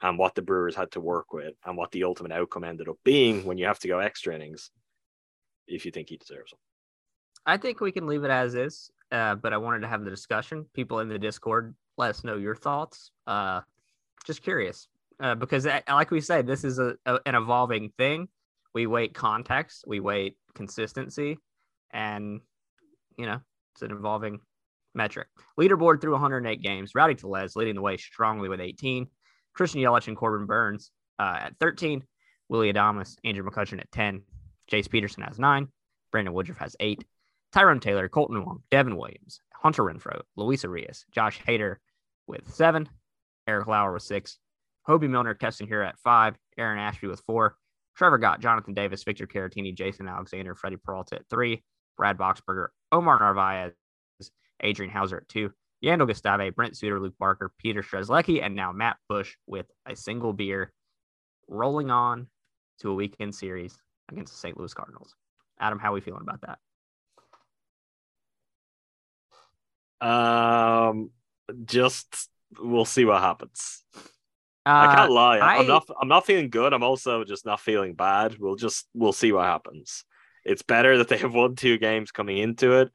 and 0.01 0.17
what 0.17 0.35
the 0.35 0.41
Brewers 0.41 0.75
had 0.75 0.91
to 0.91 0.99
work 0.99 1.33
with 1.33 1.53
and 1.65 1.77
what 1.77 1.91
the 1.91 2.03
ultimate 2.03 2.31
outcome 2.31 2.63
ended 2.63 2.87
up 2.87 2.97
being 3.03 3.45
when 3.45 3.57
you 3.57 3.65
have 3.65 3.79
to 3.79 3.87
go 3.87 3.99
extra 3.99 4.33
innings, 4.33 4.71
if 5.67 5.85
you 5.85 5.91
think 5.91 6.09
he 6.09 6.17
deserves 6.17 6.51
them. 6.51 6.59
I 7.45 7.57
think 7.57 7.81
we 7.81 7.91
can 7.91 8.07
leave 8.07 8.23
it 8.23 8.31
as 8.31 8.55
is, 8.55 8.91
uh, 9.11 9.35
but 9.35 9.53
I 9.53 9.57
wanted 9.57 9.79
to 9.81 9.87
have 9.87 10.03
the 10.03 10.09
discussion. 10.09 10.65
People 10.73 10.99
in 10.99 11.09
the 11.09 11.19
Discord, 11.19 11.75
let 11.97 12.11
us 12.11 12.23
know 12.23 12.37
your 12.37 12.55
thoughts. 12.55 13.11
Uh, 13.25 13.61
just 14.25 14.43
curious, 14.43 14.87
uh, 15.19 15.35
because 15.35 15.65
like 15.65 16.11
we 16.11 16.21
said, 16.21 16.45
this 16.45 16.63
is 16.63 16.77
a, 16.77 16.95
a, 17.05 17.19
an 17.25 17.35
evolving 17.35 17.91
thing. 17.97 18.27
We 18.73 18.85
wait 18.85 19.13
context, 19.13 19.83
we 19.87 19.99
wait 19.99 20.37
consistency, 20.53 21.37
and 21.91 22.41
you 23.17 23.25
know 23.25 23.41
it's 23.73 23.81
an 23.81 23.91
evolving 23.91 24.39
metric. 24.93 25.27
Leaderboard 25.59 26.01
through 26.01 26.13
108 26.13 26.61
games. 26.61 26.93
Rowdy 26.95 27.15
Tellez 27.15 27.55
leading 27.55 27.75
the 27.75 27.81
way 27.81 27.97
strongly 27.97 28.49
with 28.49 28.61
18. 28.61 29.07
Christian 29.53 29.81
Yelich 29.81 30.07
and 30.07 30.17
Corbin 30.17 30.45
Burnes 30.45 30.91
uh, 31.19 31.37
at 31.41 31.55
13. 31.59 32.03
Willy 32.49 32.71
Adames, 32.71 33.15
Andrew 33.23 33.49
McCutchen 33.49 33.79
at 33.79 33.91
10. 33.91 34.23
Jace 34.71 34.89
Peterson 34.89 35.23
has 35.23 35.39
nine. 35.39 35.67
Brandon 36.11 36.33
Woodruff 36.33 36.57
has 36.57 36.75
eight. 36.79 37.05
Tyrone 37.51 37.79
Taylor, 37.79 38.07
Kolten 38.07 38.45
Wong, 38.45 38.63
Devin 38.71 38.95
Williams, 38.95 39.41
Hunter 39.53 39.83
Renfroe, 39.83 40.21
Luis 40.37 40.63
Urias, 40.63 41.05
Josh 41.11 41.41
Hader 41.45 41.77
with 42.27 42.49
seven. 42.53 42.87
Eric 43.47 43.67
Lauer 43.67 43.93
with 43.93 44.03
six. 44.03 44.37
Hoby 44.87 45.09
Milner 45.09 45.33
testing 45.33 45.67
here 45.67 45.81
at 45.81 45.99
five. 45.99 46.35
Aaron 46.57 46.79
Ashby 46.79 47.07
with 47.07 47.21
four. 47.21 47.57
Trevor 47.95 48.17
Gott, 48.17 48.39
Jonathan 48.39 48.73
Davis, 48.73 49.03
Victor 49.03 49.27
Caratini, 49.27 49.75
Jason 49.75 50.07
Alexander, 50.07 50.55
Freddie 50.55 50.77
Peralta 50.77 51.15
at 51.15 51.29
three. 51.29 51.63
Brad 51.97 52.17
Boxberger, 52.17 52.67
Omar 52.91 53.19
Narvaez, 53.19 53.73
Adrian 54.61 54.91
Houser 54.91 55.17
at 55.17 55.29
two, 55.29 55.51
Jandel 55.83 56.07
Gustave, 56.07 56.51
Brent 56.51 56.77
Suter, 56.77 56.99
Luke 56.99 57.15
Barker, 57.17 57.51
Peter 57.57 57.81
Strzelecki, 57.81 58.43
and 58.43 58.55
now 58.55 58.71
Matt 58.71 58.97
Bush 59.09 59.35
with 59.47 59.65
a 59.87 59.95
single 59.95 60.33
beer 60.33 60.71
rolling 61.47 61.89
on 61.89 62.27
to 62.79 62.91
a 62.91 62.93
weekend 62.93 63.33
series 63.33 63.77
against 64.11 64.33
the 64.33 64.39
St. 64.39 64.57
Louis 64.57 64.73
Cardinals. 64.73 65.15
Adam, 65.59 65.79
how 65.79 65.91
are 65.91 65.93
we 65.93 66.01
feeling 66.01 66.21
about 66.21 66.41
that? 66.41 66.59
Um, 70.07 71.11
just 71.65 72.29
we'll 72.59 72.85
see 72.85 73.05
what 73.05 73.21
happens. 73.21 73.83
Uh, 74.65 74.87
I 74.89 74.95
can't 74.95 75.11
lie. 75.11 75.37
I, 75.37 75.57
am 75.57 75.67
not. 75.67 75.87
I'm 75.99 76.07
not 76.07 76.25
feeling 76.25 76.49
good. 76.49 76.73
I'm 76.73 76.83
also 76.83 77.23
just 77.23 77.45
not 77.45 77.59
feeling 77.59 77.93
bad. 77.93 78.37
We'll 78.39 78.55
just 78.55 78.87
we'll 78.93 79.13
see 79.13 79.31
what 79.31 79.45
happens. 79.45 80.03
It's 80.43 80.61
better 80.61 80.97
that 80.99 81.07
they 81.07 81.17
have 81.17 81.33
won 81.33 81.55
two 81.55 81.77
games 81.77 82.11
coming 82.11 82.37
into 82.37 82.73
it. 82.79 82.91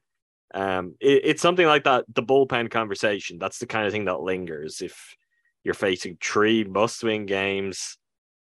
Um, 0.53 0.95
it, 0.99 1.21
it's 1.23 1.41
something 1.41 1.65
like 1.65 1.83
that. 1.83 2.05
The 2.13 2.23
bullpen 2.23 2.71
conversation. 2.71 3.37
That's 3.37 3.59
the 3.59 3.67
kind 3.67 3.85
of 3.85 3.91
thing 3.91 4.05
that 4.05 4.21
lingers. 4.21 4.81
If 4.81 5.15
you're 5.63 5.73
facing 5.73 6.17
three 6.21 6.63
must-win 6.63 7.25
games 7.25 7.97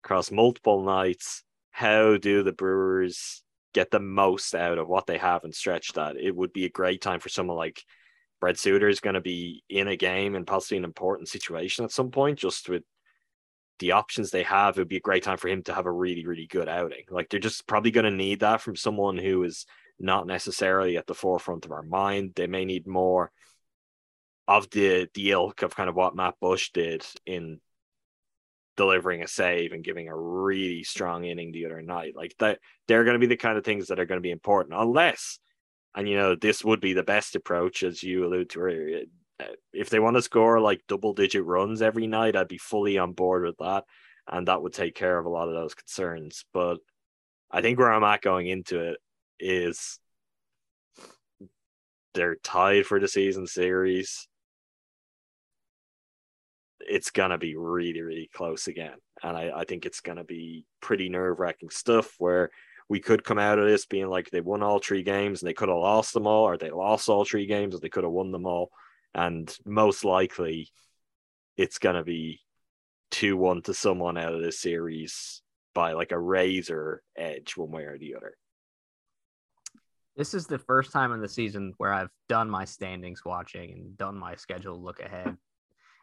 across 0.03 0.31
multiple 0.31 0.83
nights, 0.83 1.43
how 1.71 2.17
do 2.17 2.43
the 2.43 2.53
Brewers 2.53 3.43
get 3.73 3.91
the 3.91 3.99
most 3.99 4.53
out 4.55 4.77
of 4.77 4.87
what 4.87 5.07
they 5.07 5.17
have 5.17 5.43
and 5.43 5.53
stretch 5.53 5.93
that? 5.93 6.17
It 6.17 6.35
would 6.35 6.53
be 6.53 6.65
a 6.65 6.69
great 6.69 7.01
time 7.01 7.19
for 7.19 7.29
someone 7.29 7.57
like 7.57 7.83
Brent 8.39 8.57
Suter 8.57 8.87
is 8.87 8.99
going 8.99 9.15
to 9.15 9.21
be 9.21 9.63
in 9.69 9.87
a 9.87 9.95
game 9.95 10.35
and 10.35 10.47
possibly 10.47 10.77
an 10.77 10.83
important 10.83 11.27
situation 11.27 11.85
at 11.85 11.91
some 11.91 12.11
point, 12.11 12.39
just 12.39 12.69
with 12.69 12.83
the 13.79 13.93
options 13.93 14.29
they 14.29 14.43
have. 14.43 14.77
It 14.77 14.81
would 14.81 14.87
be 14.87 14.97
a 14.97 15.01
great 15.01 15.23
time 15.23 15.37
for 15.37 15.47
him 15.47 15.63
to 15.63 15.73
have 15.73 15.85
a 15.85 15.91
really, 15.91 16.25
really 16.25 16.47
good 16.47 16.69
outing. 16.69 17.03
Like 17.09 17.29
they're 17.29 17.39
just 17.39 17.67
probably 17.67 17.91
going 17.91 18.05
to 18.05 18.11
need 18.11 18.41
that 18.41 18.61
from 18.61 18.75
someone 18.75 19.17
who 19.17 19.43
is 19.43 19.65
not 19.99 20.27
necessarily 20.27 20.97
at 20.97 21.07
the 21.07 21.13
forefront 21.13 21.65
of 21.65 21.71
our 21.71 21.83
mind. 21.83 22.33
They 22.35 22.47
may 22.47 22.65
need 22.65 22.87
more 22.87 23.31
of 24.47 24.69
the 24.71 25.07
the 25.13 25.31
ilk 25.31 25.61
of 25.61 25.75
kind 25.75 25.89
of 25.89 25.95
what 25.95 26.15
Matt 26.15 26.35
Bush 26.39 26.71
did 26.71 27.05
in 27.25 27.59
delivering 28.77 29.21
a 29.21 29.27
save 29.27 29.73
and 29.73 29.83
giving 29.83 30.07
a 30.07 30.17
really 30.17 30.83
strong 30.83 31.25
inning 31.25 31.51
the 31.51 31.65
other 31.65 31.81
night. 31.81 32.13
Like 32.15 32.33
that, 32.39 32.59
they're 32.87 33.03
going 33.03 33.15
to 33.15 33.19
be 33.19 33.27
the 33.27 33.37
kind 33.37 33.57
of 33.57 33.65
things 33.65 33.87
that 33.87 33.99
are 33.99 34.05
going 34.05 34.17
to 34.19 34.21
be 34.21 34.31
important, 34.31 34.79
unless 34.79 35.39
and 35.95 36.07
you 36.07 36.15
know, 36.15 36.35
this 36.35 36.63
would 36.63 36.79
be 36.79 36.93
the 36.93 37.03
best 37.03 37.35
approach, 37.35 37.83
as 37.83 38.03
you 38.03 38.25
allude 38.25 38.51
to 38.51 38.59
earlier. 38.59 39.01
Uh, 39.39 39.45
If 39.73 39.89
they 39.89 39.99
want 39.99 40.15
to 40.17 40.21
score 40.21 40.59
like 40.59 40.81
double 40.87 41.13
digit 41.13 41.43
runs 41.43 41.81
every 41.81 42.07
night, 42.07 42.35
I'd 42.35 42.47
be 42.47 42.57
fully 42.57 42.97
on 42.97 43.13
board 43.13 43.43
with 43.43 43.57
that. 43.57 43.85
And 44.27 44.47
that 44.47 44.61
would 44.61 44.73
take 44.73 44.95
care 44.95 45.17
of 45.17 45.25
a 45.25 45.29
lot 45.29 45.47
of 45.49 45.55
those 45.55 45.73
concerns. 45.73 46.45
But 46.53 46.77
I 47.49 47.61
think 47.61 47.79
where 47.79 47.91
I'm 47.91 48.03
at 48.03 48.21
going 48.21 48.47
into 48.47 48.79
it 48.79 48.97
is 49.39 49.99
they're 52.13 52.37
tied 52.43 52.85
for 52.85 52.99
the 52.99 53.07
season 53.07 53.47
series. 53.47 54.27
It's 56.79 57.11
going 57.11 57.31
to 57.31 57.37
be 57.37 57.55
really, 57.55 58.01
really 58.01 58.29
close 58.33 58.67
again. 58.67 58.95
And 59.21 59.37
I, 59.37 59.51
I 59.55 59.63
think 59.65 59.85
it's 59.85 60.01
going 60.01 60.17
to 60.17 60.23
be 60.23 60.65
pretty 60.81 61.09
nerve 61.09 61.39
wracking 61.39 61.69
stuff 61.69 62.15
where 62.17 62.49
we 62.87 62.99
could 62.99 63.23
come 63.23 63.37
out 63.37 63.59
of 63.59 63.67
this 63.67 63.85
being 63.85 64.07
like 64.07 64.29
they 64.29 64.41
won 64.41 64.63
all 64.63 64.79
three 64.79 65.03
games 65.03 65.41
and 65.41 65.47
they 65.47 65.53
could 65.53 65.69
have 65.69 65.77
lost 65.77 66.13
them 66.13 66.25
all, 66.25 66.45
or 66.45 66.57
they 66.57 66.71
lost 66.71 67.07
all 67.07 67.23
three 67.23 67.45
games 67.45 67.75
and 67.75 67.81
they 67.81 67.89
could 67.89 68.03
have 68.03 68.11
won 68.11 68.31
them 68.31 68.47
all. 68.47 68.71
And 69.13 69.55
most 69.65 70.03
likely, 70.03 70.71
it's 71.55 71.77
going 71.77 71.95
to 71.95 72.03
be 72.03 72.39
2 73.11 73.37
1 73.37 73.63
to 73.63 73.73
someone 73.73 74.17
out 74.17 74.33
of 74.33 74.41
this 74.41 74.59
series 74.59 75.41
by 75.75 75.93
like 75.93 76.11
a 76.11 76.19
razor 76.19 77.01
edge, 77.15 77.55
one 77.55 77.71
way 77.71 77.83
or 77.83 77.97
the 77.97 78.15
other. 78.15 78.33
This 80.19 80.33
is 80.33 80.47
the 80.47 80.59
first 80.59 80.91
time 80.91 81.13
in 81.13 81.21
the 81.21 81.29
season 81.29 81.73
where 81.77 81.93
I've 81.93 82.09
done 82.27 82.49
my 82.49 82.65
standings 82.65 83.23
watching 83.23 83.71
and 83.71 83.97
done 83.97 84.17
my 84.17 84.35
schedule 84.35 84.77
look 84.77 84.99
ahead, 84.99 85.37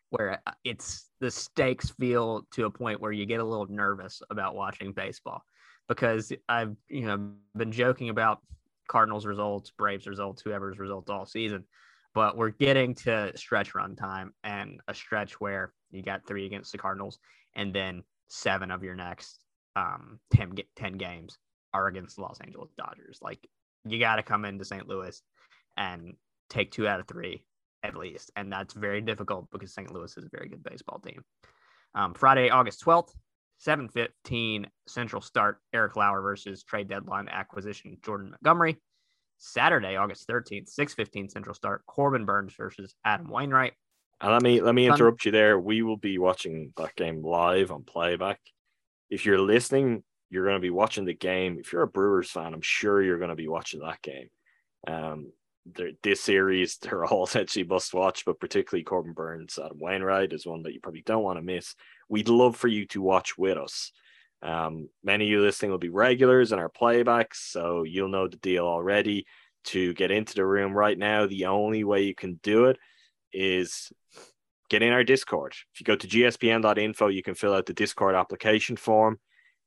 where 0.09 0.41
it's 0.65 1.11
the 1.21 1.31
stakes 1.31 1.91
feel 1.91 2.47
to 2.53 2.65
a 2.65 2.71
point 2.71 2.99
where 2.99 3.13
you 3.13 3.27
get 3.27 3.41
a 3.41 3.45
little 3.45 3.67
nervous 3.67 4.23
about 4.31 4.55
watching 4.55 4.93
baseball 4.93 5.43
because 5.87 6.33
I've 6.49 6.75
you 6.89 7.03
know 7.03 7.33
been 7.59 7.71
joking 7.71 8.09
about 8.09 8.41
Cardinals 8.89 9.27
results, 9.27 9.71
Braves 9.77 10.07
results, 10.07 10.41
whoever's 10.41 10.79
results 10.79 11.11
all 11.11 11.27
season, 11.27 11.65
but 12.15 12.39
we're 12.39 12.49
getting 12.49 12.95
to 12.95 13.37
stretch 13.37 13.75
run 13.75 13.97
time 13.97 14.33
and 14.45 14.81
a 14.89 14.95
stretch 14.95 15.43
where 15.43 15.75
you 15.91 16.03
got 16.03 16.27
three 16.27 16.47
against 16.47 16.73
the 16.73 16.79
Cardinals 16.79 17.19
and 17.55 17.71
then 17.75 18.03
seven 18.29 18.71
of 18.71 18.83
your 18.83 18.95
next 18.95 19.45
um 19.77 20.21
10, 20.33 20.55
10 20.75 20.95
games 20.95 21.37
are 21.75 21.89
against 21.89 22.17
the 22.17 22.23
Los 22.23 22.41
Angeles 22.41 22.73
Dodgers. 22.79 23.19
Like 23.21 23.47
you 23.89 23.99
got 23.99 24.17
to 24.17 24.23
come 24.23 24.45
into 24.45 24.65
St. 24.65 24.89
Louis 24.89 25.21
and 25.77 26.15
take 26.49 26.71
two 26.71 26.87
out 26.87 27.01
of 27.01 27.07
three 27.07 27.45
at 27.83 27.97
least. 27.97 28.31
And 28.37 28.53
that's 28.53 28.75
very 28.75 29.01
difficult 29.01 29.49
because 29.51 29.73
St. 29.73 29.93
Louis 29.93 30.17
is 30.17 30.25
a 30.25 30.37
very 30.37 30.49
good 30.49 30.63
baseball 30.63 30.99
team. 30.99 31.23
Um, 31.95 32.15
Friday, 32.15 32.51
August 32.51 32.85
12th, 32.85 33.15
7:15 33.59 34.67
Central 34.87 35.23
start. 35.23 35.59
Eric 35.73 35.97
Lauer 35.97 36.21
versus 36.21 36.63
trade 36.63 36.89
deadline 36.89 37.29
acquisition 37.29 37.97
Jordan 38.05 38.31
Montgomery. 38.31 38.77
Saturday, 39.39 39.97
August 39.97 40.27
13th, 40.29 40.69
6:15 40.69 41.31
Central 41.31 41.55
start. 41.55 41.85
Corbin 41.87 42.25
Burnes 42.25 42.55
versus 42.55 42.95
Adam 43.05 43.29
Wainwright. 43.29 43.75
And 44.21 44.33
let 44.33 44.43
me 44.43 44.61
let 44.61 44.75
me 44.75 44.87
interrupt 44.87 45.25
you 45.25 45.33
there. 45.33 45.59
We 45.59 45.83
will 45.83 45.99
be 45.99 46.19
watching 46.19 46.73
that 46.77 46.95
game 46.97 47.23
live 47.23 47.71
on 47.71 47.85
playback. 47.85 48.41
If 49.11 49.27
you're 49.27 49.41
listening, 49.41 50.05
you're 50.31 50.45
going 50.45 50.57
to 50.57 50.61
be 50.61 50.71
watching 50.71 51.05
the 51.05 51.15
game. 51.15 51.59
If 51.59 51.73
you're 51.73 51.83
a 51.83 51.89
Brewers 51.89 52.31
fan, 52.31 52.53
I'm 52.53 52.63
sure 52.63 53.03
you're 53.03 53.19
going 53.19 53.31
to 53.31 53.37
be 53.37 53.49
watching 53.49 53.81
that 53.81 54.03
game. 54.03 54.29
Um, 54.87 55.33
this 56.03 56.21
series, 56.21 56.79
they're 56.83 57.05
all 57.05 57.25
essentially 57.25 57.65
must 57.65 57.95
watch, 57.95 58.25
but 58.25 58.41
particularly 58.41 58.85
Corbin 58.85 59.13
Burnes, 59.13 59.59
Adam 59.63 59.79
Wainwright 59.79 60.33
is 60.33 60.47
one 60.47 60.63
that 60.63 60.75
you 60.75 60.81
probably 60.81 61.03
don't 61.03 61.23
want 61.23 61.39
to 61.39 61.43
miss. 61.43 61.75
We'd 62.09 62.29
love 62.29 62.57
for 62.57 62.69
you 62.69 62.87
to 62.87 63.03
watch 63.03 63.37
with 63.39 63.59
us. 63.59 63.93
Um, 64.43 64.89
many 65.03 65.25
of 65.25 65.31
you 65.31 65.41
listening 65.41 65.71
will 65.71 65.79
be 65.79 65.89
regulars 65.89 66.53
in 66.53 66.59
our 66.59 66.69
playbacks, 66.69 67.37
so 67.37 67.83
you'll 67.85 68.09
know 68.09 68.29
the 68.29 68.37
deal 68.37 68.67
already. 68.67 69.27
To 69.71 69.93
get 69.95 70.13
into 70.13 70.35
the 70.35 70.47
room 70.47 70.75
right 70.75 70.97
now, 70.97 71.27
the 71.27 71.47
only 71.47 71.83
way 71.83 72.05
you 72.05 72.15
can 72.15 72.39
do 72.45 72.67
it 72.67 72.79
is 73.33 73.91
get 74.69 74.83
in 74.83 74.93
our 74.93 75.03
Discord. 75.03 75.55
If 75.75 75.81
you 75.81 75.85
go 75.85 75.97
to 75.97 76.07
gspn.info, 76.07 77.09
you 77.09 77.23
can 77.23 77.35
fill 77.35 77.53
out 77.53 77.67
the 77.67 77.73
Discord 77.73 78.15
application 78.15 78.77
form. 78.77 79.19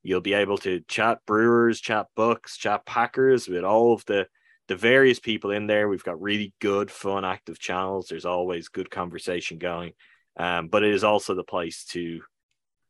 You'll 0.02 0.20
be 0.20 0.34
able 0.34 0.58
to 0.58 0.80
chat 0.88 1.18
Brewers, 1.26 1.80
chat 1.80 2.06
books, 2.16 2.56
chat 2.56 2.86
Packers 2.86 3.48
with 3.48 3.64
all 3.64 3.92
of 3.92 4.04
the 4.06 4.26
the 4.68 4.76
various 4.76 5.18
people 5.18 5.50
in 5.50 5.66
there. 5.66 5.88
We've 5.88 6.04
got 6.04 6.22
really 6.22 6.54
good, 6.60 6.92
fun, 6.92 7.24
active 7.24 7.58
channels. 7.58 8.06
There's 8.08 8.24
always 8.24 8.68
good 8.68 8.88
conversation 8.88 9.58
going. 9.58 9.94
Um, 10.36 10.68
but 10.68 10.84
it 10.84 10.94
is 10.94 11.02
also 11.02 11.34
the 11.34 11.42
place 11.42 11.84
to 11.86 12.20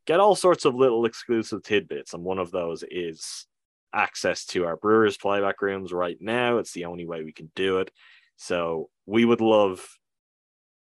get 0.07 0.21
all 0.21 0.37
sorts 0.37 0.67
of 0.67 0.75
little 0.75 1.07
exclusive 1.07 1.63
tidbits. 1.63 2.13
And 2.13 2.23
one 2.23 2.39
of 2.39 2.51
those 2.51 2.85
is 2.89 3.47
access 3.95 4.45
to 4.47 4.67
our 4.67 4.77
Brewers 4.77 5.17
playback 5.17 5.63
rooms 5.63 5.91
right 5.91 6.19
now. 6.21 6.59
It's 6.59 6.73
the 6.73 6.85
only 6.85 7.07
way 7.07 7.25
we 7.25 7.33
can 7.33 7.51
do 7.57 7.79
it. 7.79 7.91
So 8.37 8.91
we 9.07 9.25
would 9.25 9.41
love 9.41 9.87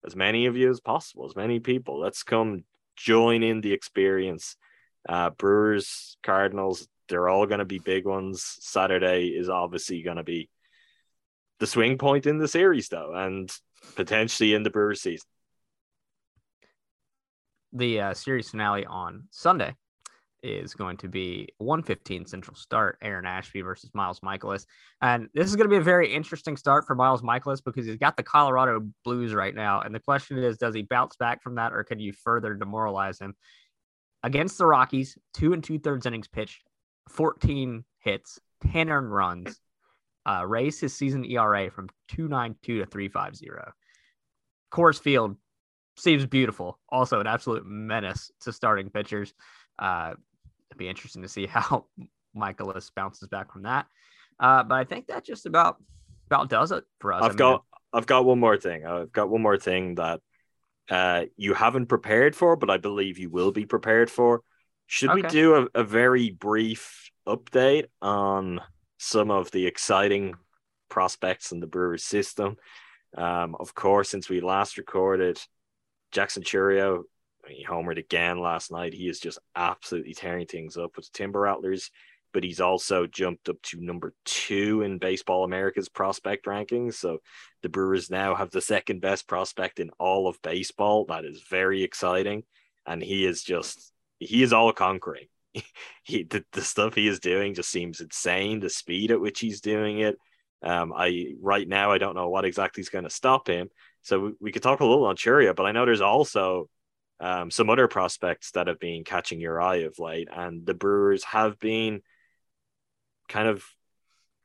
as 0.04 0.16
many 0.16 0.46
of 0.46 0.56
you 0.56 0.70
as 0.70 0.80
possible, 0.80 1.26
as 1.26 1.36
many 1.36 1.60
people. 1.60 2.00
Let's 2.00 2.22
come 2.22 2.64
join 2.96 3.42
in 3.42 3.60
the 3.60 3.72
experience. 3.72 4.56
Uh, 5.08 5.30
Brewers, 5.30 6.16
Cardinals, 6.22 6.86
they're 7.08 7.28
all 7.28 7.46
going 7.46 7.58
to 7.58 7.64
be 7.64 7.78
big 7.78 8.06
ones. 8.06 8.56
Saturday 8.60 9.28
is 9.28 9.48
obviously 9.48 10.02
going 10.02 10.16
to 10.16 10.22
be 10.22 10.48
the 11.58 11.66
swing 11.66 11.98
point 11.98 12.26
in 12.26 12.38
the 12.38 12.48
series, 12.48 12.88
though, 12.88 13.14
and 13.14 13.50
potentially 13.96 14.54
in 14.54 14.62
the 14.62 14.70
Brewers 14.70 15.02
season. 15.02 15.26
The 17.72 18.00
uh, 18.00 18.14
series 18.14 18.50
finale 18.50 18.84
on 18.86 19.24
Sunday 19.30 19.74
is 20.42 20.74
going 20.74 20.96
to 20.98 21.08
be 21.08 21.48
115 21.58 22.26
Central 22.26 22.56
start. 22.56 22.98
Aaron 23.02 23.26
Ashby 23.26 23.60
versus 23.60 23.90
Miles 23.94 24.20
Mikolas. 24.20 24.64
And 25.02 25.28
this 25.34 25.48
is 25.48 25.56
going 25.56 25.66
to 25.66 25.70
be 25.70 25.76
a 25.76 25.82
very 25.82 26.12
interesting 26.12 26.56
start 26.56 26.86
for 26.86 26.94
Miles 26.94 27.22
Mikolas 27.22 27.62
because 27.62 27.86
he's 27.86 27.96
got 27.96 28.16
the 28.16 28.22
Colorado 28.22 28.88
Blues 29.04 29.34
right 29.34 29.54
now. 29.54 29.80
And 29.82 29.94
the 29.94 30.00
question 30.00 30.38
is, 30.38 30.58
does 30.58 30.74
he 30.74 30.82
bounce 30.82 31.16
back 31.16 31.42
from 31.42 31.56
that 31.56 31.72
or 31.72 31.84
can 31.84 31.98
you 31.98 32.12
further 32.12 32.54
demoralize 32.54 33.18
him? 33.18 33.34
Against 34.22 34.58
the 34.58 34.66
Rockies, 34.66 35.16
two 35.32 35.52
and 35.52 35.64
two 35.64 35.78
thirds 35.78 36.06
innings 36.06 36.28
pitched, 36.28 36.62
14 37.08 37.84
hits, 38.00 38.38
10 38.70 38.90
earned 38.90 39.12
runs, 39.12 39.60
uh, 40.26 40.44
raised 40.46 40.80
his 40.80 40.94
season 40.94 41.24
ERA 41.24 41.70
from 41.70 41.88
292 42.08 42.80
to 42.80 42.86
350. 42.86 43.48
Coors 44.70 45.00
Field 45.00 45.36
seems 45.96 46.26
beautiful. 46.26 46.78
Also, 46.88 47.20
an 47.20 47.26
absolute 47.26 47.64
menace 47.66 48.30
to 48.40 48.52
starting 48.52 48.90
pitchers. 48.90 49.32
Uh, 49.78 50.14
it'd 50.70 50.78
be 50.78 50.88
interesting 50.88 51.22
to 51.22 51.28
see 51.28 51.46
how 51.46 51.86
Mikolas 52.36 52.90
bounces 52.94 53.28
back 53.28 53.52
from 53.52 53.62
that. 53.62 53.86
Uh, 54.38 54.62
but 54.62 54.74
I 54.76 54.84
think 54.84 55.08
that 55.08 55.24
just 55.24 55.46
about 55.46 55.76
about 56.26 56.48
does 56.48 56.72
it 56.72 56.84
for 57.00 57.12
us. 57.12 57.22
I 57.22 57.26
I've 57.26 57.32
mean, 57.32 57.38
got 57.38 57.64
I've 57.92 58.06
got 58.06 58.24
one 58.24 58.38
more 58.38 58.56
thing. 58.56 58.86
I've 58.86 59.12
got 59.12 59.28
one 59.28 59.42
more 59.42 59.58
thing 59.58 59.96
that 59.96 60.20
uh, 60.88 61.24
you 61.36 61.54
haven't 61.54 61.86
prepared 61.86 62.34
for, 62.34 62.56
but 62.56 62.70
I 62.70 62.78
believe 62.78 63.18
you 63.18 63.30
will 63.30 63.52
be 63.52 63.66
prepared 63.66 64.10
for. 64.10 64.42
Should 64.86 65.14
we 65.14 65.22
do 65.22 65.54
a, 65.54 65.80
a 65.80 65.84
very 65.84 66.30
brief 66.30 67.10
update 67.26 67.86
on 68.02 68.60
some 68.98 69.30
of 69.30 69.50
the 69.52 69.66
exciting 69.66 70.34
prospects 70.88 71.52
in 71.52 71.60
the 71.60 71.68
Brewers 71.68 72.04
system? 72.04 72.56
Um, 73.16 73.56
of 73.58 73.74
course, 73.74 74.08
since 74.08 74.28
we 74.28 74.40
last 74.40 74.78
recorded, 74.78 75.40
Jackson 76.10 76.42
Chourio, 76.42 77.02
he 77.46 77.64
homered 77.64 77.98
again 77.98 78.40
last 78.40 78.72
night. 78.72 78.92
He 78.92 79.08
is 79.08 79.20
just 79.20 79.38
absolutely 79.54 80.14
tearing 80.14 80.46
things 80.46 80.76
up 80.76 80.96
with 80.96 81.06
the 81.06 81.12
Timber 81.12 81.40
Rattlers, 81.40 81.90
but 82.32 82.44
he's 82.44 82.60
also 82.60 83.06
jumped 83.06 83.48
up 83.48 83.60
to 83.62 83.80
number 83.80 84.14
two 84.24 84.82
in 84.82 84.98
Baseball 84.98 85.44
America's 85.44 85.88
prospect 85.88 86.46
rankings. 86.46 86.94
So 86.94 87.18
the 87.62 87.68
Brewers 87.68 88.10
now 88.10 88.34
have 88.34 88.50
the 88.50 88.60
second 88.60 89.00
best 89.00 89.26
prospect 89.26 89.80
in 89.80 89.90
all 89.98 90.28
of 90.28 90.40
baseball. 90.42 91.06
That 91.06 91.24
is 91.24 91.42
very 91.48 91.82
exciting. 91.82 92.44
And 92.86 93.02
he 93.02 93.26
is 93.26 93.42
just, 93.42 93.92
he 94.18 94.42
is 94.42 94.52
all 94.52 94.72
conquering. 94.72 95.26
he 96.02 96.22
the, 96.24 96.44
the 96.52 96.62
stuff 96.62 96.94
he 96.94 97.08
is 97.08 97.20
doing 97.20 97.54
just 97.54 97.70
seems 97.70 98.00
insane. 98.00 98.60
The 98.60 98.70
speed 98.70 99.10
at 99.10 99.20
which 99.20 99.40
he's 99.40 99.60
doing 99.60 100.00
it. 100.00 100.16
Um, 100.62 100.92
I 100.94 101.34
right 101.40 101.66
now 101.66 101.90
I 101.90 101.98
don't 101.98 102.14
know 102.14 102.28
what 102.28 102.44
exactly 102.44 102.82
is 102.82 102.90
going 102.90 103.04
to 103.04 103.10
stop 103.10 103.48
him. 103.48 103.68
So 104.02 104.20
we, 104.20 104.32
we 104.40 104.52
could 104.52 104.62
talk 104.62 104.80
a 104.80 104.84
little 104.84 105.06
on 105.06 105.16
Chourio, 105.16 105.54
but 105.54 105.66
I 105.66 105.72
know 105.72 105.84
there's 105.84 106.00
also 106.00 106.68
um, 107.18 107.50
some 107.50 107.68
other 107.68 107.88
prospects 107.88 108.52
that 108.52 108.66
have 108.66 108.78
been 108.78 109.04
catching 109.04 109.40
your 109.40 109.60
eye 109.60 109.82
of 109.82 109.98
late, 109.98 110.28
and 110.32 110.64
the 110.64 110.74
Brewers 110.74 111.24
have 111.24 111.58
been 111.58 112.02
kind 113.30 113.48
of 113.48 113.64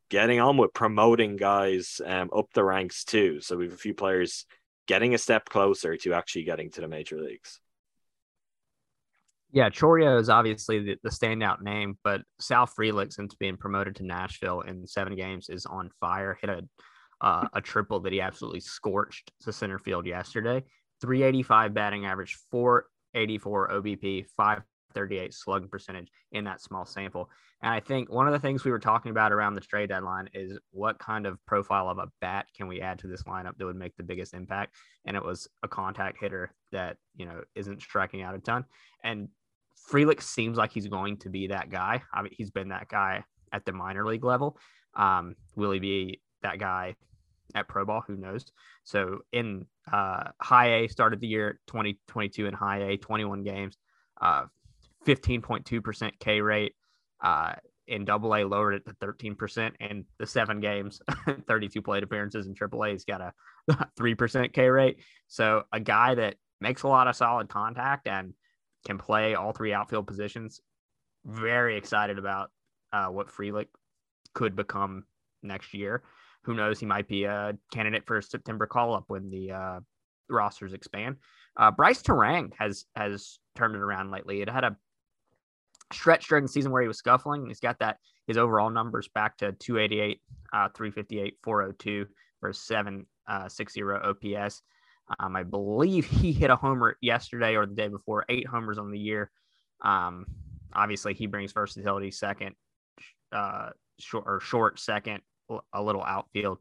getting 0.10 0.40
on 0.40 0.58
with 0.58 0.74
promoting 0.74 1.36
guys 1.36 2.00
um, 2.06 2.30
up 2.34 2.48
the 2.54 2.64
ranks 2.64 3.04
too. 3.04 3.42
So 3.42 3.58
we 3.58 3.66
have 3.66 3.74
a 3.74 3.78
few 3.78 3.94
players 3.94 4.46
getting 4.88 5.14
a 5.14 5.18
step 5.18 5.46
closer 5.50 5.98
to 5.98 6.14
actually 6.14 6.44
getting 6.44 6.72
to 6.72 6.82
the 6.82 6.88
major 6.88 7.20
leagues. 7.20 7.60
Yeah, 9.52 9.70
Chourio 9.70 10.20
is 10.20 10.30
obviously 10.30 10.80
the, 10.80 10.98
the 11.04 11.10
standout 11.10 11.62
name, 11.62 11.98
but 12.04 12.22
Sal 12.40 12.68
Frelick, 12.68 13.14
since 13.14 13.36
being 13.36 13.58
promoted 13.58 13.96
to 13.98 14.06
Nashville 14.06 14.62
in 14.62 14.86
seven 14.86 15.16
games, 15.16 15.50
is 15.50 15.66
on 15.66 15.90
fire. 16.00 16.38
Hit 16.40 16.50
a 16.50 16.64
uh, 17.22 17.48
a 17.54 17.62
triple 17.62 18.00
that 18.02 18.14
he 18.14 18.22
absolutely 18.22 18.60
scorched 18.60 19.32
to 19.42 19.54
center 19.54 19.80
field 19.80 20.06
yesterday. 20.06 20.64
385 21.02 21.74
batting 21.74 22.06
average, 22.06 22.38
484 22.52 23.70
OBP, 23.70 24.26
538 24.96 25.34
slugging 25.34 25.70
percentage 25.70 26.08
in 26.32 26.46
that 26.46 26.62
small 26.62 26.86
sample. 26.86 27.30
And 27.62 27.74
I 27.74 27.80
think 27.80 28.12
one 28.12 28.28
of 28.28 28.34
the 28.34 28.40
things 28.40 28.64
we 28.64 28.72
were 28.72 28.80
talking 28.80 29.12
about 29.12 29.32
around 29.32 29.56
the 29.56 29.62
trade 29.62 29.90
deadline 29.90 30.30
is 30.34 30.58
what 30.72 31.00
kind 31.00 31.26
of 31.26 31.44
profile 31.46 31.90
of 31.90 31.98
a 31.98 32.08
bat 32.22 32.48
can 32.56 32.68
we 32.68 32.82
add 32.82 33.00
to 33.00 33.08
this 33.08 33.24
lineup 33.24 33.58
that 33.58 33.66
would 33.66 33.76
make 33.76 33.96
the 33.98 34.04
biggest 34.04 34.34
impact? 34.34 34.76
And 35.06 35.16
it 35.16 35.24
was 35.24 35.48
a 35.64 35.68
contact 35.68 36.20
hitter 36.20 36.54
that, 36.72 36.98
you 37.16 37.26
know, 37.26 37.42
isn't 37.56 37.82
striking 37.82 38.22
out 38.22 38.36
a 38.36 38.40
ton. 38.40 38.66
And 39.04 39.30
Frelick 39.90 40.22
seems 40.22 40.58
like 40.58 40.72
he's 40.72 40.88
going 40.88 41.18
to 41.18 41.30
be 41.30 41.48
that 41.48 41.70
guy. 41.70 42.02
I 42.14 42.22
mean, 42.22 42.34
he's 42.36 42.52
been 42.52 42.70
that 42.70 42.88
guy 42.88 43.24
at 43.52 43.66
the 43.66 43.72
minor 43.72 44.06
league 44.06 44.24
level. 44.24 44.58
Um, 44.96 45.36
will 45.56 45.72
he 45.72 45.80
be 45.80 46.22
that 46.42 46.60
guy 46.60 46.96
at 47.54 47.68
pro 47.68 47.86
ball? 47.86 48.04
Who 48.08 48.16
knows? 48.16 48.46
So 48.84 49.20
in 49.32 49.66
uh, 49.92 50.32
high 50.42 50.74
A, 50.74 50.88
started 50.88 51.20
the 51.20 51.28
year 51.28 51.60
2022 51.68 52.46
in 52.46 52.54
high 52.54 52.84
A, 52.84 52.98
21 52.98 53.44
games, 53.44 53.78
uh, 54.22 54.46
15.2% 55.06 56.12
K 56.20 56.42
rate. 56.42 56.74
Uh, 57.22 57.54
in 57.88 58.04
double 58.04 58.36
A, 58.36 58.44
lowered 58.44 58.74
it 58.76 58.86
to 58.86 58.94
13%. 58.94 59.72
And 59.80 60.06
the 60.18 60.26
seven 60.26 60.60
games, 60.60 61.02
32 61.48 61.82
plate 61.82 62.04
appearances 62.04 62.48
in 62.48 62.56
triple 62.56 62.84
A, 62.84 62.92
he's 62.92 63.06
got 63.06 63.22
a 63.22 63.34
3% 64.00 64.54
K 64.54 64.70
rate. 64.70 64.98
So 65.28 65.64
a 65.72 65.80
guy 65.80 66.16
that 66.16 66.36
makes 66.60 66.84
a 66.84 66.88
lot 66.88 67.08
of 67.08 67.16
solid 67.16 67.50
contact 67.50 68.08
and 68.08 68.34
can 68.86 68.98
play 68.98 69.36
all 69.36 69.52
three 69.52 69.74
outfield 69.74 70.08
positions. 70.08 70.62
Very 71.26 71.78
excited 71.78 72.18
about 72.18 72.52
uh, 72.92 73.08
what 73.08 73.28
Frelick 73.28 73.68
could 74.34 74.56
become 74.56 75.04
next 75.44 75.74
year. 75.74 76.04
Who 76.44 76.54
knows? 76.54 76.80
He 76.80 76.86
might 76.86 77.08
be 77.08 77.24
a 77.24 77.58
candidate 77.72 78.06
for 78.06 78.18
a 78.18 78.24
September 78.24 78.68
call 78.68 78.94
up 78.94 79.06
when 79.08 79.30
the 79.32 79.52
uh, 79.52 79.80
rosters 80.30 80.74
expand. 80.74 81.18
Uh, 81.58 81.72
Brice 81.72 82.02
Turang 82.02 82.52
has 82.60 82.86
has 82.96 83.40
turned 83.56 83.76
it 83.76 83.82
around 83.82 84.12
lately. 84.12 84.42
It 84.42 84.50
had 84.50 84.64
a 84.64 84.78
stretch 85.94 86.28
during 86.28 86.46
the 86.46 86.52
season 86.52 86.72
where 86.72 86.82
he 86.82 86.88
was 86.88 86.98
scuffling, 86.98 87.48
he's 87.48 87.60
got 87.60 87.80
that 87.80 87.98
his 88.28 88.38
overall 88.38 88.70
numbers 88.70 89.08
back 89.08 89.38
to 89.38 89.52
288, 89.54 90.22
uh, 90.54 90.70
358, 90.76 91.38
402 91.44 92.06
for 92.40 92.54
760 92.54 93.84
uh, 93.84 94.38
OPS. 94.40 94.62
Um, 95.20 95.36
I 95.36 95.44
believe 95.44 96.06
he 96.06 96.32
hit 96.32 96.50
a 96.50 96.56
homer 96.56 96.98
yesterday 97.02 97.56
or 97.56 97.66
the 97.66 97.76
day 97.76 97.88
before, 97.88 98.26
eight 98.30 98.48
homers 98.48 98.78
on 98.78 98.92
the 98.92 99.00
year. 99.00 99.30
Um, 99.82 100.26
obviously, 100.74 101.14
he 101.14 101.28
brings 101.28 101.52
versatility 101.52 102.12
second, 102.12 102.56
uh, 103.32 103.70
short 104.00 104.24
or 104.26 104.40
short 104.40 104.80
second, 104.80 105.22
a 105.74 105.82
little 105.82 106.04
outfield. 106.04 106.58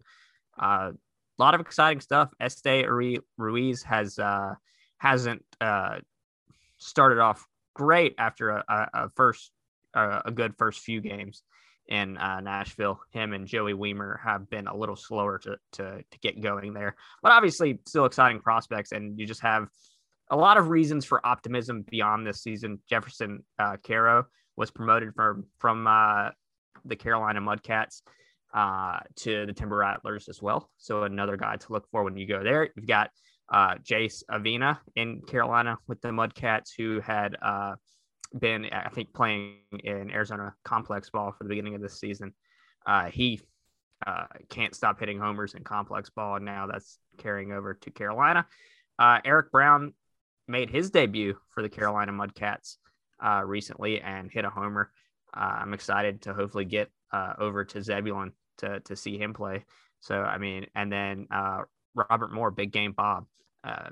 Uh, 0.59 0.93
a 1.39 1.43
lot 1.43 1.55
of 1.55 1.61
exciting 1.61 2.01
stuff. 2.01 2.31
Esteury 2.41 3.19
Ruiz 3.39 3.83
has 3.83 4.19
uh, 4.19 4.55
hasn't 4.99 5.43
uh, 5.61 5.97
started 6.79 7.19
off 7.19 7.47
great 7.75 8.15
after 8.19 8.51
a, 8.51 8.89
a 8.95 9.09
first 9.11 9.51
a 9.95 10.33
good 10.33 10.57
first 10.57 10.81
few 10.81 11.01
games 11.01 11.43
in 11.89 12.17
uh, 12.17 12.41
Nashville. 12.41 13.01
Him 13.11 13.33
and 13.33 13.47
Joey 13.47 13.75
Wiemer 13.75 14.19
have 14.25 14.49
been 14.51 14.67
a 14.67 14.77
little 14.77 14.97
slower 14.97 15.39
to, 15.39 15.57
to, 15.73 16.03
to 16.11 16.19
get 16.21 16.41
going 16.41 16.73
there, 16.73 16.97
but 17.23 17.33
obviously 17.33 17.79
still 17.87 18.05
exciting 18.05 18.41
prospects. 18.41 18.93
And 18.93 19.19
you 19.19 19.27
just 19.27 19.43
have 19.43 19.69
a 20.31 20.37
lot 20.37 20.57
of 20.57 20.69
reasons 20.69 21.05
for 21.05 21.25
optimism 21.27 21.85
beyond 21.89 22.27
this 22.27 22.43
season. 22.43 22.81
Jefferson 22.89 23.45
uh, 23.59 23.77
Quero 23.83 24.25
was 24.57 24.71
promoted 24.71 25.15
from 25.15 25.45
from 25.59 25.87
uh, 25.87 26.31
the 26.85 26.97
Carolina 26.97 27.41
Mudcats 27.41 28.03
uh, 28.55 29.01
to 29.17 29.47
the 29.47 29.53
Timber 29.53 29.77
Rattlers 29.77 30.29
as 30.29 30.41
well. 30.41 30.71
So 30.79 31.03
another 31.03 31.37
guy 31.37 31.57
to 31.57 31.73
look 31.73 31.87
for 31.91 32.03
when 32.05 32.17
you 32.17 32.27
go 32.27 32.43
there. 32.43 32.71
You've 32.75 32.87
got 32.87 33.11
uh, 33.53 33.77
Jace 33.77 34.23
Avina 34.31 34.79
in 34.97 35.21
Carolina 35.23 35.79
with 35.87 36.01
the 36.01 36.09
Mudcats, 36.09 36.71
who 36.77 37.01
had 37.01 37.37
uh, 37.43 37.75
been, 38.39 38.67
I 38.67 38.89
think, 38.89 39.13
playing 39.13 39.57
in 39.83 40.11
Arizona 40.11 40.55
complex 40.65 41.11
ball 41.11 41.33
for 41.33 41.45
the 41.45 41.49
beginning 41.49 41.75
of 41.75 41.81
this 41.81 41.99
season. 42.01 42.33
Uh, 42.87 43.07
he 43.07 43.41
uh, 44.07 44.27
can't 44.49 44.75
stop 44.75 44.99
hitting 44.99 45.19
homers 45.19 45.55
in 45.55 45.63
complex 45.63 46.11
ball, 46.11 46.37
and 46.37 46.45
now 46.45 46.67
that's 46.67 46.99
carrying 47.19 47.53
over 47.53 47.75
to 47.75 47.91
Carolina. 47.91 48.47
Uh, 48.99 49.21
Eric 49.25 49.51
Brown 49.51 49.95
made 50.47 50.71
his 50.71 50.91
debut 50.91 51.37
for 51.51 51.63
the 51.63 51.69
Carolina 51.69 52.13
Mudcats 52.13 52.77
uh, 53.25 53.43
recently 53.45 54.01
and 54.01 54.31
hit 54.31 54.45
a 54.45 54.51
homer. 54.51 54.91
Uh, 55.35 55.59
I'm 55.61 55.75
excited 55.75 56.23
to 56.23 56.35
hopefully 56.35 56.65
get 56.65 56.91
uh, 57.13 57.35
over 57.39 57.65
to 57.65 57.83
Zebulon 57.83 58.33
to 58.59 58.81
to 58.81 58.97
see 58.97 59.19
him 59.19 59.33
play. 59.33 59.65
So 60.01 60.21
I 60.23 60.39
mean, 60.39 60.67
and 60.75 60.93
then 60.93 61.27
Robert 61.95 62.33
Moore, 62.33 62.51
big 62.51 62.73
game 62.73 62.93
Bob, 62.93 63.27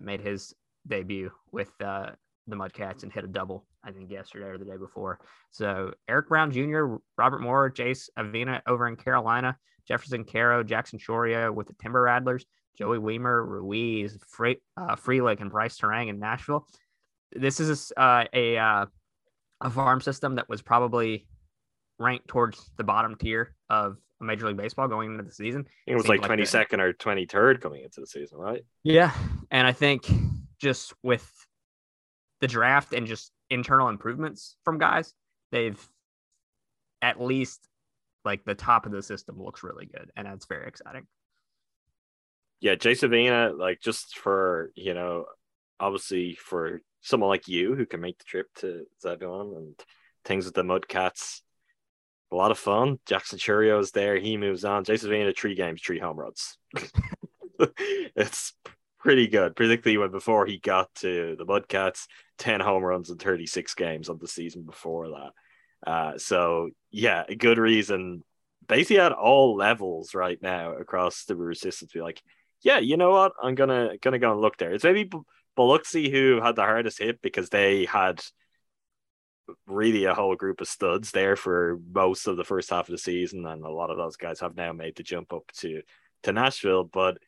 made 0.00 0.20
his 0.20 0.55
debut 0.86 1.30
with 1.50 1.70
the 1.78 2.16
Mudcats 2.50 3.03
and 3.03 3.12
hit 3.12 3.24
a 3.24 3.28
double 3.28 3.64
I 3.84 3.90
think 3.90 4.11
yesterday 4.11 4.46
or 4.46 4.59
the 4.59 4.64
day 4.64 4.76
before. 4.76 5.18
So 5.50 5.92
Eric 6.09 6.28
Brown 6.28 6.50
Jr., 6.50 6.96
Robert 7.18 7.40
Moore, 7.40 7.70
Jace 7.70 8.09
Avina 8.18 8.61
over 8.66 8.86
in 8.86 8.96
Carolina, 8.96 9.57
Jefferson 9.86 10.24
Quero, 10.24 10.62
Jackson 10.62 10.98
Chourio 10.98 11.53
with 11.53 11.66
the 11.66 11.74
Timber 11.74 12.03
Rattlers, 12.03 12.44
Joey 12.78 12.98
Wiemer, 12.98 13.46
Ruiz, 13.46 14.16
Free, 14.28 14.59
uh, 14.76 14.96
Frelick, 14.96 15.40
and 15.40 15.50
Brice 15.50 15.78
Turang 15.78 16.09
in 16.09 16.18
Nashville. 16.18 16.66
This 17.32 17.61
is 17.61 17.92
uh, 17.96 18.24
a 18.32 18.57
uh, 18.57 18.86
a 19.61 19.70
farm 19.70 20.00
system 20.00 20.36
that 20.36 20.48
was 20.48 20.62
probably 20.62 21.26
ranked 21.98 22.28
towards 22.28 22.70
the 22.76 22.84
bottom 22.84 23.16
tier 23.16 23.55
of 23.68 23.96
Major 24.24 24.46
League 24.46 24.56
Baseball 24.56 24.88
going 24.88 25.12
into 25.12 25.22
the 25.22 25.32
season. 25.32 25.66
It 25.86 25.94
was 25.94 26.08
like 26.08 26.22
twenty 26.22 26.44
second 26.44 26.80
or 26.80 26.92
twenty 26.92 27.26
third 27.26 27.60
coming 27.60 27.82
into 27.82 28.00
the 28.00 28.06
season, 28.06 28.38
right? 28.38 28.64
Yeah, 28.82 29.12
and 29.50 29.66
I 29.66 29.72
think 29.72 30.06
just 30.60 30.94
with 31.02 31.28
the 32.40 32.48
draft 32.48 32.92
and 32.92 33.06
just 33.06 33.32
internal 33.50 33.88
improvements 33.88 34.56
from 34.64 34.78
guys, 34.78 35.14
they've 35.50 35.78
at 37.00 37.20
least 37.20 37.68
like 38.24 38.44
the 38.44 38.54
top 38.54 38.86
of 38.86 38.92
the 38.92 39.02
system 39.02 39.42
looks 39.42 39.62
really 39.62 39.86
good, 39.86 40.10
and 40.16 40.26
that's 40.26 40.46
very 40.46 40.66
exciting. 40.66 41.06
Yeah, 42.60 42.76
Jace 42.76 43.08
Avina, 43.08 43.58
like 43.58 43.80
just 43.80 44.18
for 44.18 44.70
you 44.74 44.94
know, 44.94 45.26
obviously 45.80 46.34
for 46.34 46.80
someone 47.00 47.28
like 47.28 47.48
you 47.48 47.74
who 47.74 47.84
can 47.84 48.00
make 48.00 48.18
the 48.18 48.24
trip 48.24 48.46
to 48.56 48.86
Zebulon 49.00 49.54
and 49.56 49.74
things 50.24 50.44
with 50.44 50.54
the 50.54 50.62
Mudcats, 50.62 51.40
a 52.33 52.37
lot 52.37 52.51
of 52.51 52.59
fun. 52.59 52.99
Jackson 53.07 53.39
Chourio 53.39 53.80
is 53.80 53.91
there. 53.91 54.16
He 54.18 54.37
moves 54.37 54.64
on. 54.64 54.85
Jace 54.85 55.05
Avina, 55.05 55.37
three 55.37 55.55
games, 55.55 55.83
three 55.83 55.99
home 55.99 56.18
runs. 56.18 56.57
it's 58.16 58.55
pretty 58.99 59.28
good, 59.28 59.55
particularly 59.55 59.99
when 59.99 60.11
before 60.11 60.47
he 60.47 60.59
got 60.59 60.93
to 60.97 61.37
the 61.37 61.45
Mudcats, 61.45 62.07
10 62.39 62.61
home 62.61 62.83
runs 62.83 63.11
in 63.11 63.18
36 63.18 63.74
games 63.74 64.09
of 64.09 64.20
the 64.20 64.28
season 64.28 64.62
before 64.62 65.09
that. 65.09 65.91
Uh, 65.91 66.18
so, 66.18 66.70
yeah, 66.91 67.24
a 67.28 67.35
good 67.35 67.59
reason, 67.59 68.22
basically 68.66 69.01
at 69.01 69.12
all 69.12 69.57
levels 69.57 70.14
right 70.14 70.41
now 70.41 70.72
across 70.72 71.24
the 71.24 71.35
to 71.35 71.89
be 71.93 72.01
like, 72.01 72.22
yeah, 72.62 72.78
you 72.78 72.97
know 72.97 73.11
what? 73.11 73.33
I'm 73.43 73.57
gonna 73.57 73.99
gonna 74.01 74.20
go 74.20 74.33
and 74.33 74.41
look 74.41 74.57
there. 74.57 74.70
It's 74.70 74.85
maybe 74.85 75.11
Biloxi 75.57 76.11
who 76.11 76.41
had 76.41 76.55
the 76.55 76.62
hardest 76.62 77.01
hit 77.01 77.20
because 77.20 77.49
they 77.49 77.85
had 77.87 78.22
really 79.66 80.05
a 80.05 80.14
whole 80.14 80.36
group 80.36 80.61
of 80.61 80.68
studs 80.68 81.11
there 81.11 81.36
for 81.36 81.78
most 81.93 82.26
of 82.26 82.36
the 82.36 82.45
first 82.45 82.70
half 82.70 82.88
of 82.88 82.93
the 82.93 82.99
season, 82.99 83.47
and 83.47 83.64
a 83.64 83.70
lot 83.70 83.90
of 83.90 83.97
those 83.97 84.16
guys 84.16 84.40
have 84.40 84.57
now 84.57 84.72
made 84.72 84.97
the 84.97 85.03
jump 85.03 85.32
up 85.32 85.51
to 85.59 85.82
to 86.22 86.32
Nashville. 86.32 86.84
But 86.84 87.18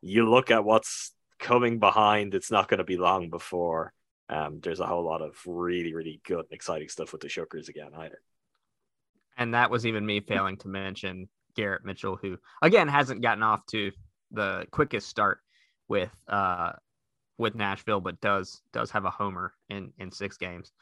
you 0.00 0.28
look 0.28 0.50
at 0.50 0.64
what's 0.64 1.12
coming 1.38 1.78
behind, 1.78 2.34
it's 2.34 2.50
not 2.50 2.68
going 2.68 2.78
to 2.78 2.84
be 2.84 2.96
long 2.96 3.30
before 3.30 3.92
um, 4.32 4.60
there's 4.62 4.80
a 4.80 4.86
whole 4.86 5.04
lot 5.04 5.20
of 5.20 5.36
really, 5.46 5.92
really 5.92 6.20
good 6.24 6.40
and 6.40 6.52
exciting 6.52 6.88
stuff 6.88 7.12
with 7.12 7.20
the 7.20 7.28
Shuckers 7.28 7.68
again, 7.68 7.90
either. 7.96 8.20
And 9.36 9.54
that 9.54 9.70
was 9.70 9.84
even 9.84 10.06
me 10.06 10.20
failing 10.20 10.56
to 10.58 10.68
mention 10.68 11.28
Garrett 11.54 11.84
Mitchell, 11.84 12.16
who 12.16 12.38
again 12.62 12.88
hasn't 12.88 13.22
gotten 13.22 13.42
off 13.42 13.66
to 13.66 13.92
the 14.30 14.66
quickest 14.70 15.08
start 15.08 15.40
with 15.88 16.10
uh 16.28 16.72
with 17.38 17.54
Nashville, 17.54 18.00
but 18.00 18.20
does 18.20 18.62
does 18.72 18.90
have 18.90 19.04
a 19.04 19.10
homer 19.10 19.52
in 19.68 19.92
in 19.98 20.10
six 20.10 20.36
games. 20.36 20.72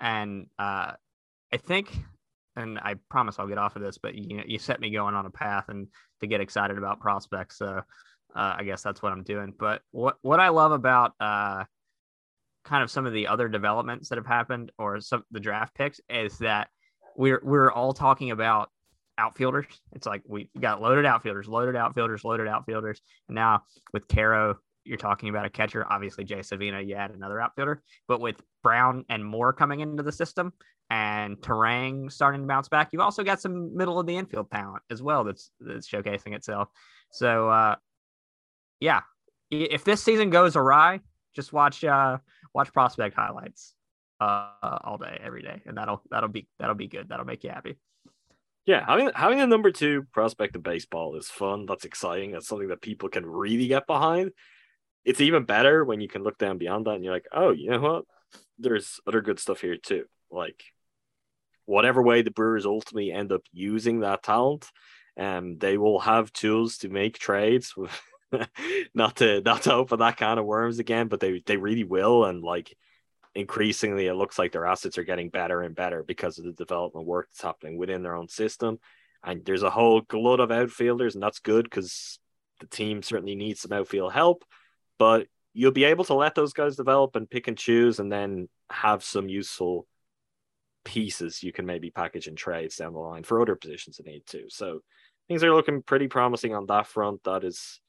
And 0.00 0.46
uh 0.58 0.92
I 1.52 1.56
think 1.58 1.96
and 2.56 2.78
I 2.78 2.94
promise 3.10 3.38
I'll 3.38 3.46
get 3.46 3.58
off 3.58 3.76
of 3.76 3.82
this, 3.82 3.98
but 3.98 4.14
you 4.14 4.42
you 4.46 4.58
set 4.58 4.80
me 4.80 4.90
going 4.90 5.14
on 5.14 5.26
a 5.26 5.30
path 5.30 5.68
and 5.68 5.88
to 6.20 6.26
get 6.26 6.40
excited 6.40 6.78
about 6.78 7.00
prospects. 7.00 7.58
So 7.58 7.82
uh, 8.34 8.54
I 8.58 8.64
guess 8.64 8.82
that's 8.82 9.02
what 9.02 9.12
I'm 9.12 9.22
doing. 9.22 9.52
But 9.58 9.82
what 9.92 10.16
what 10.22 10.40
I 10.40 10.48
love 10.48 10.72
about 10.72 11.12
uh, 11.20 11.64
kind 12.64 12.82
of 12.82 12.90
some 12.90 13.06
of 13.06 13.12
the 13.12 13.28
other 13.28 13.48
developments 13.48 14.08
that 14.08 14.18
have 14.18 14.26
happened 14.26 14.72
or 14.78 15.00
some 15.00 15.24
the 15.30 15.40
draft 15.40 15.74
picks 15.74 16.00
is 16.08 16.38
that 16.38 16.68
we're 17.16 17.40
we're 17.42 17.70
all 17.70 17.92
talking 17.92 18.30
about 18.30 18.70
outfielders. 19.18 19.66
It's 19.92 20.06
like 20.06 20.22
we 20.26 20.50
got 20.58 20.82
loaded 20.82 21.06
outfielders, 21.06 21.48
loaded 21.48 21.76
outfielders, 21.76 22.24
loaded 22.24 22.48
outfielders. 22.48 23.00
And 23.28 23.34
now 23.34 23.62
with 23.92 24.08
Quero, 24.08 24.58
you're 24.86 24.96
talking 24.96 25.28
about 25.28 25.44
a 25.44 25.50
catcher. 25.50 25.84
Obviously, 25.88 26.24
Jace 26.24 26.56
Avina, 26.56 26.86
you 26.86 26.94
add 26.94 27.10
another 27.10 27.40
outfielder. 27.40 27.82
But 28.08 28.20
with 28.20 28.40
Brown 28.62 29.04
and 29.08 29.24
Moore 29.24 29.52
coming 29.52 29.80
into 29.80 30.02
the 30.02 30.12
system 30.12 30.52
and 30.90 31.36
Turang 31.38 32.10
starting 32.10 32.42
to 32.42 32.46
bounce 32.46 32.68
back, 32.68 32.90
you've 32.92 33.02
also 33.02 33.24
got 33.24 33.40
some 33.40 33.76
middle 33.76 33.98
of 33.98 34.06
the 34.06 34.16
infield 34.16 34.50
talent 34.50 34.82
as 34.90 35.02
well 35.02 35.24
that's 35.24 35.50
that's 35.60 35.88
showcasing 35.88 36.34
itself. 36.34 36.68
So 37.10 37.48
uh, 37.48 37.76
yeah, 38.80 39.00
if 39.50 39.84
this 39.84 40.02
season 40.02 40.30
goes 40.30 40.56
awry, 40.56 41.00
just 41.34 41.52
watch 41.52 41.84
uh, 41.84 42.18
watch 42.54 42.72
prospect 42.72 43.16
highlights 43.16 43.74
uh, 44.20 44.50
all 44.84 44.98
day, 44.98 45.20
every 45.22 45.42
day, 45.42 45.62
and 45.66 45.76
that'll 45.76 46.02
that'll 46.10 46.28
be 46.28 46.48
that'll 46.58 46.74
be 46.74 46.88
good. 46.88 47.08
That'll 47.08 47.26
make 47.26 47.44
you 47.44 47.50
happy. 47.50 47.76
Yeah, 48.66 48.84
having 48.84 49.10
having 49.14 49.40
a 49.40 49.46
number 49.46 49.70
two 49.70 50.06
prospect 50.12 50.56
of 50.56 50.62
baseball 50.62 51.14
is 51.16 51.28
fun. 51.28 51.66
That's 51.66 51.84
exciting. 51.84 52.32
That's 52.32 52.48
something 52.48 52.68
that 52.68 52.82
people 52.82 53.08
can 53.08 53.24
really 53.24 53.68
get 53.68 53.86
behind. 53.86 54.32
It's 55.06 55.20
even 55.20 55.44
better 55.44 55.84
when 55.84 56.00
you 56.00 56.08
can 56.08 56.22
look 56.22 56.36
down 56.36 56.58
beyond 56.58 56.86
that 56.86 56.96
and 56.96 57.04
you're 57.04 57.14
like, 57.14 57.28
oh, 57.32 57.52
you 57.52 57.70
know 57.70 57.80
what? 57.80 58.04
There's 58.58 59.00
other 59.06 59.22
good 59.22 59.38
stuff 59.38 59.60
here 59.60 59.76
too. 59.76 60.04
Like 60.30 60.62
whatever 61.64 62.02
way 62.02 62.22
the 62.22 62.30
Brewers 62.30 62.66
ultimately 62.66 63.12
end 63.12 63.32
up 63.32 63.42
using 63.52 64.00
that 64.00 64.22
talent, 64.22 64.70
um, 65.18 65.58
they 65.58 65.78
will 65.78 66.00
have 66.00 66.32
tools 66.32 66.78
to 66.78 66.88
make 66.88 67.18
trades. 67.18 67.74
not 68.94 69.16
to 69.16 69.40
not 69.42 69.62
to 69.62 69.72
open 69.72 70.00
that 70.00 70.16
kind 70.16 70.40
of 70.40 70.44
worms 70.44 70.80
again, 70.80 71.06
but 71.08 71.20
they 71.20 71.40
they 71.46 71.56
really 71.56 71.84
will. 71.84 72.24
And 72.24 72.42
like 72.42 72.76
increasingly, 73.34 74.06
it 74.06 74.14
looks 74.14 74.38
like 74.38 74.52
their 74.52 74.66
assets 74.66 74.98
are 74.98 75.04
getting 75.04 75.28
better 75.28 75.62
and 75.62 75.74
better 75.74 76.02
because 76.02 76.38
of 76.38 76.44
the 76.44 76.52
development 76.52 77.06
work 77.06 77.28
that's 77.30 77.42
happening 77.42 77.76
within 77.76 78.02
their 78.02 78.16
own 78.16 78.28
system. 78.28 78.78
And 79.22 79.44
there's 79.44 79.62
a 79.62 79.70
whole 79.70 80.00
glut 80.00 80.40
of 80.40 80.50
outfielders, 80.50 81.14
and 81.14 81.22
that's 81.22 81.40
good 81.40 81.64
because 81.64 82.18
the 82.60 82.66
team 82.66 83.02
certainly 83.02 83.34
needs 83.34 83.60
some 83.60 83.72
outfield 83.72 84.12
help. 84.12 84.44
But 84.98 85.26
you'll 85.52 85.72
be 85.72 85.84
able 85.84 86.04
to 86.04 86.14
let 86.14 86.34
those 86.34 86.52
guys 86.52 86.76
develop 86.76 87.16
and 87.16 87.28
pick 87.28 87.48
and 87.48 87.56
choose, 87.56 87.98
and 87.98 88.10
then 88.10 88.48
have 88.70 89.02
some 89.04 89.28
useful 89.28 89.86
pieces 90.84 91.42
you 91.42 91.52
can 91.52 91.66
maybe 91.66 91.90
package 91.90 92.28
in 92.28 92.36
trades 92.36 92.76
down 92.76 92.92
the 92.92 92.98
line 92.98 93.24
for 93.24 93.40
other 93.40 93.56
positions 93.56 93.96
that 93.96 94.06
need 94.06 94.24
to. 94.26 94.44
So 94.48 94.80
things 95.28 95.42
are 95.42 95.54
looking 95.54 95.82
pretty 95.82 96.06
promising 96.06 96.54
on 96.54 96.66
that 96.66 96.86
front. 96.86 97.24
That 97.24 97.44
is 97.44 97.80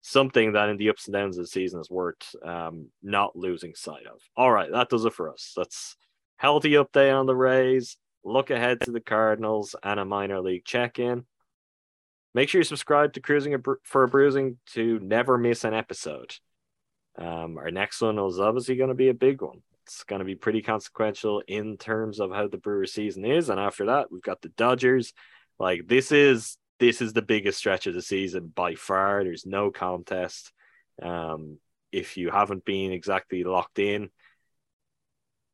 something 0.00 0.52
that 0.52 0.68
in 0.68 0.78
the 0.78 0.88
ups 0.88 1.06
and 1.06 1.14
downs 1.14 1.36
of 1.38 1.44
the 1.44 1.48
season 1.48 1.80
is 1.80 1.90
worth 1.90 2.34
um, 2.44 2.88
not 3.02 3.36
losing 3.36 3.74
sight 3.74 4.06
of. 4.06 4.20
All 4.36 4.50
right, 4.50 4.70
that 4.72 4.88
does 4.88 5.04
it 5.04 5.12
for 5.12 5.30
us. 5.30 5.52
That's 5.56 5.96
healthy 6.38 6.72
update 6.72 7.14
on 7.14 7.26
the 7.26 7.36
Rays. 7.36 7.96
Look 8.24 8.50
ahead 8.50 8.80
to 8.82 8.90
the 8.90 9.00
Cardinals 9.00 9.76
and 9.82 10.00
a 10.00 10.04
minor 10.04 10.40
league 10.40 10.64
check 10.64 10.98
in. 10.98 11.24
Make 12.34 12.48
sure 12.48 12.60
you 12.60 12.64
subscribe 12.64 13.12
to 13.14 13.20
Crewsing 13.20 13.56
for 13.82 14.02
a 14.02 14.08
Brewsing 14.08 14.58
to 14.72 14.98
never 15.00 15.36
miss 15.36 15.64
an 15.64 15.74
episode. 15.74 16.34
Um, 17.18 17.58
our 17.58 17.70
next 17.70 18.00
one 18.00 18.18
is 18.18 18.40
obviously 18.40 18.76
going 18.76 18.88
to 18.88 18.94
be 18.94 19.10
a 19.10 19.14
big 19.14 19.42
one. 19.42 19.62
It's 19.84 20.04
going 20.04 20.20
to 20.20 20.24
be 20.24 20.34
pretty 20.34 20.62
consequential 20.62 21.42
in 21.46 21.76
terms 21.76 22.20
of 22.20 22.30
how 22.30 22.48
the 22.48 22.56
Brewer 22.56 22.86
season 22.86 23.24
is. 23.24 23.50
And 23.50 23.60
after 23.60 23.86
that, 23.86 24.10
we've 24.10 24.22
got 24.22 24.40
the 24.40 24.48
Dodgers. 24.50 25.12
Like, 25.58 25.86
this 25.86 26.12
is 26.12 26.56
this 26.78 27.00
is 27.02 27.12
the 27.12 27.22
biggest 27.22 27.58
stretch 27.58 27.86
of 27.86 27.94
the 27.94 28.02
season 28.02 28.50
by 28.54 28.74
far. 28.74 29.22
There's 29.22 29.46
no 29.46 29.70
contest. 29.70 30.52
Um, 31.00 31.58
if 31.92 32.16
you 32.16 32.30
haven't 32.30 32.64
been 32.64 32.92
exactly 32.92 33.44
locked 33.44 33.78
in, 33.78 34.08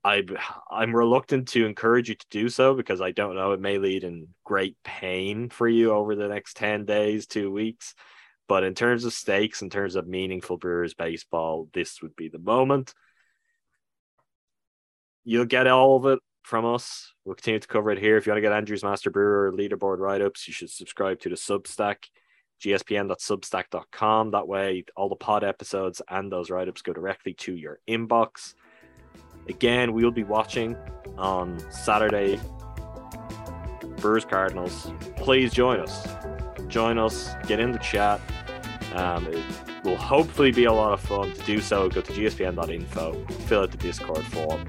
I 0.09 0.23
I'm 0.71 0.97
reluctant 0.97 1.49
to 1.49 1.67
encourage 1.67 2.09
you 2.09 2.15
to 2.15 2.27
do 2.31 2.49
so 2.49 2.75
because 2.75 3.03
I 3.03 3.11
don't 3.11 3.35
know 3.35 3.53
it 3.53 3.61
may 3.61 3.77
lead 3.77 4.05
in 4.05 4.29
great 4.43 4.77
pain 4.83 5.51
for 5.51 5.69
you 5.69 5.93
over 5.93 6.17
the 6.17 6.29
next 6.29 6.57
10 6.57 6.87
days, 6.87 7.27
2 7.27 7.53
weeks. 7.53 7.95
But 8.49 8.65
in 8.65 8.75
terms 8.75 9.05
of 9.05 9.13
stakes, 9.13 9.61
in 9.61 9.69
terms 9.69 9.97
of 9.97 10.09
meaningful 10.09 10.57
Brewers 10.57 10.95
baseball, 10.95 11.69
this 11.75 12.01
would 12.01 12.17
be 12.17 12.29
the 12.29 12.39
moment. 12.39 12.95
You'll 15.25 15.45
get 15.45 15.67
all 15.67 15.97
of 15.97 16.07
it 16.07 16.21
from 16.43 16.65
us. 16.65 17.13
We'll 17.27 17.35
continue 17.35 17.61
to 17.61 17.69
cover 17.69 17.91
it 17.91 17.99
here. 17.99 18.17
If 18.17 18.25
you 18.25 18.33
want 18.33 18.39
to 18.39 18.49
get 18.49 18.53
Andrew's 18.53 18.83
Master 18.83 19.11
Brewer 19.11 19.53
leaderboard 19.53 19.99
write 19.99 20.23
ups, 20.23 20.49
you 20.49 20.55
should 20.55 20.71
subscribe 20.71 21.21
to 21.21 21.29
the 21.29 21.35
Substack, 21.35 21.97
gspn.substack.com. 22.65 24.31
That 24.31 24.49
way, 24.49 24.85
all 24.97 25.11
the 25.11 25.17
pod 25.17 25.45
episodes 25.45 26.01
and 26.09 26.33
those 26.33 26.49
write 26.49 26.69
ups 26.69 26.81
go 26.81 26.95
directly 26.95 27.35
to 27.35 27.55
your 27.55 27.81
inbox. 27.87 28.55
Again, 29.49 29.93
we 29.93 30.05
will 30.05 30.11
be 30.11 30.25
watching 30.25 30.77
on 31.17 31.59
Saturday, 31.71 32.39
Brewers 33.97 34.25
Cardinals. 34.25 34.93
Please 35.17 35.53
join 35.53 35.81
us. 35.81 36.07
Join 36.69 36.99
us, 36.99 37.35
get 37.47 37.61
in 37.61 37.73
the 37.73 37.79
chat. 37.79 38.21
Um, 38.95 39.27
it 39.27 39.45
will 39.85 39.97
hopefully 39.97 40.53
be 40.53 40.65
a 40.65 40.73
lot 40.73 40.93
of 40.93 41.01
fun 41.01 41.33
to 41.33 41.43
do 41.45 41.61
so. 41.61 41.89
Go 41.89 42.01
to 42.01 42.13
gspn.info, 42.13 43.25
fill 43.47 43.63
out 43.63 43.71
the 43.71 43.79
Discord 43.79 44.25
form, 44.27 44.67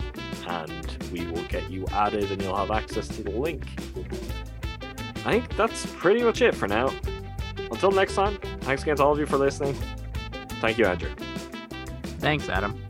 and 0.48 1.10
we 1.12 1.26
will 1.28 1.44
get 1.44 1.70
you 1.70 1.86
added 1.92 2.32
and 2.32 2.42
you'll 2.42 2.56
have 2.56 2.72
access 2.72 3.08
to 3.10 3.24
the 3.24 3.32
link. 3.32 3.66
I 5.26 5.40
think 5.40 5.56
that's 5.58 5.86
pretty 5.86 6.24
much 6.24 6.42
it 6.42 6.56
for 6.56 6.68
now. 6.68 6.92
Until 7.72 7.92
next 7.92 8.16
time, 8.16 8.38
thanks 8.62 8.84
again 8.84 8.96
to 8.98 9.04
all 9.04 9.12
of 9.12 9.20
you 9.20 9.26
for 9.26 9.38
listening. 9.38 9.76
Thank 10.62 10.78
you, 10.78 10.86
Andrew. 10.86 11.12
Thanks, 12.20 12.50
Adam. 12.50 12.89